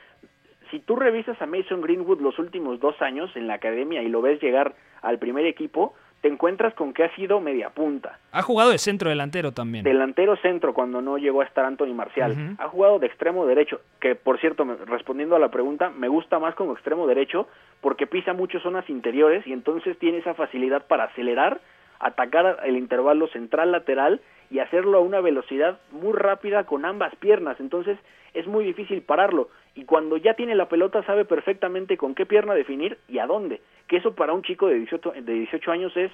si 0.71 0.79
tú 0.79 0.97
revisas 0.97 1.41
a 1.43 1.47
Mason 1.47 1.81
Greenwood 1.81 2.21
los 2.21 2.39
últimos 2.39 2.79
dos 2.79 3.01
años 3.03 3.35
en 3.35 3.49
la 3.49 3.55
academia 3.55 4.03
y 4.03 4.09
lo 4.09 4.23
ves 4.23 4.41
llegar 4.41 4.77
al 5.03 5.19
primer 5.19 5.45
equipo, 5.45 5.95
te 6.27 6.33
encuentras 6.33 6.75
con 6.75 6.93
que 6.93 7.05
ha 7.05 7.15
sido 7.15 7.41
media 7.41 7.71
punta. 7.71 8.19
Ha 8.33 8.43
jugado 8.43 8.71
de 8.71 8.79
centro 8.79 9.11
delantero 9.11 9.53
también. 9.53 9.85
Delantero 9.85 10.37
centro 10.39 10.75
cuando 10.75 11.01
no 11.01 11.19
llegó 11.19 11.41
a 11.41 11.45
estar 11.45 11.65
Anthony 11.65 11.95
Marcial. 11.95 12.57
Ha 12.59 12.67
jugado 12.67 12.99
de 12.99 13.07
extremo 13.07 13.47
derecho, 13.47 13.81
que 14.01 14.17
por 14.17 14.41
cierto, 14.41 14.65
respondiendo 14.87 15.37
a 15.37 15.39
la 15.39 15.53
pregunta, 15.53 15.91
me 15.91 16.09
gusta 16.09 16.41
más 16.41 16.57
como 16.57 16.73
extremo 16.73 17.07
derecho 17.07 17.47
porque 17.81 18.09
pisa 18.09 18.33
mucho 18.33 18.59
zonas 18.59 18.91
interiores 18.91 19.47
y 19.47 19.53
entonces 19.53 19.97
tiene 20.01 20.19
esa 20.19 20.35
facilidad 20.35 20.85
para 20.89 21.05
acelerar, 21.05 21.61
atacar 22.01 22.59
el 22.65 22.77
intervalo 22.77 23.29
central-lateral 23.29 24.21
y 24.51 24.59
hacerlo 24.61 24.99
a 24.99 25.01
una 25.01 25.21
velocidad 25.21 25.81
muy 25.91 26.13
rápida 26.13 26.65
con 26.65 26.85
ambas 26.85 27.15
piernas. 27.17 27.59
Entonces 27.61 27.99
es 28.35 28.47
muy 28.47 28.65
difícil 28.65 29.03
pararlo 29.03 29.49
y 29.75 29.85
cuando 29.85 30.17
ya 30.17 30.35
tiene 30.35 30.55
la 30.55 30.69
pelota 30.69 31.05
sabe 31.05 31.25
perfectamente 31.25 31.97
con 31.97 32.15
qué 32.15 32.27
pierna 32.27 32.55
definir 32.55 32.99
y 33.09 33.19
a 33.19 33.27
dónde. 33.27 33.61
Que 33.87 33.99
eso 33.99 34.15
para 34.15 34.33
un 34.33 34.43
chico 34.43 34.67
de 34.69 34.77
18, 34.77 35.13
de 35.23 35.33
18 35.33 35.71
años 35.71 35.97
es 35.97 36.11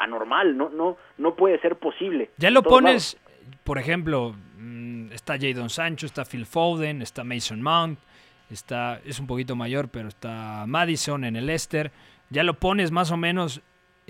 anormal, 0.00 0.56
no 0.56 0.68
no 0.70 0.96
no 1.18 1.34
puede 1.36 1.60
ser 1.60 1.76
posible. 1.76 2.30
Ya 2.38 2.50
lo 2.50 2.62
pones, 2.62 3.16
por 3.62 3.78
ejemplo, 3.78 4.34
mm, 4.58 5.12
está 5.12 5.38
Jadon 5.38 5.70
Sancho, 5.70 6.06
está 6.06 6.24
Phil 6.24 6.44
Foden, 6.44 7.02
está 7.02 7.22
Mason 7.22 7.62
Mount, 7.62 8.00
está 8.50 9.00
es 9.04 9.20
un 9.20 9.28
poquito 9.28 9.54
mayor, 9.54 9.88
pero 9.88 10.08
está 10.08 10.64
Madison 10.66 11.24
en 11.24 11.36
el 11.36 11.46
Leicester. 11.46 11.92
Ya 12.30 12.42
lo 12.42 12.54
pones 12.54 12.90
más 12.90 13.12
o 13.12 13.16
menos 13.16 13.62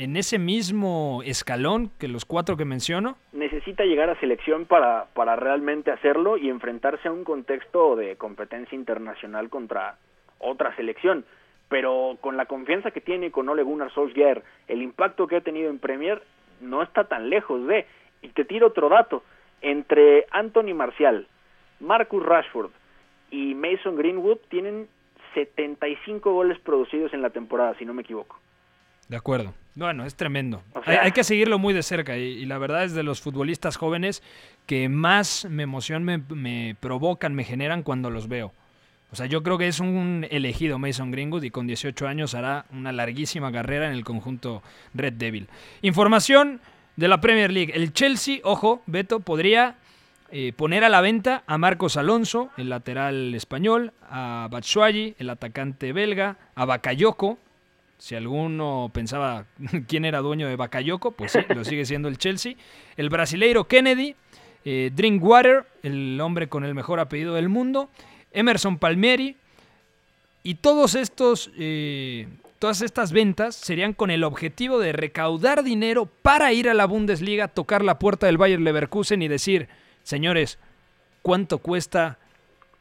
en 0.03 0.17
ese 0.17 0.41
mismo 0.41 1.23
escalón 1.25 1.93
que 2.01 2.09
los 2.09 2.25
cuatro 2.25 2.57
que 2.57 2.65
menciono. 2.65 3.17
necesita 3.33 3.85
llegar 3.85 4.11
a 4.11 4.19
selección 4.19 4.67
para, 4.67 5.07
para 5.15 5.37
realmente 5.37 5.93
hacerlo 5.93 6.37
y 6.37 6.49
enfrentarse 6.49 7.07
a 7.07 7.13
un 7.13 7.23
contexto 7.23 7.95
de 7.95 8.17
competencia 8.17 8.75
internacional 8.75 9.49
contra 9.49 9.99
otra 10.41 10.75
selección. 10.75 11.25
Pero 11.69 12.19
con 12.21 12.37
la 12.37 12.47
confianza 12.47 12.91
que 12.91 13.01
tiene 13.01 13.31
con 13.31 13.49
Ole 13.49 13.63
Gunnar 13.63 13.93
Solskjaer, 13.93 14.43
el 14.67 14.83
impacto 14.83 15.29
que 15.29 15.37
ha 15.37 15.41
tenido 15.41 15.71
en 15.71 15.79
Premier, 15.79 16.21
no 16.61 16.83
está 16.83 17.05
tan 17.05 17.31
lejos 17.31 17.65
de. 17.69 17.87
Y 18.23 18.29
te 18.31 18.45
tiro 18.45 18.69
otro 18.69 18.89
dato. 18.89 19.23
Entre 19.61 20.27
Anthony 20.33 20.75
Marcial, 20.75 21.29
Marcus 21.79 22.25
Rashford 22.25 22.73
y 23.31 23.55
Mason 23.55 23.95
Greenwood 23.95 24.39
tienen 24.49 24.89
75 25.35 26.33
goles 26.33 26.59
producidos 26.59 27.15
en 27.15 27.23
la 27.23 27.31
temporada, 27.31 27.77
si 27.79 27.85
no 27.85 27.95
me 27.95 28.03
equivoco. 28.03 28.41
De 29.09 29.17
acuerdo. 29.17 29.55
Bueno, 29.75 30.05
es 30.05 30.15
tremendo. 30.15 30.63
O 30.75 30.83
hay, 30.85 31.13
que 31.13 31.25
seguirlo 31.25 31.59
muy 31.59 31.73
de 31.73 31.83
cerca 31.83 32.19
y, 32.19 32.23
y 32.23 32.45
la 32.45 32.59
verdad 32.59 32.85
es 32.85 32.93
de 32.93 33.03
los 33.03 33.21
futbolistas 33.21 33.77
jóvenes 33.77 34.23
que 34.67 34.89
más 34.89 35.47
me 35.49 35.63
emoción 35.63 36.05
me, 36.05 36.19
me 36.19 36.77
provocan, 36.79 37.35
me 37.35 37.45
generan 37.45 37.83
cuando 37.83 38.11
los 38.11 38.29
veo. 38.29 38.53
O 39.13 39.17
sea, 39.17 39.27
yo 39.27 39.43
creo 39.43 39.59
que 39.59 39.69
es 39.69 39.79
un 39.79 40.27
elegido 40.31 40.79
Mason 40.79 41.11
Greenwood 41.11 41.43
y 41.43 41.51
con 41.51 41.67
18 41.67 42.09
años 42.09 42.35
hará 42.35 42.65
una 42.73 42.93
larguísima 42.93 43.53
carrera 43.53 43.87
en 43.87 43.93
el 43.93 44.05
conjunto 44.05 44.63
Red 44.95 45.15
Devil. 45.15 45.49
Información 45.83 46.61
de 46.97 47.09
la 47.09 47.21
Premier 47.21 47.53
League. 47.53 47.73
El 47.75 47.93
Chelsea, 47.93 48.41
ojo, 48.43 48.83
Beto, 48.87 49.21
podría 49.21 49.77
eh, 50.31 50.55
poner 50.57 50.83
a 50.83 50.89
la 50.89 51.03
venta 51.03 51.43
a 51.47 51.59
Marcos 51.59 51.99
Alonso, 51.99 52.51
el 52.57 52.71
lateral 52.71 53.35
español, 53.35 53.93
a 54.09 54.49
Batshuayi, 54.51 55.15
el 55.19 55.29
atacante 55.29 55.93
belga, 55.93 56.39
a 56.55 56.65
Bakayoko, 56.65 57.39
si 58.03 58.17
alguno 58.17 58.91
pensaba 58.93 59.47
quién 59.87 60.05
era 60.05 60.19
dueño 60.19 60.49
de 60.49 60.57
Bakayoko, 60.57 61.13
pues 61.13 61.31
sí, 61.31 61.39
lo 61.55 61.65
sigue 61.65 61.85
siendo 61.85 62.09
el 62.09 62.19
Chelsea. 62.19 62.55
El 62.97 63.11
brasileiro 63.11 63.69
Kennedy, 63.69 64.17
eh, 64.65 64.91
Drinkwater, 64.93 65.67
el 65.85 66.21
hombre 66.21 66.49
con 66.49 66.65
el 66.65 66.75
mejor 66.75 66.99
apellido 66.99 67.35
del 67.35 67.49
mundo, 67.49 67.91
Emerson 68.33 68.79
Palmieri. 68.79 69.37
Y 70.43 70.57
todos 70.57 70.97
estos, 70.97 71.53
eh, 71.57 72.27
todas 72.59 72.83
estas 72.83 73.13
ventas 73.13 73.55
serían 73.55 73.93
con 73.93 74.11
el 74.11 74.25
objetivo 74.25 74.81
de 74.81 74.93
recaudar 74.93 75.63
dinero 75.63 76.07
para 76.07 76.53
ir 76.53 76.69
a 76.69 76.75
la 76.75 76.87
Bundesliga, 76.87 77.47
tocar 77.47 77.85
la 77.85 78.01
puerta 78.01 78.27
del 78.27 78.37
Bayer 78.37 78.61
Leverkusen 78.61 79.23
y 79.23 79.29
decir, 79.29 79.69
señores, 80.03 80.59
¿cuánto 81.23 81.59
cuesta 81.59 82.19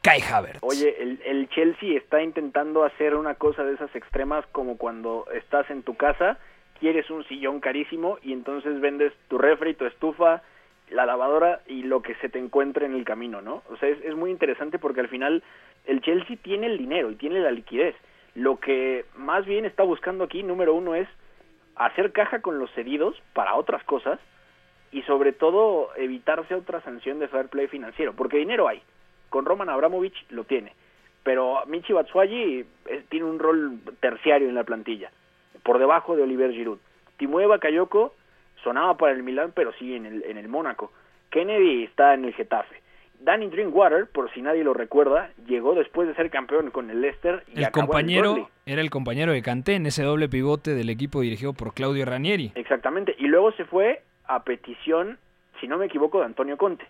Kai 0.02 0.20
Havertz? 0.22 0.60
Oye, 0.62 0.96
el, 1.00 1.22
el 1.26 1.50
Chelsea 1.50 1.98
está 1.98 2.24
intentando 2.24 2.84
hacer 2.84 3.16
una 3.16 3.36
cosa 3.36 3.64
de 3.64 3.74
esas 3.74 3.96
extremas 3.96 4.46
como 4.52 4.78
cuando 4.78 5.28
estás 5.34 5.70
en 5.70 5.84
tu 5.84 5.96
casa, 5.96 6.40
quieres 6.80 7.10
un 7.12 7.24
sillón 7.26 7.60
carísimo 7.60 8.18
y 8.24 8.34
entonces 8.34 8.82
vendes 8.82 9.14
tu 9.28 9.38
refri, 9.38 9.76
tu 9.76 9.86
estufa, 9.86 10.42
la 10.90 11.06
lavadora 11.06 11.62
y 11.68 11.84
lo 11.84 12.02
que 12.02 12.16
se 12.16 12.30
te 12.30 12.40
encuentre 12.40 12.86
en 12.88 12.96
el 12.96 13.06
camino, 13.06 13.42
¿no? 13.42 13.62
O 13.70 13.78
sea, 13.78 13.90
es, 13.90 14.04
es 14.04 14.16
muy 14.16 14.32
interesante 14.32 14.80
porque 14.80 15.02
al 15.02 15.08
final 15.08 15.44
el 15.86 16.02
Chelsea 16.02 16.38
tiene 16.42 16.68
el 16.68 16.78
dinero 16.78 17.12
y 17.12 17.16
tiene 17.16 17.40
la 17.40 17.52
liquidez. 17.52 17.96
Lo 18.34 18.60
que 18.60 19.06
más 19.16 19.46
bien 19.46 19.66
está 19.66 19.84
buscando 19.84 20.24
aquí, 20.24 20.42
número 20.42 20.74
uno, 20.74 20.96
es 20.96 21.08
hacer 21.76 22.12
caja 22.12 22.42
con 22.42 22.60
los 22.60 22.72
cedidos 22.72 23.22
para 23.34 23.56
otras 23.56 23.84
cosas 23.84 24.20
y 24.92 25.04
sobre 25.04 25.32
todo 25.32 25.90
evitarse 25.96 26.56
otra 26.56 26.82
sanción 26.82 27.20
de 27.20 27.28
fair 27.28 27.48
play 27.48 27.68
financiero, 27.68 28.14
porque 28.14 28.38
dinero 28.38 28.68
hay. 28.68 28.82
Con 29.32 29.46
Roman 29.46 29.70
Abramovich 29.70 30.26
lo 30.30 30.44
tiene, 30.44 30.74
pero 31.24 31.64
Michi 31.66 31.94
Batshuayi 31.94 32.66
eh, 32.86 33.04
tiene 33.10 33.26
un 33.26 33.40
rol 33.40 33.80
terciario 34.02 34.50
en 34.50 34.56
la 34.56 34.66
plantilla, 34.66 35.10
por 35.64 35.80
debajo 35.80 36.18
de 36.18 36.24
Oliver 36.24 36.52
Giroud. 36.52 36.80
Timue 37.18 37.48
Bakayoko 37.48 38.14
sonaba 38.62 38.98
para 38.98 39.14
el 39.14 39.24
Milan, 39.24 39.54
pero 39.56 39.72
sí 39.80 39.96
en 39.96 40.06
el, 40.06 40.24
en 40.24 40.38
el 40.38 40.50
Mónaco. 40.50 40.92
Kennedy 41.30 41.86
está 41.86 42.14
en 42.14 42.26
el 42.26 42.34
Getafe. 42.34 42.82
Danny 43.22 43.48
Drinkwater, 43.48 44.08
por 44.08 44.30
si 44.34 44.42
nadie 44.42 44.66
lo 44.66 44.74
recuerda, 44.74 45.32
llegó 45.48 45.76
después 45.76 46.10
de 46.10 46.16
ser 46.16 46.30
campeón 46.30 46.70
con 46.72 46.90
el 46.90 47.00
Leicester 47.00 47.46
y 47.54 47.60
el 47.60 47.66
acabó 47.66 47.88
compañero 47.88 48.36
en 48.36 48.74
era 48.74 48.82
el 48.82 48.90
compañero 48.90 49.32
de 49.32 49.42
Kanté 49.42 49.76
en 49.76 49.86
ese 49.86 50.04
doble 50.04 50.28
pivote 50.28 50.76
del 50.76 50.90
equipo 50.90 51.22
dirigido 51.22 51.54
por 51.54 51.74
Claudio 51.74 52.04
Ranieri. 52.06 52.52
Exactamente, 52.56 53.16
y 53.18 53.28
luego 53.28 53.54
se 53.54 53.64
fue 53.64 54.02
a 54.26 54.44
petición, 54.44 55.20
si 55.62 55.70
no 55.70 55.78
me 55.78 55.86
equivoco, 55.86 56.20
de 56.20 56.26
Antonio 56.26 56.58
Conte. 56.58 56.86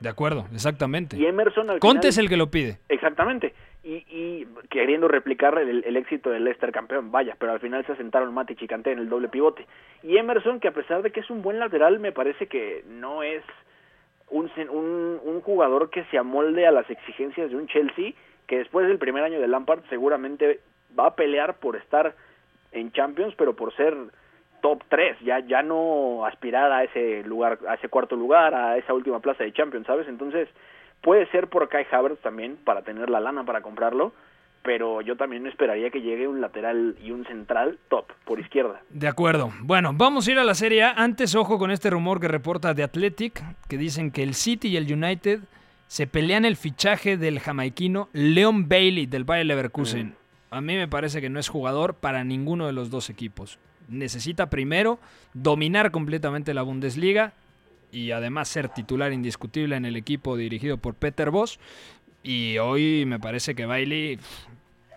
De 0.00 0.08
acuerdo, 0.08 0.46
exactamente. 0.52 1.16
Y 1.16 1.26
Emerson 1.26 1.70
al 1.70 1.78
Conte 1.80 1.98
final- 2.00 2.08
es 2.10 2.18
el 2.18 2.28
que 2.28 2.36
lo 2.36 2.50
pide. 2.50 2.78
Exactamente. 2.88 3.54
Y, 3.82 4.04
y 4.08 4.46
queriendo 4.70 5.08
replicar 5.08 5.58
el, 5.58 5.82
el 5.84 5.96
éxito 5.96 6.30
del 6.30 6.44
Leicester 6.44 6.70
campeón, 6.72 7.10
vaya, 7.10 7.36
pero 7.38 7.52
al 7.52 7.60
final 7.60 7.84
se 7.86 7.92
asentaron 7.92 8.34
Matic 8.34 8.60
y 8.62 8.66
Kanté 8.66 8.92
en 8.92 8.98
el 8.98 9.08
doble 9.08 9.28
pivote. 9.28 9.66
Y 10.02 10.16
Emerson, 10.18 10.60
que 10.60 10.68
a 10.68 10.72
pesar 10.72 11.02
de 11.02 11.10
que 11.10 11.20
es 11.20 11.30
un 11.30 11.42
buen 11.42 11.58
lateral, 11.58 11.98
me 11.98 12.12
parece 12.12 12.46
que 12.46 12.84
no 12.88 13.22
es 13.22 13.42
un, 14.30 14.50
un, 14.70 15.20
un 15.24 15.40
jugador 15.40 15.90
que 15.90 16.04
se 16.06 16.18
amolde 16.18 16.66
a 16.66 16.70
las 16.72 16.88
exigencias 16.90 17.50
de 17.50 17.56
un 17.56 17.66
Chelsea, 17.66 18.12
que 18.46 18.58
después 18.58 18.86
del 18.86 18.98
primer 18.98 19.24
año 19.24 19.40
de 19.40 19.48
Lampard 19.48 19.80
seguramente 19.88 20.60
va 20.98 21.08
a 21.08 21.14
pelear 21.16 21.56
por 21.58 21.76
estar 21.76 22.14
en 22.72 22.92
Champions, 22.92 23.34
pero 23.36 23.56
por 23.56 23.74
ser 23.74 23.96
top 24.60 24.82
3, 24.88 25.18
ya, 25.24 25.40
ya 25.40 25.62
no 25.62 26.24
aspirar 26.26 26.70
a 26.72 26.84
ese 26.84 27.22
lugar, 27.24 27.58
a 27.68 27.74
ese 27.74 27.88
cuarto 27.88 28.16
lugar, 28.16 28.54
a 28.54 28.76
esa 28.76 28.94
última 28.94 29.20
plaza 29.20 29.44
de 29.44 29.52
Champions, 29.52 29.86
¿sabes? 29.86 30.08
Entonces, 30.08 30.48
puede 31.02 31.26
ser 31.30 31.48
por 31.48 31.68
Kai 31.68 31.86
Havertz 31.90 32.20
también, 32.20 32.56
para 32.64 32.82
tener 32.82 33.10
la 33.10 33.20
lana 33.20 33.44
para 33.44 33.60
comprarlo, 33.60 34.12
pero 34.62 35.00
yo 35.00 35.16
también 35.16 35.46
esperaría 35.46 35.90
que 35.90 36.02
llegue 36.02 36.28
un 36.28 36.40
lateral 36.40 36.96
y 37.02 37.10
un 37.10 37.24
central 37.26 37.78
top 37.88 38.06
por 38.24 38.40
izquierda. 38.40 38.80
De 38.90 39.08
acuerdo. 39.08 39.50
Bueno, 39.60 39.92
vamos 39.94 40.26
a 40.26 40.32
ir 40.32 40.38
a 40.38 40.44
la 40.44 40.54
Serie 40.54 40.82
A. 40.82 40.92
Antes, 40.92 41.34
ojo 41.34 41.58
con 41.58 41.70
este 41.70 41.90
rumor 41.90 42.20
que 42.20 42.28
reporta 42.28 42.74
The 42.74 42.82
Athletic, 42.82 43.42
que 43.68 43.78
dicen 43.78 44.10
que 44.10 44.22
el 44.22 44.34
City 44.34 44.68
y 44.68 44.76
el 44.76 44.92
United 44.92 45.40
se 45.86 46.06
pelean 46.06 46.44
el 46.44 46.56
fichaje 46.56 47.16
del 47.16 47.40
jamaiquino 47.40 48.08
Leon 48.12 48.68
Bailey 48.68 49.06
del 49.06 49.24
Bayer 49.24 49.46
Leverkusen. 49.46 50.14
A 50.50 50.60
mí 50.60 50.76
me 50.76 50.88
parece 50.88 51.20
que 51.20 51.30
no 51.30 51.38
es 51.38 51.48
jugador 51.48 51.94
para 51.94 52.24
ninguno 52.24 52.66
de 52.66 52.72
los 52.72 52.90
dos 52.90 53.10
equipos. 53.10 53.58
Necesita 53.88 54.50
primero 54.50 54.98
dominar 55.34 55.90
completamente 55.90 56.54
la 56.54 56.62
Bundesliga 56.62 57.32
y 57.90 58.10
además 58.10 58.48
ser 58.48 58.68
titular 58.68 59.12
indiscutible 59.12 59.76
en 59.76 59.84
el 59.84 59.96
equipo 59.96 60.36
dirigido 60.36 60.76
por 60.76 60.94
Peter 60.94 61.30
Boss. 61.30 61.58
Y 62.22 62.58
hoy 62.58 63.04
me 63.06 63.18
parece 63.18 63.54
que 63.54 63.66
Bailey, 63.66 64.18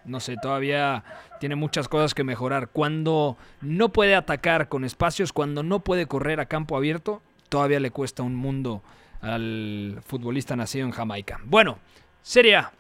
no 0.06 0.20
sé, 0.20 0.36
todavía 0.42 1.04
tiene 1.40 1.56
muchas 1.56 1.88
cosas 1.88 2.14
que 2.14 2.24
mejorar. 2.24 2.70
Cuando 2.70 3.38
no 3.62 3.90
puede 3.90 4.16
atacar 4.16 4.68
con 4.68 4.84
espacios, 4.84 5.32
cuando 5.32 5.64
no 5.64 5.80
puede 5.80 6.06
correr 6.06 6.40
a 6.40 6.48
campo 6.48 6.76
abierto, 6.76 7.22
todavía 7.50 7.80
le 7.80 7.92
cuesta 7.92 8.24
un 8.24 8.36
mundo 8.36 8.84
al 9.22 10.00
futbolista 10.06 10.56
nacido 10.56 10.86
en 10.86 10.92
Jamaica. 10.92 11.40
Bueno, 11.46 11.80
Serie 12.22 12.58
A. 12.58 12.74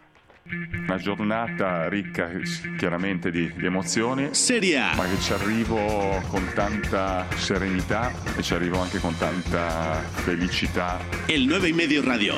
Una 0.44 0.98
giornata 0.98 1.88
ricca 1.88 2.30
chiaramente 2.78 3.30
di, 3.32 3.54
di 3.54 3.66
emozioni, 3.66 4.34
Serie 4.34 4.80
A. 4.80 4.96
ma 4.96 5.06
che 5.08 5.20
ci 5.20 5.34
arrivo 5.34 6.22
con 6.28 6.52
tanta 6.54 7.28
serenità 7.36 8.12
e 8.36 8.42
ci 8.42 8.54
arrivo 8.54 8.80
anche 8.80 9.00
con 9.00 9.16
tanta 9.18 10.02
felicità. 10.02 11.00
El 11.28 11.46
9 11.46 11.70
y 11.70 11.74
medio 11.74 12.04
radio. 12.04 12.36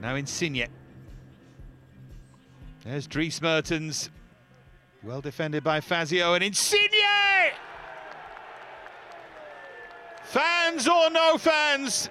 Now 0.00 0.16
Insigne. 0.16 0.68
There's 2.84 3.06
Dries 3.06 3.40
Mertens. 3.40 4.10
Well 5.02 5.20
defended 5.20 5.62
by 5.62 5.80
Fazio 5.80 6.34
and 6.34 6.42
Insigne! 6.42 6.80
Fans 10.22 10.88
or 10.88 11.10
no 11.10 11.36
fans, 11.38 12.10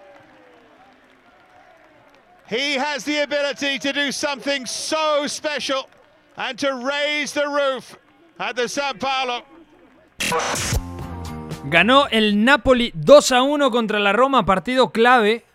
he 2.49 2.77
has 2.77 3.05
the 3.05 3.23
ability 3.23 3.79
to 3.79 3.93
do 3.93 4.11
something 4.11 4.65
so 4.65 5.27
special 5.27 5.87
and 6.37 6.57
to 6.59 6.73
raise 6.75 7.33
the 7.33 7.45
roof 7.45 7.97
at 8.39 8.55
the 8.55 8.67
San 8.67 8.97
Paolo. 8.97 9.43
Ganó 11.65 12.07
el 12.09 12.43
Napoli 12.43 12.91
2 12.95 13.31
a 13.31 13.41
1 13.41 13.71
contra 13.71 13.99
la 13.99 14.13
Roma, 14.13 14.45
partido 14.45 14.91
clave, 14.91 15.45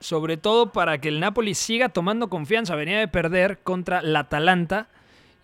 sobre 0.00 0.36
todo 0.36 0.72
para 0.72 0.98
que 0.98 1.08
el 1.08 1.20
Napoli 1.20 1.54
siga 1.54 1.88
tomando 1.88 2.28
confianza. 2.28 2.74
Venía 2.74 2.98
de 2.98 3.08
perder 3.08 3.58
contra 3.58 4.02
la 4.02 4.20
Atalanta 4.20 4.88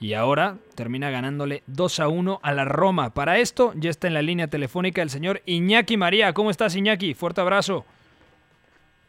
y 0.01 0.15
ahora 0.15 0.57
termina 0.75 1.11
ganándole 1.11 1.63
2 1.67 2.01
a 2.01 2.09
1 2.09 2.41
a 2.43 2.53
la 2.53 2.65
Roma. 2.65 3.15
Para 3.15 3.39
esto 3.39 3.73
ya 3.77 3.91
está 3.91 4.09
en 4.09 4.15
la 4.15 4.23
línea 4.23 4.49
telefónica 4.49 5.03
el 5.03 5.11
señor 5.11 5.43
Iñaki 5.47 5.97
María. 5.97 6.33
¿Cómo 6.33 6.51
estás, 6.51 6.75
Iñaki? 6.75 7.15
Fuerte 7.15 7.41
abrazo. 7.41 7.85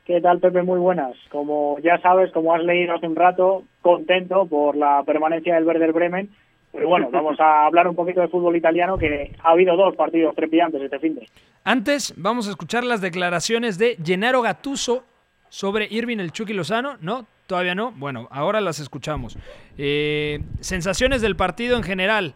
¿Qué 0.09 0.19
tal, 0.21 0.39
Pepe? 0.39 0.63
Muy 0.63 0.79
buenas. 0.79 1.15
Como 1.29 1.77
ya 1.83 2.01
sabes, 2.01 2.31
como 2.31 2.55
has 2.55 2.63
leído 2.63 2.95
hace 2.95 3.05
un 3.05 3.15
rato, 3.15 3.61
contento 3.83 4.47
por 4.47 4.75
la 4.75 5.03
permanencia 5.05 5.53
del 5.53 5.65
Werder 5.65 5.93
Bremen. 5.93 6.31
Pero 6.71 6.87
bueno, 6.89 7.09
vamos 7.13 7.39
a 7.39 7.67
hablar 7.67 7.87
un 7.87 7.95
poquito 7.95 8.19
de 8.19 8.27
fútbol 8.27 8.55
italiano, 8.55 8.97
que 8.97 9.35
ha 9.43 9.51
habido 9.51 9.77
dos 9.77 9.95
partidos 9.95 10.33
trepidantes 10.35 10.81
este 10.81 10.97
fin 10.97 11.13
de. 11.13 11.27
Antes 11.63 12.15
vamos 12.17 12.47
a 12.47 12.49
escuchar 12.49 12.83
las 12.85 13.01
declaraciones 13.01 13.77
de 13.77 13.97
Gennaro 14.03 14.41
Gattuso 14.41 15.03
sobre 15.47 15.87
Irving 15.91 16.17
el 16.17 16.31
Chucky 16.31 16.53
Lozano. 16.53 16.97
¿No? 17.01 17.27
¿Todavía 17.45 17.75
no? 17.75 17.91
Bueno, 17.91 18.27
ahora 18.31 18.61
las 18.61 18.79
escuchamos. 18.79 19.37
Eh, 19.77 20.39
sensaciones 20.59 21.21
del 21.21 21.35
partido 21.35 21.77
en 21.77 21.83
general. 21.83 22.33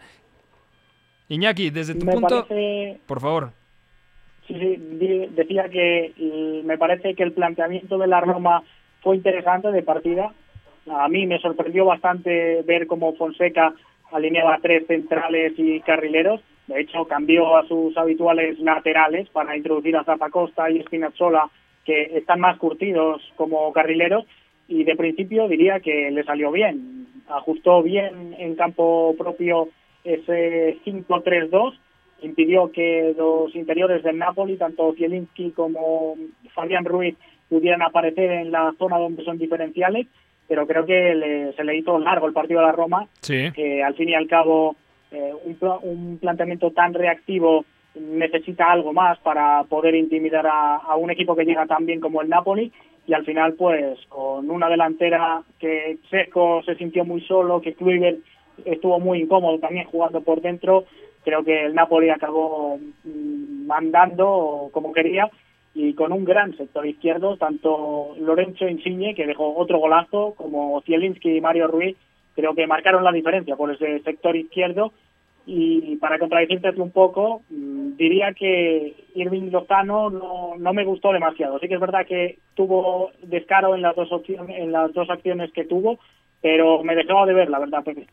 Iñaki, 1.28 1.72
desde 1.72 1.96
tu 1.96 2.06
Me 2.06 2.12
punto... 2.14 2.46
parece- 2.48 3.00
Por 3.08 3.20
favor. 3.20 3.52
Sí, 4.48 4.78
decía 5.32 5.70
que 5.70 6.14
mm, 6.18 6.66
me 6.66 6.78
parece 6.78 7.16
que 7.16 7.24
el 7.24 7.32
planteamiento 7.32 7.98
de 7.98 8.08
la 8.08 8.20
Roma 8.20 8.64
fue 9.02 9.16
interesante 9.16 9.72
de 9.72 9.84
partida. 9.84 10.34
A 10.90 11.08
mí 11.08 11.26
me 11.26 11.40
sorprendió 11.40 11.86
bastante 11.86 12.62
ver 12.64 12.88
cómo 12.88 13.14
Fonseca 13.16 13.74
alineaba 14.12 14.60
tres 14.62 14.86
centrales 14.88 15.54
y 15.58 15.80
carrileros. 15.82 16.42
De 16.68 16.82
hecho, 16.82 17.06
cambió 17.06 17.58
a 17.58 17.68
sus 17.68 17.98
habituales 17.98 18.60
laterales 18.60 19.30
para 19.30 19.56
introducir 19.56 19.96
a 19.96 20.04
Zapacosta 20.04 20.70
y 20.70 20.82
Spinazzola, 20.82 21.50
que 21.86 22.18
están 22.18 22.40
más 22.40 22.58
curtidos 22.58 23.22
como 23.36 23.72
carrileros. 23.72 24.26
Y 24.68 24.84
de 24.84 24.96
principio 24.96 25.48
diría 25.48 25.80
que 25.80 26.12
le 26.12 26.24
salió 26.24 26.52
bien. 26.52 27.08
Ajustó 27.30 27.82
bien 27.82 28.36
en 28.38 28.56
campo 28.56 29.16
propio 29.18 29.70
ese 30.04 30.78
5-3-2 30.86 31.76
impidió 32.24 32.72
que 32.72 33.14
los 33.18 33.56
interiores 33.56 34.04
del 34.04 34.18
Napoli, 34.18 34.58
tanto 34.58 34.94
Zielinski 34.94 35.52
como 35.52 36.16
Fabián 36.54 36.86
Ruiz, 36.86 37.16
pudieran 37.50 37.82
aparecer 37.82 38.32
en 38.32 38.52
la 38.52 38.74
zona 38.80 38.98
donde 38.98 39.24
son 39.24 39.38
diferenciales, 39.38 40.08
pero 40.48 40.66
creo 40.68 40.86
que 40.86 41.16
le- 41.16 41.54
se 41.54 41.64
le 41.64 41.78
hizo 41.78 41.98
largo 42.00 42.28
el 42.28 42.34
partido 42.34 42.60
a 42.60 42.64
la 42.64 42.72
Roma, 42.72 43.08
Sí. 43.22 43.52
que 43.54 43.84
al 43.84 43.94
fin 43.96 44.10
y 44.10 44.14
al 44.16 44.28
cabo 44.28 44.76
eh, 45.12 45.32
un, 45.46 45.58
un 45.84 46.18
planteamiento 46.18 46.72
tan 46.72 46.94
reactivo 46.94 47.66
necesita 47.96 48.72
algo 48.72 48.94
más 48.94 49.20
para 49.20 49.64
poder 49.66 49.94
intimidar 49.94 50.48
a, 50.48 50.78
a 50.78 50.96
un 50.96 51.12
equipo 51.12 51.36
que 51.36 51.46
llega 51.46 51.68
tan 51.68 51.86
bien 51.86 52.00
como 52.00 52.22
el 52.24 52.30
Napoli 52.30 52.72
y 53.06 53.14
al 53.14 53.24
final 53.24 53.54
pues 53.54 54.00
con 54.10 54.50
una 54.50 54.70
delantera 54.70 55.44
que 55.60 55.98
Seco 56.10 56.64
se 56.66 56.76
sintió 56.76 57.06
muy 57.06 57.22
solo, 57.22 57.62
que 57.62 57.74
Kluivert 57.74 58.18
estuvo 58.66 59.00
muy 59.00 59.20
incómodo 59.22 59.60
también 59.60 59.86
jugando 59.86 60.22
por 60.22 60.42
dentro, 60.42 60.86
creo 61.24 61.44
que 61.44 61.66
el 61.66 61.74
Napoli 61.74 62.10
acabó 62.10 62.78
mm, 63.04 63.66
mandando 63.66 64.70
como 64.72 64.94
quería 64.94 65.30
y 65.76 65.94
con 65.94 66.12
un 66.12 66.24
gran 66.24 66.56
sector 66.56 66.86
izquierdo, 66.86 67.38
tanto 67.38 68.16
Lorenzo 68.20 68.68
Insigne, 68.68 69.16
que 69.16 69.26
dejó 69.26 69.56
otro 69.56 69.80
golazo, 69.80 70.36
como 70.38 70.82
Zielinski 70.82 71.38
y 71.38 71.42
Mario 71.42 71.68
Ruiz, 71.68 71.98
creo 72.36 72.54
que 72.54 72.68
marcaron 72.68 73.04
la 73.04 73.12
diferencia 73.12 73.56
por 73.56 73.72
ese 73.72 74.00
sector 74.00 74.36
izquierdo. 74.36 74.94
Y 75.46 75.98
para 75.98 76.20
contradecirte 76.20 76.70
un 76.80 76.92
poco, 76.92 77.42
mm, 77.50 77.98
diría 77.98 78.34
que 78.34 78.94
Irving 79.16 79.52
Lozano 79.52 80.10
no, 80.10 80.54
no 80.58 80.74
me 80.74 80.86
gustó 80.86 81.12
demasiado. 81.12 81.60
Sí 81.60 81.68
que 81.68 81.74
es 81.74 81.82
verdad 81.82 82.06
que 82.06 82.38
tuvo 82.54 83.12
descaro 83.24 83.76
en 83.76 83.82
las 83.82 83.94
dos 83.96 84.10
opciones, 84.12 84.58
en 84.58 84.72
las 84.72 84.94
dos 84.94 85.10
acciones 85.10 85.52
que 85.52 85.66
tuvo, 85.66 86.00
pero 86.42 86.82
me 86.84 86.96
dejaba 86.96 87.26
de 87.26 87.34
ver, 87.34 87.50
la 87.50 87.60
verdad, 87.60 87.84
Pepe. 87.84 88.08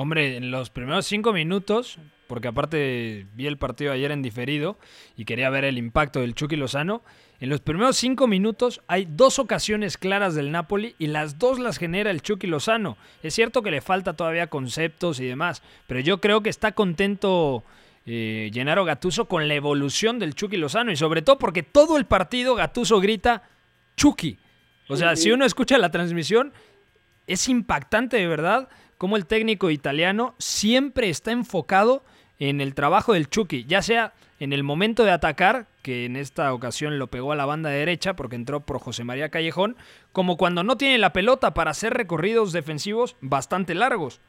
Hombre, 0.00 0.36
en 0.36 0.52
los 0.52 0.70
primeros 0.70 1.06
cinco 1.06 1.32
minutos 1.32 1.98
porque 2.28 2.46
aparte 2.46 3.26
vi 3.34 3.48
el 3.48 3.58
partido 3.58 3.90
ayer 3.90 4.12
en 4.12 4.22
diferido 4.22 4.78
y 5.16 5.24
quería 5.24 5.50
ver 5.50 5.64
el 5.64 5.76
impacto 5.76 6.20
del 6.20 6.36
Chucky 6.36 6.54
Lozano. 6.54 7.02
En 7.40 7.48
los 7.48 7.60
primeros 7.60 7.96
cinco 7.96 8.28
minutos 8.28 8.80
hay 8.86 9.08
dos 9.10 9.40
ocasiones 9.40 9.98
claras 9.98 10.36
del 10.36 10.52
Napoli 10.52 10.94
y 11.00 11.08
las 11.08 11.40
dos 11.40 11.58
las 11.58 11.78
genera 11.78 12.12
el 12.12 12.22
Chucky 12.22 12.46
Lozano. 12.46 12.96
Es 13.24 13.34
cierto 13.34 13.60
que 13.60 13.72
le 13.72 13.80
falta 13.80 14.12
todavía 14.12 14.46
conceptos 14.46 15.18
y 15.18 15.26
demás, 15.26 15.64
pero 15.88 15.98
yo 15.98 16.20
creo 16.20 16.44
que 16.44 16.50
está 16.50 16.70
contento 16.70 17.64
eh, 18.06 18.52
Gennaro 18.54 18.84
Gattuso 18.84 19.24
con 19.24 19.48
la 19.48 19.54
evolución 19.54 20.20
del 20.20 20.36
Chucky 20.36 20.58
Lozano 20.58 20.92
y 20.92 20.96
sobre 20.96 21.22
todo 21.22 21.40
porque 21.40 21.64
todo 21.64 21.96
el 21.96 22.04
partido 22.04 22.54
Gattuso 22.54 23.00
grita 23.00 23.42
Chucky. 23.96 24.38
O 24.86 24.94
sea, 24.94 25.16
si 25.16 25.32
uno 25.32 25.44
escucha 25.44 25.76
la 25.76 25.90
transmisión, 25.90 26.52
es 27.26 27.48
impactante 27.48 28.16
de 28.16 28.28
verdad 28.28 28.68
cómo 28.98 29.16
el 29.16 29.26
técnico 29.26 29.70
italiano 29.70 30.34
siempre 30.38 31.08
está 31.08 31.32
enfocado 31.32 32.02
en 32.38 32.60
el 32.60 32.74
trabajo 32.74 33.14
del 33.14 33.28
Chucky, 33.28 33.64
ya 33.64 33.82
sea 33.82 34.12
en 34.40 34.52
el 34.52 34.62
momento 34.62 35.04
de 35.04 35.10
atacar, 35.10 35.66
que 35.82 36.04
en 36.04 36.16
esta 36.16 36.52
ocasión 36.52 36.98
lo 36.98 37.08
pegó 37.08 37.32
a 37.32 37.36
la 37.36 37.46
banda 37.46 37.70
derecha 37.70 38.14
porque 38.14 38.36
entró 38.36 38.60
por 38.60 38.78
José 38.78 39.02
María 39.04 39.30
Callejón, 39.30 39.76
como 40.12 40.36
cuando 40.36 40.62
no 40.62 40.76
tiene 40.76 40.98
la 40.98 41.12
pelota 41.12 41.54
para 41.54 41.70
hacer 41.70 41.94
recorridos 41.94 42.52
defensivos 42.52 43.16
bastante 43.20 43.74
largos. 43.74 44.20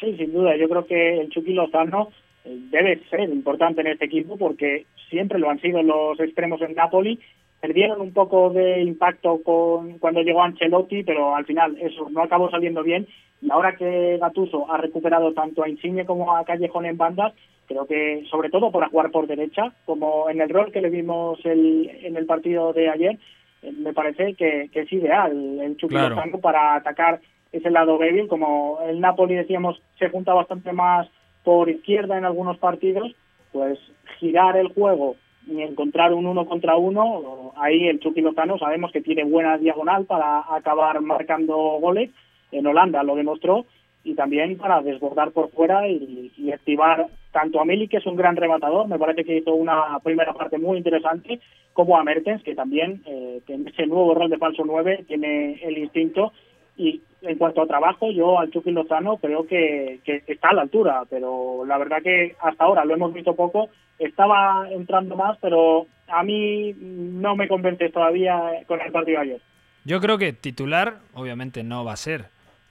Sí, 0.00 0.16
sin 0.16 0.32
duda. 0.32 0.56
Yo 0.56 0.68
creo 0.68 0.86
que 0.86 1.20
el 1.20 1.30
Chucky 1.30 1.54
Lozano 1.54 2.10
eh, 2.44 2.56
debe 2.70 3.02
ser 3.10 3.20
importante 3.20 3.80
en 3.80 3.88
este 3.88 4.04
equipo 4.04 4.36
porque 4.36 4.86
siempre 5.08 5.38
lo 5.38 5.50
han 5.50 5.60
sido 5.60 5.82
los 5.82 6.20
extremos 6.20 6.60
en 6.62 6.74
Napoli. 6.74 7.18
Perdieron 7.60 8.00
un 8.00 8.12
poco 8.12 8.50
de 8.50 8.82
impacto 8.82 9.40
con 9.42 9.98
cuando 9.98 10.22
llegó 10.22 10.42
Ancelotti, 10.42 11.02
pero 11.02 11.34
al 11.34 11.44
final 11.44 11.76
eso 11.80 12.08
no 12.10 12.22
acabó 12.22 12.50
saliendo 12.50 12.82
bien. 12.82 13.06
Y 13.40 13.50
ahora 13.50 13.76
que 13.76 14.18
Gattuso 14.20 14.70
ha 14.70 14.78
recuperado 14.78 15.32
tanto 15.32 15.62
a 15.62 15.68
Insigne 15.68 16.06
como 16.06 16.36
a 16.36 16.44
Callejón 16.44 16.86
en 16.86 16.96
bandas, 16.96 17.34
creo 17.66 17.86
que 17.86 18.24
sobre 18.30 18.50
todo 18.50 18.70
por 18.70 18.88
jugar 18.88 19.10
por 19.10 19.26
derecha, 19.26 19.72
como 19.86 20.30
en 20.30 20.40
el 20.40 20.48
rol 20.48 20.72
que 20.72 20.80
le 20.80 20.90
vimos 20.90 21.38
el, 21.44 21.90
en 22.02 22.16
el 22.16 22.26
partido 22.26 22.72
de 22.72 22.88
ayer, 22.88 23.18
eh, 23.62 23.72
me 23.72 23.92
parece 23.92 24.34
que, 24.34 24.70
es 24.72 24.92
ideal 24.92 25.60
el 25.60 25.76
Chucky 25.76 25.94
Lozano 25.94 26.38
para 26.38 26.76
atacar 26.76 27.20
ese 27.52 27.70
lado 27.70 27.98
débil, 27.98 28.28
como 28.28 28.78
el 28.86 29.00
Napoli 29.00 29.34
decíamos 29.34 29.80
se 29.98 30.10
junta 30.10 30.34
bastante 30.34 30.72
más 30.72 31.08
por 31.44 31.68
izquierda 31.68 32.18
en 32.18 32.24
algunos 32.24 32.58
partidos, 32.58 33.14
pues 33.52 33.78
girar 34.18 34.56
el 34.56 34.68
juego 34.68 35.16
encontrar 35.48 36.12
un 36.12 36.26
uno 36.26 36.46
contra 36.46 36.76
uno, 36.76 37.52
ahí 37.56 37.88
el 37.88 38.00
Chucky 38.00 38.20
Lozano 38.20 38.58
sabemos 38.58 38.92
que 38.92 39.00
tiene 39.00 39.24
buena 39.24 39.58
diagonal 39.58 40.04
para 40.04 40.44
acabar 40.54 41.00
marcando 41.00 41.56
goles, 41.80 42.10
en 42.52 42.66
Holanda 42.66 43.02
lo 43.02 43.16
demostró, 43.16 43.66
y 44.04 44.14
también 44.14 44.56
para 44.56 44.80
desbordar 44.80 45.32
por 45.32 45.50
fuera 45.50 45.88
y, 45.88 46.32
activar 46.52 47.06
tanto 47.32 47.60
a 47.60 47.64
Mili, 47.64 47.88
que 47.88 47.98
es 47.98 48.06
un 48.06 48.16
gran 48.16 48.36
rematador, 48.36 48.88
me 48.88 48.98
parece 48.98 49.24
que 49.24 49.36
hizo 49.36 49.54
una 49.54 49.98
primera 50.02 50.32
parte 50.32 50.58
muy 50.58 50.78
interesante, 50.78 51.40
como 51.72 51.96
a 51.96 52.04
Mertens, 52.04 52.42
que 52.42 52.54
también 52.54 53.02
eh, 53.06 53.40
en 53.48 53.68
ese 53.68 53.86
nuevo 53.86 54.14
rol 54.14 54.30
de 54.30 54.38
falso 54.38 54.62
9 54.64 55.04
tiene 55.06 55.60
el 55.62 55.78
instinto 55.78 56.32
y 56.78 57.02
en 57.22 57.36
cuanto 57.36 57.60
a 57.60 57.66
trabajo, 57.66 58.10
yo 58.12 58.38
al 58.38 58.50
Chucky 58.50 58.70
Lozano 58.70 59.18
creo 59.18 59.46
que, 59.46 60.00
está 60.26 60.50
a 60.50 60.54
la 60.54 60.62
altura, 60.62 61.02
pero 61.10 61.64
la 61.66 61.76
verdad 61.76 61.98
que 62.02 62.36
hasta 62.40 62.64
ahora 62.64 62.84
lo 62.84 62.94
hemos 62.94 63.12
visto 63.12 63.34
poco. 63.34 63.68
Estaba 63.98 64.68
entrando 64.70 65.16
más, 65.16 65.36
pero 65.42 65.86
a 66.06 66.22
mí 66.22 66.72
no 66.78 67.34
me 67.34 67.48
convence 67.48 67.90
todavía 67.90 68.40
con 68.68 68.80
el 68.80 68.92
partido 68.92 69.20
ayer. 69.20 69.40
Yo 69.84 70.00
creo 70.00 70.18
que 70.18 70.32
titular, 70.32 70.98
obviamente, 71.14 71.64
no 71.64 71.84
va 71.84 71.94
a 71.94 71.96
ser. 71.96 72.26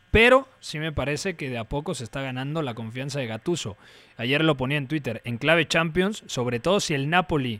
Pero 0.09 0.47
sí 0.61 0.79
me 0.79 0.93
parece 0.93 1.35
que 1.35 1.49
de 1.49 1.57
a 1.57 1.65
poco 1.65 1.93
se 1.93 2.05
está 2.05 2.21
ganando 2.21 2.61
la 2.61 2.75
confianza 2.75 3.19
de 3.19 3.27
Gatuso. 3.27 3.75
Ayer 4.15 4.41
lo 4.43 4.55
ponía 4.55 4.77
en 4.77 4.87
Twitter, 4.87 5.21
en 5.25 5.37
clave 5.37 5.67
Champions, 5.67 6.23
sobre 6.27 6.61
todo 6.61 6.79
si 6.79 6.93
el 6.93 7.09
Napoli 7.09 7.59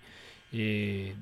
eh, 0.53 1.13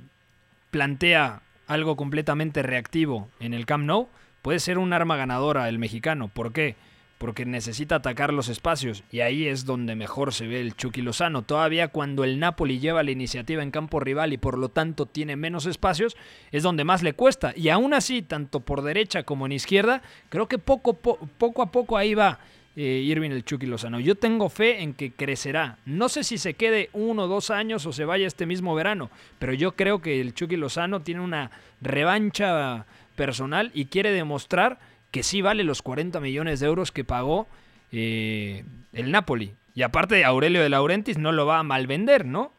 plantea 0.70 1.42
algo 1.66 1.96
completamente 1.96 2.62
reactivo 2.62 3.28
en 3.40 3.56
el 3.56 3.66
Camp 3.66 3.86
Nou 3.86 4.08
puede 4.46 4.60
ser 4.60 4.78
un 4.78 4.94
arma 4.94 5.18
ganadora 5.18 5.68
el 5.70 5.80
mexicano. 5.80 6.28
¿Por 6.28 6.54
qué? 6.54 6.76
Porque 7.18 7.48
necesita 7.48 7.96
atacar 7.96 8.32
los 8.32 8.48
espacios 8.48 9.04
y 9.12 9.22
ahí 9.22 9.48
es 9.48 9.66
donde 9.66 9.96
mejor 9.96 10.36
se 10.36 10.46
ve 10.46 10.62
el 10.62 10.76
Chucky 10.76 11.02
Lozano. 11.02 11.42
Todavía 11.42 11.88
cuando 11.88 12.24
el 12.24 12.40
Napoli 12.40 12.78
lleva 12.78 13.02
la 13.02 13.10
iniciativa 13.10 13.64
en 13.64 13.72
campo 13.72 14.00
rival 14.00 14.34
y 14.34 14.38
por 14.38 14.60
lo 14.60 14.70
tanto 14.70 15.08
tiene 15.08 15.36
menos 15.36 15.66
espacios, 15.66 16.16
es 16.52 16.62
donde 16.62 16.84
más 16.84 17.02
le 17.02 17.14
cuesta. 17.14 17.54
Y 17.56 17.70
aún 17.70 17.96
así, 17.96 18.22
tanto 18.22 18.60
por 18.60 18.84
derecha 18.84 19.24
como 19.24 19.48
en 19.48 19.54
izquierda, 19.54 20.04
creo 20.30 20.48
que 20.48 20.60
poco, 20.60 20.94
poco 20.94 21.64
a 21.64 21.72
poco 21.72 21.98
ahí 21.98 22.14
va 22.14 22.38
eh, 22.76 23.02
Irving 23.04 23.32
el 23.32 23.46
Chucky 23.46 23.66
Lozano. 23.66 24.00
Yo 24.00 24.14
tengo 24.14 24.50
fe 24.50 24.84
en 24.84 24.94
que 24.94 25.12
crecerá. 25.12 25.80
No 25.88 26.08
sé 26.08 26.24
si 26.24 26.38
se 26.38 26.54
quede 26.54 26.92
uno 26.94 27.24
o 27.24 27.28
dos 27.28 27.50
años 27.50 27.84
o 27.88 27.94
se 27.94 28.06
vaya 28.06 28.28
este 28.28 28.46
mismo 28.46 28.76
verano, 28.76 29.10
pero 29.40 29.54
yo 29.54 29.72
creo 29.72 30.04
que 30.04 30.22
el 30.22 30.36
Chucky 30.36 30.56
Lozano 30.56 31.02
tiene 31.02 31.22
una 31.22 31.50
revancha 31.82 32.86
personal 33.16 33.72
y 33.74 33.86
quiere 33.86 34.12
demostrar 34.12 34.78
que 35.12 35.24
sí 35.24 35.42
vale 35.42 35.64
los 35.64 35.82
40 35.82 36.20
millones 36.20 36.60
de 36.60 36.68
euros 36.68 36.92
que 36.92 37.04
pagó 37.04 37.48
eh, 37.92 38.64
el 38.94 39.12
Napoli. 39.12 39.54
Y 39.74 39.84
aparte 39.84 40.26
Aurelio 40.26 40.62
de 40.62 40.70
Laurentis 40.70 41.18
no 41.18 41.32
lo 41.32 41.46
va 41.46 41.60
a 41.60 41.64
malvender, 41.64 42.26
¿no? 42.26 42.52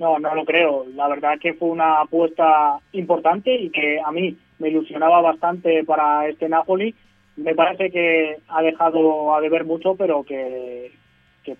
No, 0.00 0.18
no 0.18 0.34
lo 0.34 0.44
creo. 0.44 0.86
La 0.94 1.08
verdad 1.08 1.38
que 1.40 1.54
fue 1.54 1.68
una 1.68 2.00
apuesta 2.00 2.78
importante 2.92 3.54
y 3.54 3.70
que 3.70 4.00
a 4.04 4.10
mí 4.10 4.36
me 4.58 4.68
ilusionaba 4.68 5.20
bastante 5.20 5.84
para 5.84 6.26
este 6.28 6.48
Napoli. 6.48 6.94
Me 7.36 7.54
parece 7.54 7.90
que 7.90 8.38
ha 8.48 8.62
dejado 8.62 9.34
a 9.34 9.40
deber 9.40 9.64
mucho, 9.64 9.94
pero 9.94 10.24
que, 10.24 10.92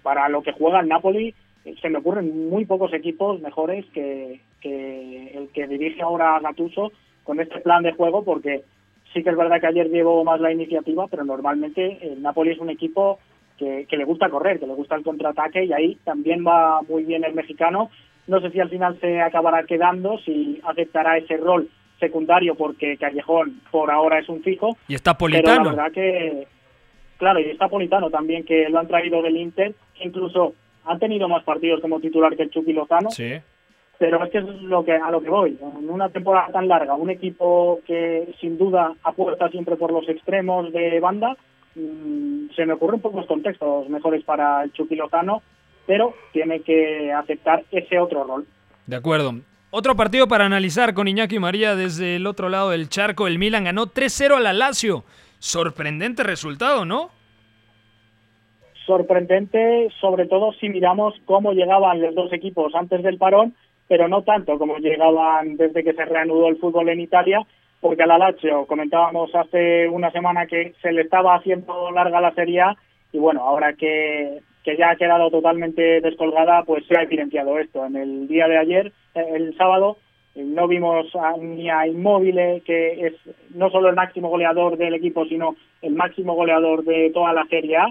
para 0.02 0.28
lo 0.28 0.42
que 0.42 0.52
juega 0.52 0.80
el 0.80 0.88
Napoli 0.88 1.34
eh, 1.64 1.74
se 1.80 1.90
me 1.90 1.98
ocurren 1.98 2.48
muy 2.48 2.64
pocos 2.64 2.92
equipos 2.94 3.40
mejores 3.40 3.84
que, 3.92 4.40
que 4.60 5.32
el 5.36 5.48
que 5.50 5.66
dirige 5.66 6.02
ahora 6.02 6.40
Gattuso 6.40 6.92
con 7.24 7.40
este 7.40 7.60
plan 7.60 7.82
de 7.82 7.92
juego 7.92 8.24
porque 8.24 8.62
sí 9.12 9.22
que 9.22 9.30
es 9.30 9.36
verdad 9.36 9.60
que 9.60 9.66
ayer 9.66 9.88
llevó 9.88 10.24
más 10.24 10.40
la 10.40 10.52
iniciativa, 10.52 11.06
pero 11.08 11.24
normalmente 11.24 11.98
el 12.02 12.22
Napoli 12.22 12.50
es 12.50 12.58
un 12.58 12.70
equipo 12.70 13.18
que, 13.58 13.86
le 13.90 14.04
gusta 14.04 14.30
correr, 14.30 14.58
que 14.58 14.66
le 14.66 14.74
gusta 14.74 14.94
el 14.94 15.02
contraataque 15.02 15.64
y 15.64 15.72
ahí 15.72 15.98
también 16.04 16.46
va 16.46 16.80
muy 16.82 17.04
bien 17.04 17.24
el 17.24 17.34
mexicano. 17.34 17.90
No 18.26 18.40
sé 18.40 18.50
si 18.50 18.60
al 18.60 18.70
final 18.70 18.98
se 19.00 19.20
acabará 19.20 19.64
quedando, 19.64 20.18
si 20.18 20.60
aceptará 20.64 21.18
ese 21.18 21.36
rol 21.36 21.68
secundario 21.98 22.54
porque 22.54 22.96
Callejón 22.96 23.60
por 23.70 23.90
ahora 23.90 24.18
es 24.18 24.28
un 24.28 24.42
fijo. 24.42 24.76
Y 24.88 24.94
está 24.94 25.18
Politano. 25.18 25.64
la 25.64 25.70
verdad 25.70 25.92
que, 25.92 26.46
claro, 27.18 27.40
y 27.40 27.50
está 27.50 27.68
Politano 27.68 28.08
también, 28.08 28.44
que 28.44 28.68
lo 28.70 28.78
han 28.78 28.88
traído 28.88 29.20
del 29.20 29.36
Inter, 29.36 29.74
incluso 30.00 30.54
han 30.86 30.98
tenido 30.98 31.28
más 31.28 31.44
partidos 31.44 31.80
como 31.80 32.00
titular 32.00 32.34
que 32.36 32.44
el 32.44 32.50
Chucky 32.50 32.72
Lozano. 32.72 33.10
Sí 33.10 33.34
pero 34.00 34.24
es 34.24 34.30
que 34.30 34.38
es 34.38 34.44
lo 34.62 34.82
que 34.82 34.92
a 34.92 35.10
lo 35.10 35.20
que 35.20 35.28
voy. 35.28 35.58
En 35.60 35.90
una 35.90 36.08
temporada 36.08 36.50
tan 36.50 36.66
larga, 36.66 36.94
un 36.94 37.10
equipo 37.10 37.80
que 37.86 38.34
sin 38.40 38.56
duda 38.56 38.94
apuesta 39.04 39.50
siempre 39.50 39.76
por 39.76 39.92
los 39.92 40.08
extremos 40.08 40.72
de 40.72 40.98
banda, 41.00 41.36
mm, 41.74 42.48
se 42.56 42.64
me 42.64 42.72
ocurren 42.72 43.02
pocos 43.02 43.26
contextos 43.26 43.90
mejores 43.90 44.24
para 44.24 44.64
el 44.64 44.72
Chucky 44.72 44.96
Lozano, 44.96 45.42
pero 45.86 46.14
tiene 46.32 46.62
que 46.62 47.12
aceptar 47.12 47.62
ese 47.70 47.98
otro 47.98 48.24
rol. 48.24 48.46
De 48.86 48.96
acuerdo. 48.96 49.34
Otro 49.70 49.94
partido 49.94 50.26
para 50.26 50.46
analizar 50.46 50.94
con 50.94 51.06
Iñaki 51.06 51.38
María 51.38 51.76
desde 51.76 52.16
el 52.16 52.26
otro 52.26 52.48
lado 52.48 52.70
del 52.70 52.88
charco. 52.88 53.26
El 53.26 53.38
Milan 53.38 53.64
ganó 53.64 53.88
3-0 53.88 54.34
a 54.34 54.40
la 54.40 54.54
Lazio. 54.54 55.04
Sorprendente 55.40 56.22
resultado, 56.22 56.86
¿no? 56.86 57.10
Sorprendente, 58.86 59.88
sobre 60.00 60.26
todo 60.26 60.52
si 60.54 60.70
miramos 60.70 61.14
cómo 61.26 61.52
llegaban 61.52 62.00
los 62.00 62.14
dos 62.14 62.32
equipos 62.32 62.74
antes 62.74 63.02
del 63.02 63.18
parón 63.18 63.54
pero 63.90 64.06
no 64.06 64.22
tanto 64.22 64.56
como 64.56 64.78
llegaban 64.78 65.56
desde 65.56 65.82
que 65.82 65.92
se 65.94 66.04
reanudó 66.04 66.46
el 66.46 66.58
fútbol 66.58 66.90
en 66.90 67.00
Italia, 67.00 67.44
porque 67.80 68.04
a 68.04 68.06
la 68.06 68.18
Lazio 68.18 68.64
comentábamos 68.66 69.34
hace 69.34 69.88
una 69.88 70.12
semana 70.12 70.46
que 70.46 70.74
se 70.80 70.92
le 70.92 71.02
estaba 71.02 71.34
haciendo 71.34 71.90
larga 71.90 72.20
la 72.20 72.32
Serie 72.32 72.62
y 73.12 73.18
bueno, 73.18 73.40
ahora 73.40 73.72
que, 73.72 74.38
que 74.62 74.76
ya 74.76 74.90
ha 74.90 74.96
quedado 74.96 75.28
totalmente 75.32 76.00
descolgada, 76.02 76.62
pues 76.62 76.86
se 76.86 76.96
ha 76.96 77.02
evidenciado 77.02 77.58
esto. 77.58 77.84
En 77.84 77.96
el 77.96 78.28
día 78.28 78.46
de 78.46 78.58
ayer, 78.58 78.92
eh, 79.16 79.24
el 79.34 79.56
sábado, 79.56 79.96
eh, 80.36 80.44
no 80.44 80.68
vimos 80.68 81.06
ni 81.40 81.68
a 81.68 81.88
Inmóvil, 81.88 82.62
que 82.64 83.08
es 83.08 83.14
no 83.56 83.70
solo 83.70 83.88
el 83.88 83.96
máximo 83.96 84.28
goleador 84.28 84.76
del 84.76 84.94
equipo, 84.94 85.24
sino 85.24 85.56
el 85.82 85.94
máximo 85.94 86.34
goleador 86.34 86.84
de 86.84 87.10
toda 87.12 87.32
la 87.32 87.44
Serie 87.46 87.78
A, 87.78 87.88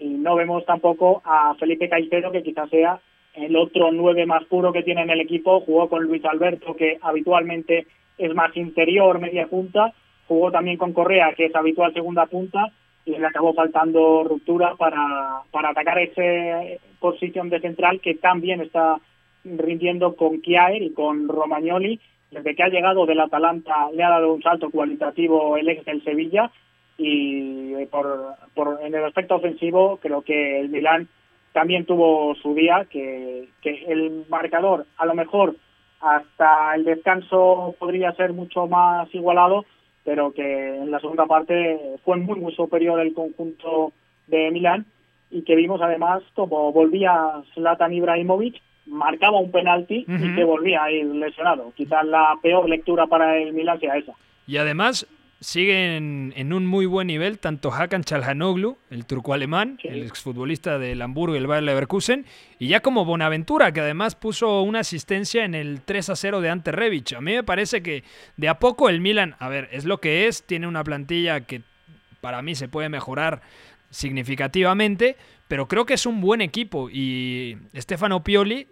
y 0.00 0.08
no 0.08 0.34
vemos 0.34 0.66
tampoco 0.66 1.22
a 1.24 1.54
Felipe 1.60 1.88
Caicedo, 1.88 2.32
que 2.32 2.42
quizás 2.42 2.68
sea 2.70 2.98
el 3.38 3.56
otro 3.56 3.90
nueve 3.92 4.26
más 4.26 4.44
puro 4.44 4.72
que 4.72 4.82
tiene 4.82 5.02
en 5.02 5.10
el 5.10 5.20
equipo, 5.20 5.60
jugó 5.60 5.88
con 5.88 6.04
Luis 6.04 6.24
Alberto, 6.24 6.74
que 6.74 6.98
habitualmente 7.00 7.86
es 8.16 8.34
más 8.34 8.56
interior, 8.56 9.18
media 9.18 9.46
punta, 9.46 9.92
jugó 10.26 10.50
también 10.50 10.76
con 10.76 10.92
Correa, 10.92 11.32
que 11.36 11.46
es 11.46 11.54
habitual 11.54 11.92
segunda 11.94 12.26
punta, 12.26 12.72
y 13.04 13.16
le 13.16 13.26
acabó 13.26 13.54
faltando 13.54 14.24
ruptura 14.24 14.74
para, 14.76 15.42
para 15.50 15.70
atacar 15.70 15.98
esa 15.98 16.78
posición 17.00 17.48
de 17.48 17.60
central 17.60 18.00
que 18.00 18.14
también 18.14 18.60
está 18.60 19.00
rindiendo 19.44 20.14
con 20.14 20.40
Kiaer 20.40 20.82
y 20.82 20.92
con 20.92 21.28
Romagnoli. 21.28 22.00
Desde 22.30 22.54
que 22.54 22.62
ha 22.62 22.68
llegado 22.68 23.06
del 23.06 23.20
Atalanta 23.20 23.90
le 23.94 24.02
ha 24.02 24.10
dado 24.10 24.34
un 24.34 24.42
salto 24.42 24.68
cualitativo 24.70 25.56
el 25.56 25.68
ex 25.70 25.84
del 25.86 26.04
Sevilla 26.04 26.50
y 26.98 27.72
eh, 27.74 27.88
por, 27.90 28.34
por, 28.54 28.80
en 28.82 28.94
el 28.94 29.04
aspecto 29.04 29.36
ofensivo 29.36 29.98
creo 30.02 30.20
que 30.20 30.60
el 30.60 30.68
Milán 30.68 31.08
también 31.52 31.84
tuvo 31.86 32.34
su 32.36 32.54
día, 32.54 32.86
que, 32.90 33.48
que 33.62 33.84
el 33.88 34.24
marcador 34.28 34.86
a 34.96 35.06
lo 35.06 35.14
mejor 35.14 35.56
hasta 36.00 36.74
el 36.74 36.84
descanso 36.84 37.74
podría 37.78 38.12
ser 38.12 38.32
mucho 38.32 38.66
más 38.66 39.12
igualado, 39.14 39.64
pero 40.04 40.32
que 40.32 40.76
en 40.76 40.90
la 40.90 41.00
segunda 41.00 41.26
parte 41.26 41.78
fue 42.04 42.16
muy 42.16 42.38
muy 42.38 42.54
superior 42.54 43.00
el 43.00 43.14
conjunto 43.14 43.92
de 44.26 44.50
Milán 44.50 44.86
y 45.30 45.42
que 45.42 45.56
vimos 45.56 45.80
además 45.82 46.22
como 46.34 46.72
volvía 46.72 47.42
Zlatan 47.54 47.92
Ibrahimovic, 47.92 48.60
marcaba 48.86 49.38
un 49.38 49.50
penalti 49.50 50.06
y 50.08 50.34
que 50.34 50.44
volvía 50.44 50.84
a 50.84 50.90
ir 50.90 51.04
lesionado. 51.06 51.72
Quizás 51.76 52.06
la 52.06 52.34
peor 52.42 52.68
lectura 52.68 53.06
para 53.06 53.36
el 53.36 53.52
Milán 53.52 53.80
sea 53.80 53.96
esa. 53.96 54.12
Y 54.46 54.56
además 54.56 55.06
siguen 55.40 56.32
en 56.36 56.52
un 56.52 56.66
muy 56.66 56.86
buen 56.86 57.06
nivel 57.06 57.38
tanto 57.38 57.72
Hakan 57.72 58.02
Çalhanoğlu, 58.02 58.76
el 58.90 59.06
turco 59.06 59.34
alemán, 59.34 59.78
el 59.84 60.02
exfutbolista 60.02 60.78
del 60.78 61.00
Hamburgo 61.00 61.36
y 61.36 61.38
el 61.38 61.46
Bayer 61.46 61.62
Leverkusen, 61.62 62.26
y 62.58 62.68
ya 62.68 62.80
como 62.80 63.04
Bonaventura, 63.04 63.72
que 63.72 63.80
además 63.80 64.16
puso 64.16 64.62
una 64.62 64.80
asistencia 64.80 65.44
en 65.44 65.54
el 65.54 65.80
3 65.82 66.10
a 66.10 66.16
0 66.16 66.40
de 66.40 66.50
Ante 66.50 66.72
Rebic. 66.72 67.12
A 67.12 67.20
mí 67.20 67.34
me 67.34 67.44
parece 67.44 67.82
que 67.82 68.02
de 68.36 68.48
a 68.48 68.58
poco 68.58 68.88
el 68.88 69.00
Milan, 69.00 69.36
a 69.38 69.48
ver, 69.48 69.68
es 69.72 69.84
lo 69.84 70.00
que 70.00 70.26
es, 70.26 70.42
tiene 70.42 70.66
una 70.66 70.82
plantilla 70.82 71.42
que 71.42 71.62
para 72.20 72.42
mí 72.42 72.54
se 72.54 72.68
puede 72.68 72.88
mejorar 72.88 73.40
significativamente, 73.90 75.16
pero 75.46 75.68
creo 75.68 75.86
que 75.86 75.94
es 75.94 76.04
un 76.04 76.20
buen 76.20 76.40
equipo 76.40 76.90
y 76.90 77.56
Stefano 77.76 78.24
Pioli 78.24 78.66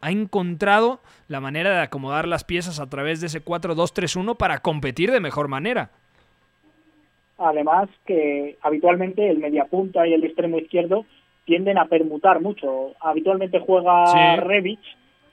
ha 0.00 0.10
encontrado 0.10 1.00
la 1.26 1.40
manera 1.40 1.70
de 1.70 1.80
acomodar 1.80 2.28
las 2.28 2.44
piezas 2.44 2.80
a 2.80 2.88
través 2.88 3.20
de 3.20 3.28
ese 3.28 3.44
4-2-3-1 3.44 4.36
para 4.36 4.60
competir 4.60 5.10
de 5.10 5.20
mejor 5.20 5.48
manera. 5.48 5.90
Además 7.38 7.88
que 8.04 8.56
habitualmente 8.62 9.28
el 9.28 9.38
mediapunta 9.38 10.06
y 10.06 10.12
el 10.12 10.24
extremo 10.24 10.58
izquierdo 10.58 11.04
tienden 11.44 11.78
a 11.78 11.86
permutar 11.86 12.40
mucho. 12.40 12.94
Habitualmente 13.00 13.60
juega 13.60 14.06
sí. 14.06 14.78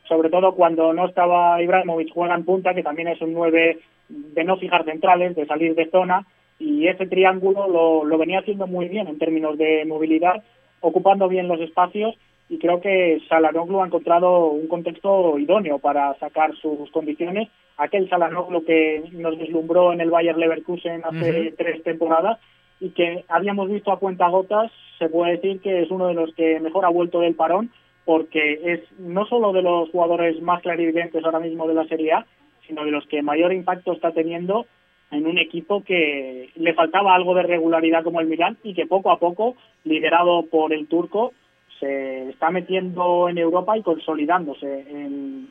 sobre 0.07 0.29
todo 0.29 0.53
cuando 0.53 0.93
no 0.93 1.07
estaba 1.07 1.61
Ibrahimovic, 1.61 2.13
juega 2.13 2.35
en 2.35 2.45
punta, 2.45 2.73
que 2.73 2.83
también 2.83 3.07
es 3.07 3.21
un 3.21 3.33
9 3.33 3.79
de 4.07 4.43
no 4.43 4.57
fijar 4.57 4.85
centrales, 4.85 5.35
de 5.35 5.45
salir 5.47 5.73
de 5.75 5.89
zona, 5.89 6.25
y 6.59 6.87
ese 6.87 7.07
triángulo 7.07 7.67
lo, 7.67 8.05
lo 8.05 8.17
venía 8.17 8.39
haciendo 8.39 8.67
muy 8.67 8.87
bien 8.87 9.07
en 9.07 9.17
términos 9.17 9.57
de 9.57 9.83
movilidad, 9.85 10.43
ocupando 10.79 11.27
bien 11.27 11.47
los 11.47 11.59
espacios 11.59 12.15
y 12.49 12.59
creo 12.59 12.79
que 12.79 13.21
Salanoglu 13.27 13.81
ha 13.81 13.87
encontrado 13.87 14.47
un 14.47 14.67
contexto 14.67 15.37
idóneo 15.39 15.79
para 15.79 16.13
sacar 16.19 16.55
sus 16.55 16.89
condiciones. 16.91 17.49
Aquel 17.77 18.09
Salanoglu 18.09 18.63
que 18.63 19.03
nos 19.11 19.37
deslumbró 19.37 19.91
en 19.91 20.01
el 20.01 20.09
Bayer 20.09 20.37
Leverkusen 20.37 21.01
hace 21.03 21.53
tres 21.57 21.83
temporadas 21.83 22.39
y 22.79 22.91
que 22.91 23.25
habíamos 23.27 23.69
visto 23.69 23.91
a 23.91 23.99
cuenta 23.99 24.29
gotas, 24.29 24.71
se 24.99 25.09
puede 25.09 25.33
decir 25.33 25.59
que 25.61 25.81
es 25.81 25.91
uno 25.91 26.07
de 26.07 26.13
los 26.13 26.33
que 26.35 26.59
mejor 26.59 26.85
ha 26.85 26.89
vuelto 26.89 27.19
del 27.19 27.35
parón 27.35 27.71
porque 28.05 28.59
es 28.63 28.99
no 28.99 29.25
solo 29.25 29.51
de 29.51 29.63
los 29.63 29.89
jugadores 29.89 30.41
más 30.41 30.61
clarividentes 30.61 31.23
ahora 31.25 31.39
mismo 31.39 31.67
de 31.67 31.73
la 31.73 31.85
Serie 31.85 32.13
A, 32.13 32.25
sino 32.67 32.85
de 32.85 32.91
los 32.91 33.05
que 33.07 33.21
mayor 33.21 33.51
impacto 33.51 33.93
está 33.93 34.11
teniendo 34.11 34.67
en 35.11 35.27
un 35.27 35.37
equipo 35.37 35.83
que 35.83 36.49
le 36.55 36.73
faltaba 36.73 37.15
algo 37.15 37.35
de 37.35 37.43
regularidad 37.43 38.03
como 38.03 38.21
el 38.21 38.27
Milan 38.27 38.57
y 38.63 38.73
que 38.73 38.85
poco 38.85 39.11
a 39.11 39.19
poco, 39.19 39.55
liderado 39.83 40.45
por 40.45 40.73
el 40.73 40.87
turco, 40.87 41.33
se 41.79 42.29
está 42.29 42.51
metiendo 42.51 43.29
en 43.29 43.37
Europa 43.37 43.77
y 43.77 43.81
consolidándose 43.81 44.85
en, 44.89 45.49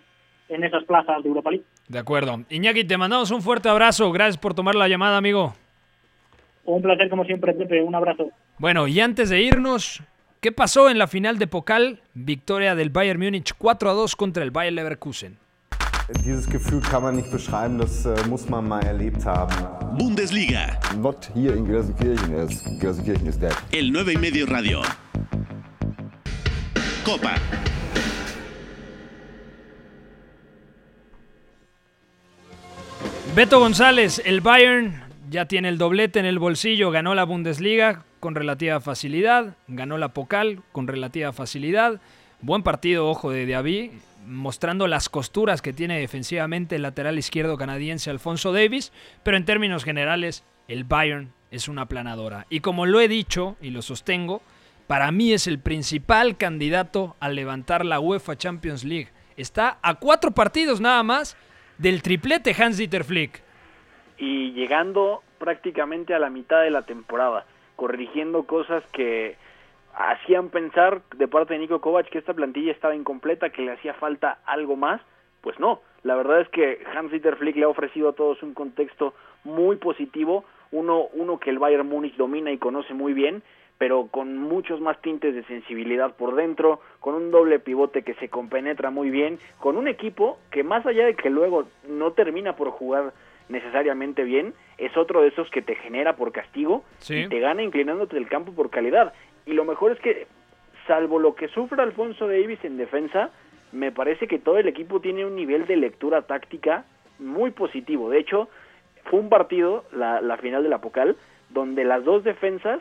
en 0.49 0.64
esas 0.64 0.84
plazas 0.84 1.22
de 1.22 1.28
Europa 1.28 1.51
League. 1.51 1.64
De 1.88 1.99
acuerdo. 1.99 2.40
Iñaki, 2.49 2.84
te 2.84 2.97
mandamos 2.97 3.30
un 3.30 3.42
fuerte 3.42 3.68
abrazo. 3.68 4.11
Gracias 4.12 4.38
por 4.38 4.55
tomar 4.55 4.74
la 4.74 4.88
llamada, 4.88 5.16
amigo. 5.16 5.55
Un 6.64 6.82
placer 6.82 7.09
como 7.11 7.24
siempre, 7.24 7.53
Pepe. 7.53 7.82
Un 7.82 7.95
abrazo. 7.95 8.30
Bueno, 8.59 8.86
y 8.86 9.01
antes 9.01 9.30
de 9.30 9.42
irnos, 9.42 10.03
¿qué 10.40 10.53
pasó 10.53 10.88
en 10.88 10.99
la 10.99 11.07
final 11.07 11.38
de 11.38 11.47
Pokal? 11.47 12.01
Victoria 12.14 12.74
del 12.74 12.90
Bayern 12.90 13.20
Múnich 13.20 13.53
4 13.57 13.90
a 13.90 13.92
2 13.95 14.16
contra 14.16 14.42
el 14.42 14.51
Bayern 14.51 14.76
Leverkusen. 14.76 15.38
Dieses 16.22 16.47
Gefühl 16.47 16.82
kann 16.82 17.03
man 17.03 17.16
nicht 17.16 17.30
beschreiben, 17.30 17.78
das 17.78 18.05
äh, 18.05 18.14
muss 18.28 18.47
man 18.51 18.68
mal 18.68 18.84
erlebt 18.84 19.24
haben. 19.24 19.55
Bundesliga. 19.97 20.78
Not 20.99 21.30
hier 21.32 21.55
in 21.55 21.66
Gelsenkirchen 21.66 22.34
ist. 22.34 22.62
Gelsenkirchen 22.78 23.26
ist 23.26 23.40
dead. 23.40 23.55
El 23.72 23.90
9 23.90 24.12
y 24.12 24.16
medio 24.18 24.47
radio. 24.47 24.82
Copa. 27.07 27.36
Beto 33.33 33.59
González, 33.59 34.22
el 34.25 34.41
Bayern 34.41 35.03
ya 35.29 35.47
tiene 35.47 35.68
el 35.68 35.79
doblete 35.79 36.20
en 36.20 36.27
el 36.27 36.39
bolsillo, 36.39 36.93
ganó 36.93 37.16
la 37.16 37.25
Bundesliga 37.25 38.05
con 38.20 38.37
relativa 38.37 38.81
facilidad, 38.81 39.57
ganó 39.66 39.99
la 39.99 40.14
Pokal 40.14 40.62
con 40.70 40.87
relativa 40.87 41.33
facilidad. 41.33 42.01
Buen 42.41 42.62
partido, 42.62 43.09
ojo, 43.09 43.33
de 43.33 43.45
Diaby, 43.45 43.91
mostrando 44.27 44.87
las 44.87 45.09
costuras 45.09 45.62
que 45.62 45.72
tiene 45.72 45.99
defensivamente 45.99 46.77
el 46.77 46.83
lateral 46.83 47.18
izquierdo 47.18 47.57
canadiense 47.57 48.11
Alfonso 48.11 48.53
Davis, 48.53 48.93
pero 49.25 49.37
en 49.37 49.45
términos 49.45 49.83
generales, 49.83 50.45
el 50.68 50.85
Bayern 50.85 51.33
es 51.51 51.66
una 51.66 51.87
planadora. 51.87 52.47
Y 52.51 52.61
como 52.61 52.87
lo 52.87 53.01
he 53.01 53.09
dicho 53.09 53.57
y 53.61 53.70
lo 53.70 53.83
sostengo, 53.83 54.43
para 54.87 55.11
mí 55.11 55.33
es 55.33 55.49
el 55.49 55.59
principal 55.59 56.37
candidato 56.37 57.16
a 57.18 57.29
levantar 57.31 57.85
la 57.85 57.99
UEFA 57.99 58.37
Champions 58.37 58.85
League. 58.85 59.09
Está 59.37 59.79
a 59.83 59.95
cuatro 59.95 60.31
partidos 60.31 60.81
nada 60.81 61.03
más 61.03 61.37
del 61.85 62.01
triplete 62.01 62.57
Hans-Dieter 62.59 63.05
Flick. 63.05 63.43
Y 64.16 64.53
llegando 64.53 65.22
prácticamente 65.39 66.14
a 66.14 66.18
la 66.18 66.30
mitad 66.30 66.62
de 66.62 66.70
la 66.70 66.87
temporada, 66.87 67.45
corrigiendo 67.76 68.45
cosas 68.45 68.82
que 68.91 69.37
hacían 69.95 70.49
pensar 70.49 71.03
de 71.14 71.28
parte 71.28 71.53
de 71.53 71.61
Nico 71.61 71.82
Kovac 71.82 72.09
que 72.09 72.16
esta 72.16 72.32
plantilla 72.32 72.72
estaba 72.72 72.97
incompleta, 72.97 73.51
que 73.51 73.61
le 73.61 73.72
hacía 73.72 73.93
falta 73.93 74.39
algo 74.47 74.76
más, 74.76 75.03
pues 75.43 75.61
no. 75.61 75.82
La 76.05 76.14
verdad 76.14 76.41
es 76.41 76.49
que 76.49 76.82
Hans-Dieter 76.97 77.37
Flick 77.37 77.57
le 77.57 77.64
ha 77.64 77.68
ofrecido 77.68 78.09
a 78.09 78.14
todos 78.14 78.43
un 78.43 78.55
contexto 78.55 79.12
muy 79.45 79.76
positivo, 79.76 80.47
uno, 80.72 81.09
uno 81.12 81.39
que 81.39 81.51
el 81.51 81.59
Bayern 81.59 81.87
Múnich 81.87 82.16
domina 82.16 82.51
y 82.51 82.57
conoce 82.57 82.95
muy 82.95 83.12
bien, 83.12 83.43
pero 83.79 84.07
con 84.07 84.39
muchos 84.39 84.81
más 84.81 85.01
tintes 85.03 85.35
de 85.35 85.45
sensibilidad 85.45 86.14
por 86.14 86.37
dentro, 86.37 86.81
con 87.01 87.14
un 87.14 87.31
doble 87.31 87.59
pivote 87.59 88.03
que 88.03 88.14
se 88.14 88.29
compenetra 88.29 88.91
muy 88.91 89.11
bien, 89.11 89.39
con 89.59 89.77
un 89.77 89.89
equipo 89.89 90.39
que 90.51 90.62
más 90.62 90.87
allá 90.87 91.07
de 91.07 91.14
que 91.14 91.31
luego 91.31 91.64
no 91.89 92.12
termina 92.12 92.57
por 92.57 92.70
jugar 92.70 93.12
necesariamente 93.49 94.25
bien, 94.25 94.55
es 94.79 94.97
otro 94.97 95.22
de 95.22 95.29
esos 95.29 95.51
que 95.51 95.62
te 95.62 95.75
genera 95.75 96.16
por 96.16 96.33
castigo 96.33 96.85
y 97.09 97.29
te 97.29 97.41
gana 97.41 97.62
inclinándote 97.62 98.16
del 98.16 98.29
campo 98.29 98.53
por 98.53 98.70
calidad. 98.70 99.12
Y 99.45 99.53
lo 99.53 99.64
mejor 99.64 99.93
es 99.93 100.01
que, 100.01 100.27
salvo 100.87 101.18
lo 101.18 101.35
que 101.35 101.49
sufre 101.49 101.83
Alfonso 101.83 102.27
Davis 102.27 102.64
en 102.64 102.77
defensa, 102.77 103.31
me 103.72 103.93
parece 103.93 104.29
que 104.29 104.39
todo 104.39 104.59
el 104.59 104.68
equipo 104.68 105.01
tiene 105.01 105.27
un 105.27 105.35
nivel 105.35 105.66
de 105.66 105.77
lectura 105.77 106.22
táctica 106.22 106.85
muy 107.18 107.51
positivo. 107.51 108.09
De 108.09 108.18
hecho, 108.18 108.49
fue 109.05 109.20
un 109.20 109.29
partido, 109.29 109.85
la, 109.93 110.20
la 110.20 110.37
final 110.39 110.62
de 110.62 110.68
la 110.68 110.81
Pocal, 110.81 111.16
donde 111.51 111.85
las 111.85 112.05
dos 112.05 112.25
defensas 112.25 112.81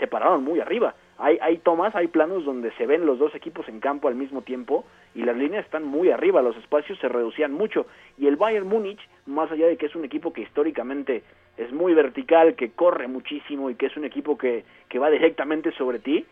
se 0.00 0.08
pararon 0.08 0.42
muy 0.42 0.58
arriba. 0.58 0.94
Hay, 1.18 1.38
hay 1.42 1.58
tomas, 1.58 1.94
hay 1.94 2.08
planos 2.08 2.44
donde 2.44 2.72
se 2.72 2.86
ven 2.86 3.06
los 3.06 3.18
dos 3.18 3.34
equipos 3.34 3.68
en 3.68 3.78
campo 3.78 4.08
al 4.08 4.14
mismo 4.14 4.40
tiempo 4.42 4.84
y 5.14 5.22
las 5.22 5.36
líneas 5.36 5.66
están 5.66 5.84
muy 5.84 6.10
arriba, 6.10 6.42
los 6.42 6.56
espacios 6.56 6.98
se 6.98 7.08
reducían 7.08 7.52
mucho. 7.52 7.86
Y 8.18 8.26
el 8.26 8.36
Bayern 8.36 8.66
Múnich, 8.66 9.00
más 9.26 9.52
allá 9.52 9.66
de 9.66 9.76
que 9.76 9.86
es 9.86 9.94
un 9.94 10.04
equipo 10.04 10.32
que 10.32 10.40
históricamente 10.40 11.22
es 11.58 11.70
muy 11.72 11.92
vertical, 11.92 12.54
que 12.54 12.70
corre 12.70 13.06
muchísimo 13.06 13.68
y 13.68 13.74
que 13.74 13.86
es 13.86 13.96
un 13.96 14.06
equipo 14.06 14.38
que, 14.38 14.64
que 14.88 14.98
va 14.98 15.10
directamente 15.10 15.72
sobre 15.72 15.98
ti, 15.98 16.24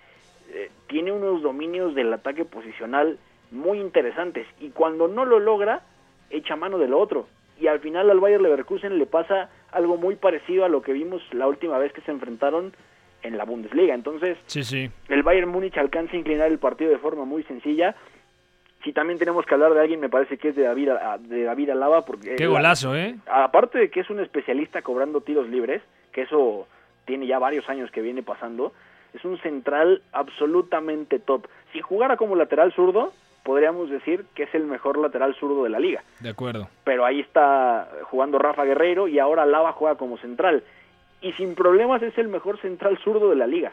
eh, 0.50 0.70
tiene 0.86 1.12
unos 1.12 1.42
dominios 1.42 1.94
del 1.94 2.12
ataque 2.12 2.46
posicional 2.46 3.18
muy 3.50 3.80
interesantes 3.80 4.46
y 4.60 4.70
cuando 4.70 5.06
no 5.06 5.26
lo 5.26 5.38
logra, 5.38 5.82
echa 6.30 6.56
mano 6.56 6.78
de 6.78 6.88
lo 6.88 6.98
otro. 6.98 7.26
Y 7.60 7.66
al 7.66 7.80
final 7.80 8.08
al 8.08 8.20
Bayern 8.20 8.42
Leverkusen 8.42 8.98
le 8.98 9.06
pasa 9.06 9.50
algo 9.72 9.98
muy 9.98 10.16
parecido 10.16 10.64
a 10.64 10.68
lo 10.68 10.80
que 10.80 10.92
vimos 10.92 11.22
la 11.32 11.46
última 11.46 11.76
vez 11.76 11.92
que 11.92 12.00
se 12.02 12.10
enfrentaron 12.10 12.72
en 13.22 13.36
la 13.36 13.44
Bundesliga. 13.44 13.94
Entonces, 13.94 14.38
sí, 14.46 14.62
sí. 14.62 14.90
el 15.08 15.22
Bayern 15.22 15.48
Múnich 15.48 15.76
alcanza 15.78 16.14
a 16.14 16.18
inclinar 16.18 16.50
el 16.50 16.58
partido 16.58 16.90
de 16.90 16.98
forma 16.98 17.24
muy 17.24 17.42
sencilla. 17.44 17.94
Si 18.84 18.92
también 18.92 19.18
tenemos 19.18 19.44
que 19.44 19.54
hablar 19.54 19.74
de 19.74 19.80
alguien, 19.80 20.00
me 20.00 20.08
parece 20.08 20.38
que 20.38 20.50
es 20.50 20.56
de 20.56 20.62
David, 20.62 20.90
de 21.20 21.44
David 21.44 21.70
Alaba. 21.70 22.04
Porque 22.04 22.36
Qué 22.36 22.46
golazo, 22.46 22.94
¿eh? 22.96 23.16
Aparte 23.26 23.78
de 23.78 23.90
que 23.90 24.00
es 24.00 24.10
un 24.10 24.20
especialista 24.20 24.82
cobrando 24.82 25.20
tiros 25.20 25.48
libres, 25.48 25.82
que 26.12 26.22
eso 26.22 26.68
tiene 27.04 27.26
ya 27.26 27.38
varios 27.38 27.68
años 27.68 27.90
que 27.90 28.02
viene 28.02 28.22
pasando, 28.22 28.72
es 29.14 29.24
un 29.24 29.38
central 29.40 30.02
absolutamente 30.12 31.18
top. 31.18 31.48
Si 31.72 31.80
jugara 31.80 32.16
como 32.16 32.36
lateral 32.36 32.72
zurdo, 32.72 33.12
podríamos 33.42 33.90
decir 33.90 34.26
que 34.34 34.44
es 34.44 34.54
el 34.54 34.64
mejor 34.64 34.98
lateral 34.98 35.34
zurdo 35.34 35.64
de 35.64 35.70
la 35.70 35.80
liga. 35.80 36.02
De 36.20 36.28
acuerdo. 36.28 36.68
Pero 36.84 37.04
ahí 37.04 37.20
está 37.20 37.88
jugando 38.04 38.38
Rafa 38.38 38.64
Guerreiro 38.64 39.08
y 39.08 39.18
ahora 39.18 39.42
Alaba 39.42 39.72
juega 39.72 39.96
como 39.96 40.18
central 40.18 40.62
y 41.20 41.32
sin 41.32 41.54
problemas 41.54 42.02
es 42.02 42.16
el 42.18 42.28
mejor 42.28 42.60
central 42.60 42.98
zurdo 43.02 43.30
de 43.30 43.36
la 43.36 43.46
liga. 43.46 43.72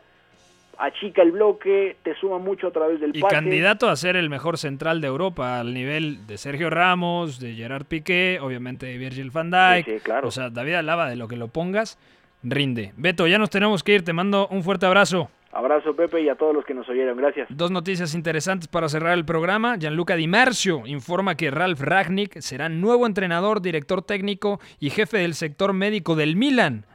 Achica 0.77 1.21
el 1.21 1.31
bloque, 1.31 1.95
te 2.03 2.15
suma 2.15 2.37
mucho 2.37 2.67
a 2.67 2.71
través 2.71 2.99
del 2.99 3.15
y 3.15 3.21
candidato 3.21 3.87
a 3.87 3.95
ser 3.95 4.17
el 4.17 4.29
mejor 4.29 4.57
central 4.57 4.99
de 4.99 5.07
Europa 5.07 5.59
al 5.61 5.73
nivel 5.73 6.27
de 6.27 6.37
Sergio 6.37 6.69
Ramos, 6.69 7.39
de 7.39 7.53
Gerard 7.53 7.85
Piqué, 7.85 8.39
obviamente 8.41 8.85
de 8.85 8.97
Virgil 8.97 9.31
van 9.31 9.51
Dijk. 9.51 9.85
Sí, 9.85 9.99
claro. 10.03 10.27
O 10.27 10.31
sea, 10.31 10.49
David 10.49 10.75
Alaba, 10.75 11.09
de 11.09 11.15
lo 11.15 11.29
que 11.29 11.37
lo 11.37 11.47
pongas, 11.47 11.97
rinde. 12.43 12.91
Beto, 12.97 13.25
ya 13.25 13.37
nos 13.37 13.49
tenemos 13.49 13.83
que 13.83 13.95
ir, 13.95 14.03
te 14.03 14.11
mando 14.11 14.47
un 14.49 14.63
fuerte 14.63 14.85
abrazo. 14.85 15.29
Abrazo 15.55 15.95
Pepe 15.95 16.21
y 16.21 16.27
a 16.27 16.35
todos 16.35 16.53
los 16.53 16.65
que 16.65 16.73
nos 16.73 16.89
oyeron, 16.89 17.15
gracias. 17.15 17.47
Dos 17.49 17.71
noticias 17.71 18.13
interesantes 18.13 18.67
para 18.67 18.89
cerrar 18.89 19.13
el 19.13 19.23
programa. 19.23 19.77
Gianluca 19.77 20.17
Di 20.17 20.27
Marcio 20.27 20.85
informa 20.85 21.35
que 21.35 21.49
Ralf 21.49 21.79
Ragnick 21.79 22.41
será 22.41 22.67
nuevo 22.67 23.07
entrenador, 23.07 23.61
director 23.61 24.01
técnico 24.01 24.59
y 24.81 24.89
jefe 24.89 25.19
del 25.19 25.33
sector 25.33 25.71
médico 25.71 26.17
del 26.17 26.35
Milan. 26.35 26.85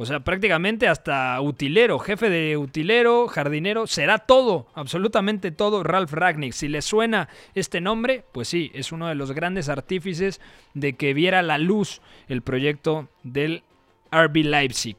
O 0.00 0.06
sea, 0.06 0.20
prácticamente 0.20 0.88
hasta 0.88 1.38
utilero, 1.42 1.98
jefe 1.98 2.30
de 2.30 2.56
utilero, 2.56 3.28
jardinero, 3.28 3.86
será 3.86 4.16
todo, 4.16 4.66
absolutamente 4.74 5.50
todo 5.50 5.82
Ralf 5.82 6.14
Ragnick. 6.14 6.54
Si 6.54 6.68
le 6.68 6.80
suena 6.80 7.28
este 7.54 7.82
nombre, 7.82 8.24
pues 8.32 8.48
sí, 8.48 8.70
es 8.72 8.92
uno 8.92 9.08
de 9.08 9.14
los 9.14 9.32
grandes 9.32 9.68
artífices 9.68 10.40
de 10.72 10.94
que 10.94 11.12
viera 11.12 11.42
la 11.42 11.58
luz 11.58 12.00
el 12.28 12.40
proyecto 12.40 13.10
del 13.24 13.62
RB 14.10 14.36
Leipzig. 14.36 14.96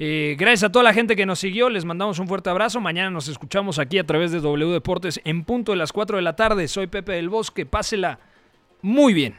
Eh, 0.00 0.34
gracias 0.36 0.64
a 0.64 0.72
toda 0.72 0.82
la 0.82 0.92
gente 0.92 1.14
que 1.14 1.24
nos 1.24 1.38
siguió, 1.38 1.70
les 1.70 1.84
mandamos 1.84 2.18
un 2.18 2.26
fuerte 2.26 2.50
abrazo. 2.50 2.80
Mañana 2.80 3.10
nos 3.10 3.28
escuchamos 3.28 3.78
aquí 3.78 3.98
a 3.98 4.06
través 4.06 4.32
de 4.32 4.40
W 4.40 4.72
Deportes 4.72 5.20
en 5.22 5.44
punto 5.44 5.70
de 5.70 5.78
las 5.78 5.92
4 5.92 6.16
de 6.16 6.22
la 6.22 6.34
tarde. 6.34 6.66
Soy 6.66 6.88
Pepe 6.88 7.12
del 7.12 7.28
Bosque, 7.28 7.64
pásela 7.64 8.18
muy 8.80 9.14
bien. 9.14 9.36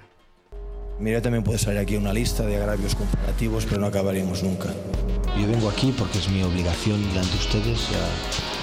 Mira, 0.99 1.21
también 1.21 1.43
puede 1.43 1.57
salir 1.57 1.79
aquí 1.79 1.95
una 1.95 2.13
lista 2.13 2.45
de 2.45 2.57
agravios 2.57 2.95
comparativos, 2.95 3.65
pero 3.65 3.81
no 3.81 3.87
acabaríamos 3.87 4.43
nunca. 4.43 4.69
Yo 5.39 5.47
vengo 5.47 5.69
aquí 5.69 5.93
porque 5.97 6.19
es 6.19 6.29
mi 6.29 6.43
obligación 6.43 7.01
delante 7.09 7.31
de 7.31 7.37
ustedes. 7.37 7.89
Ya, 7.89 8.62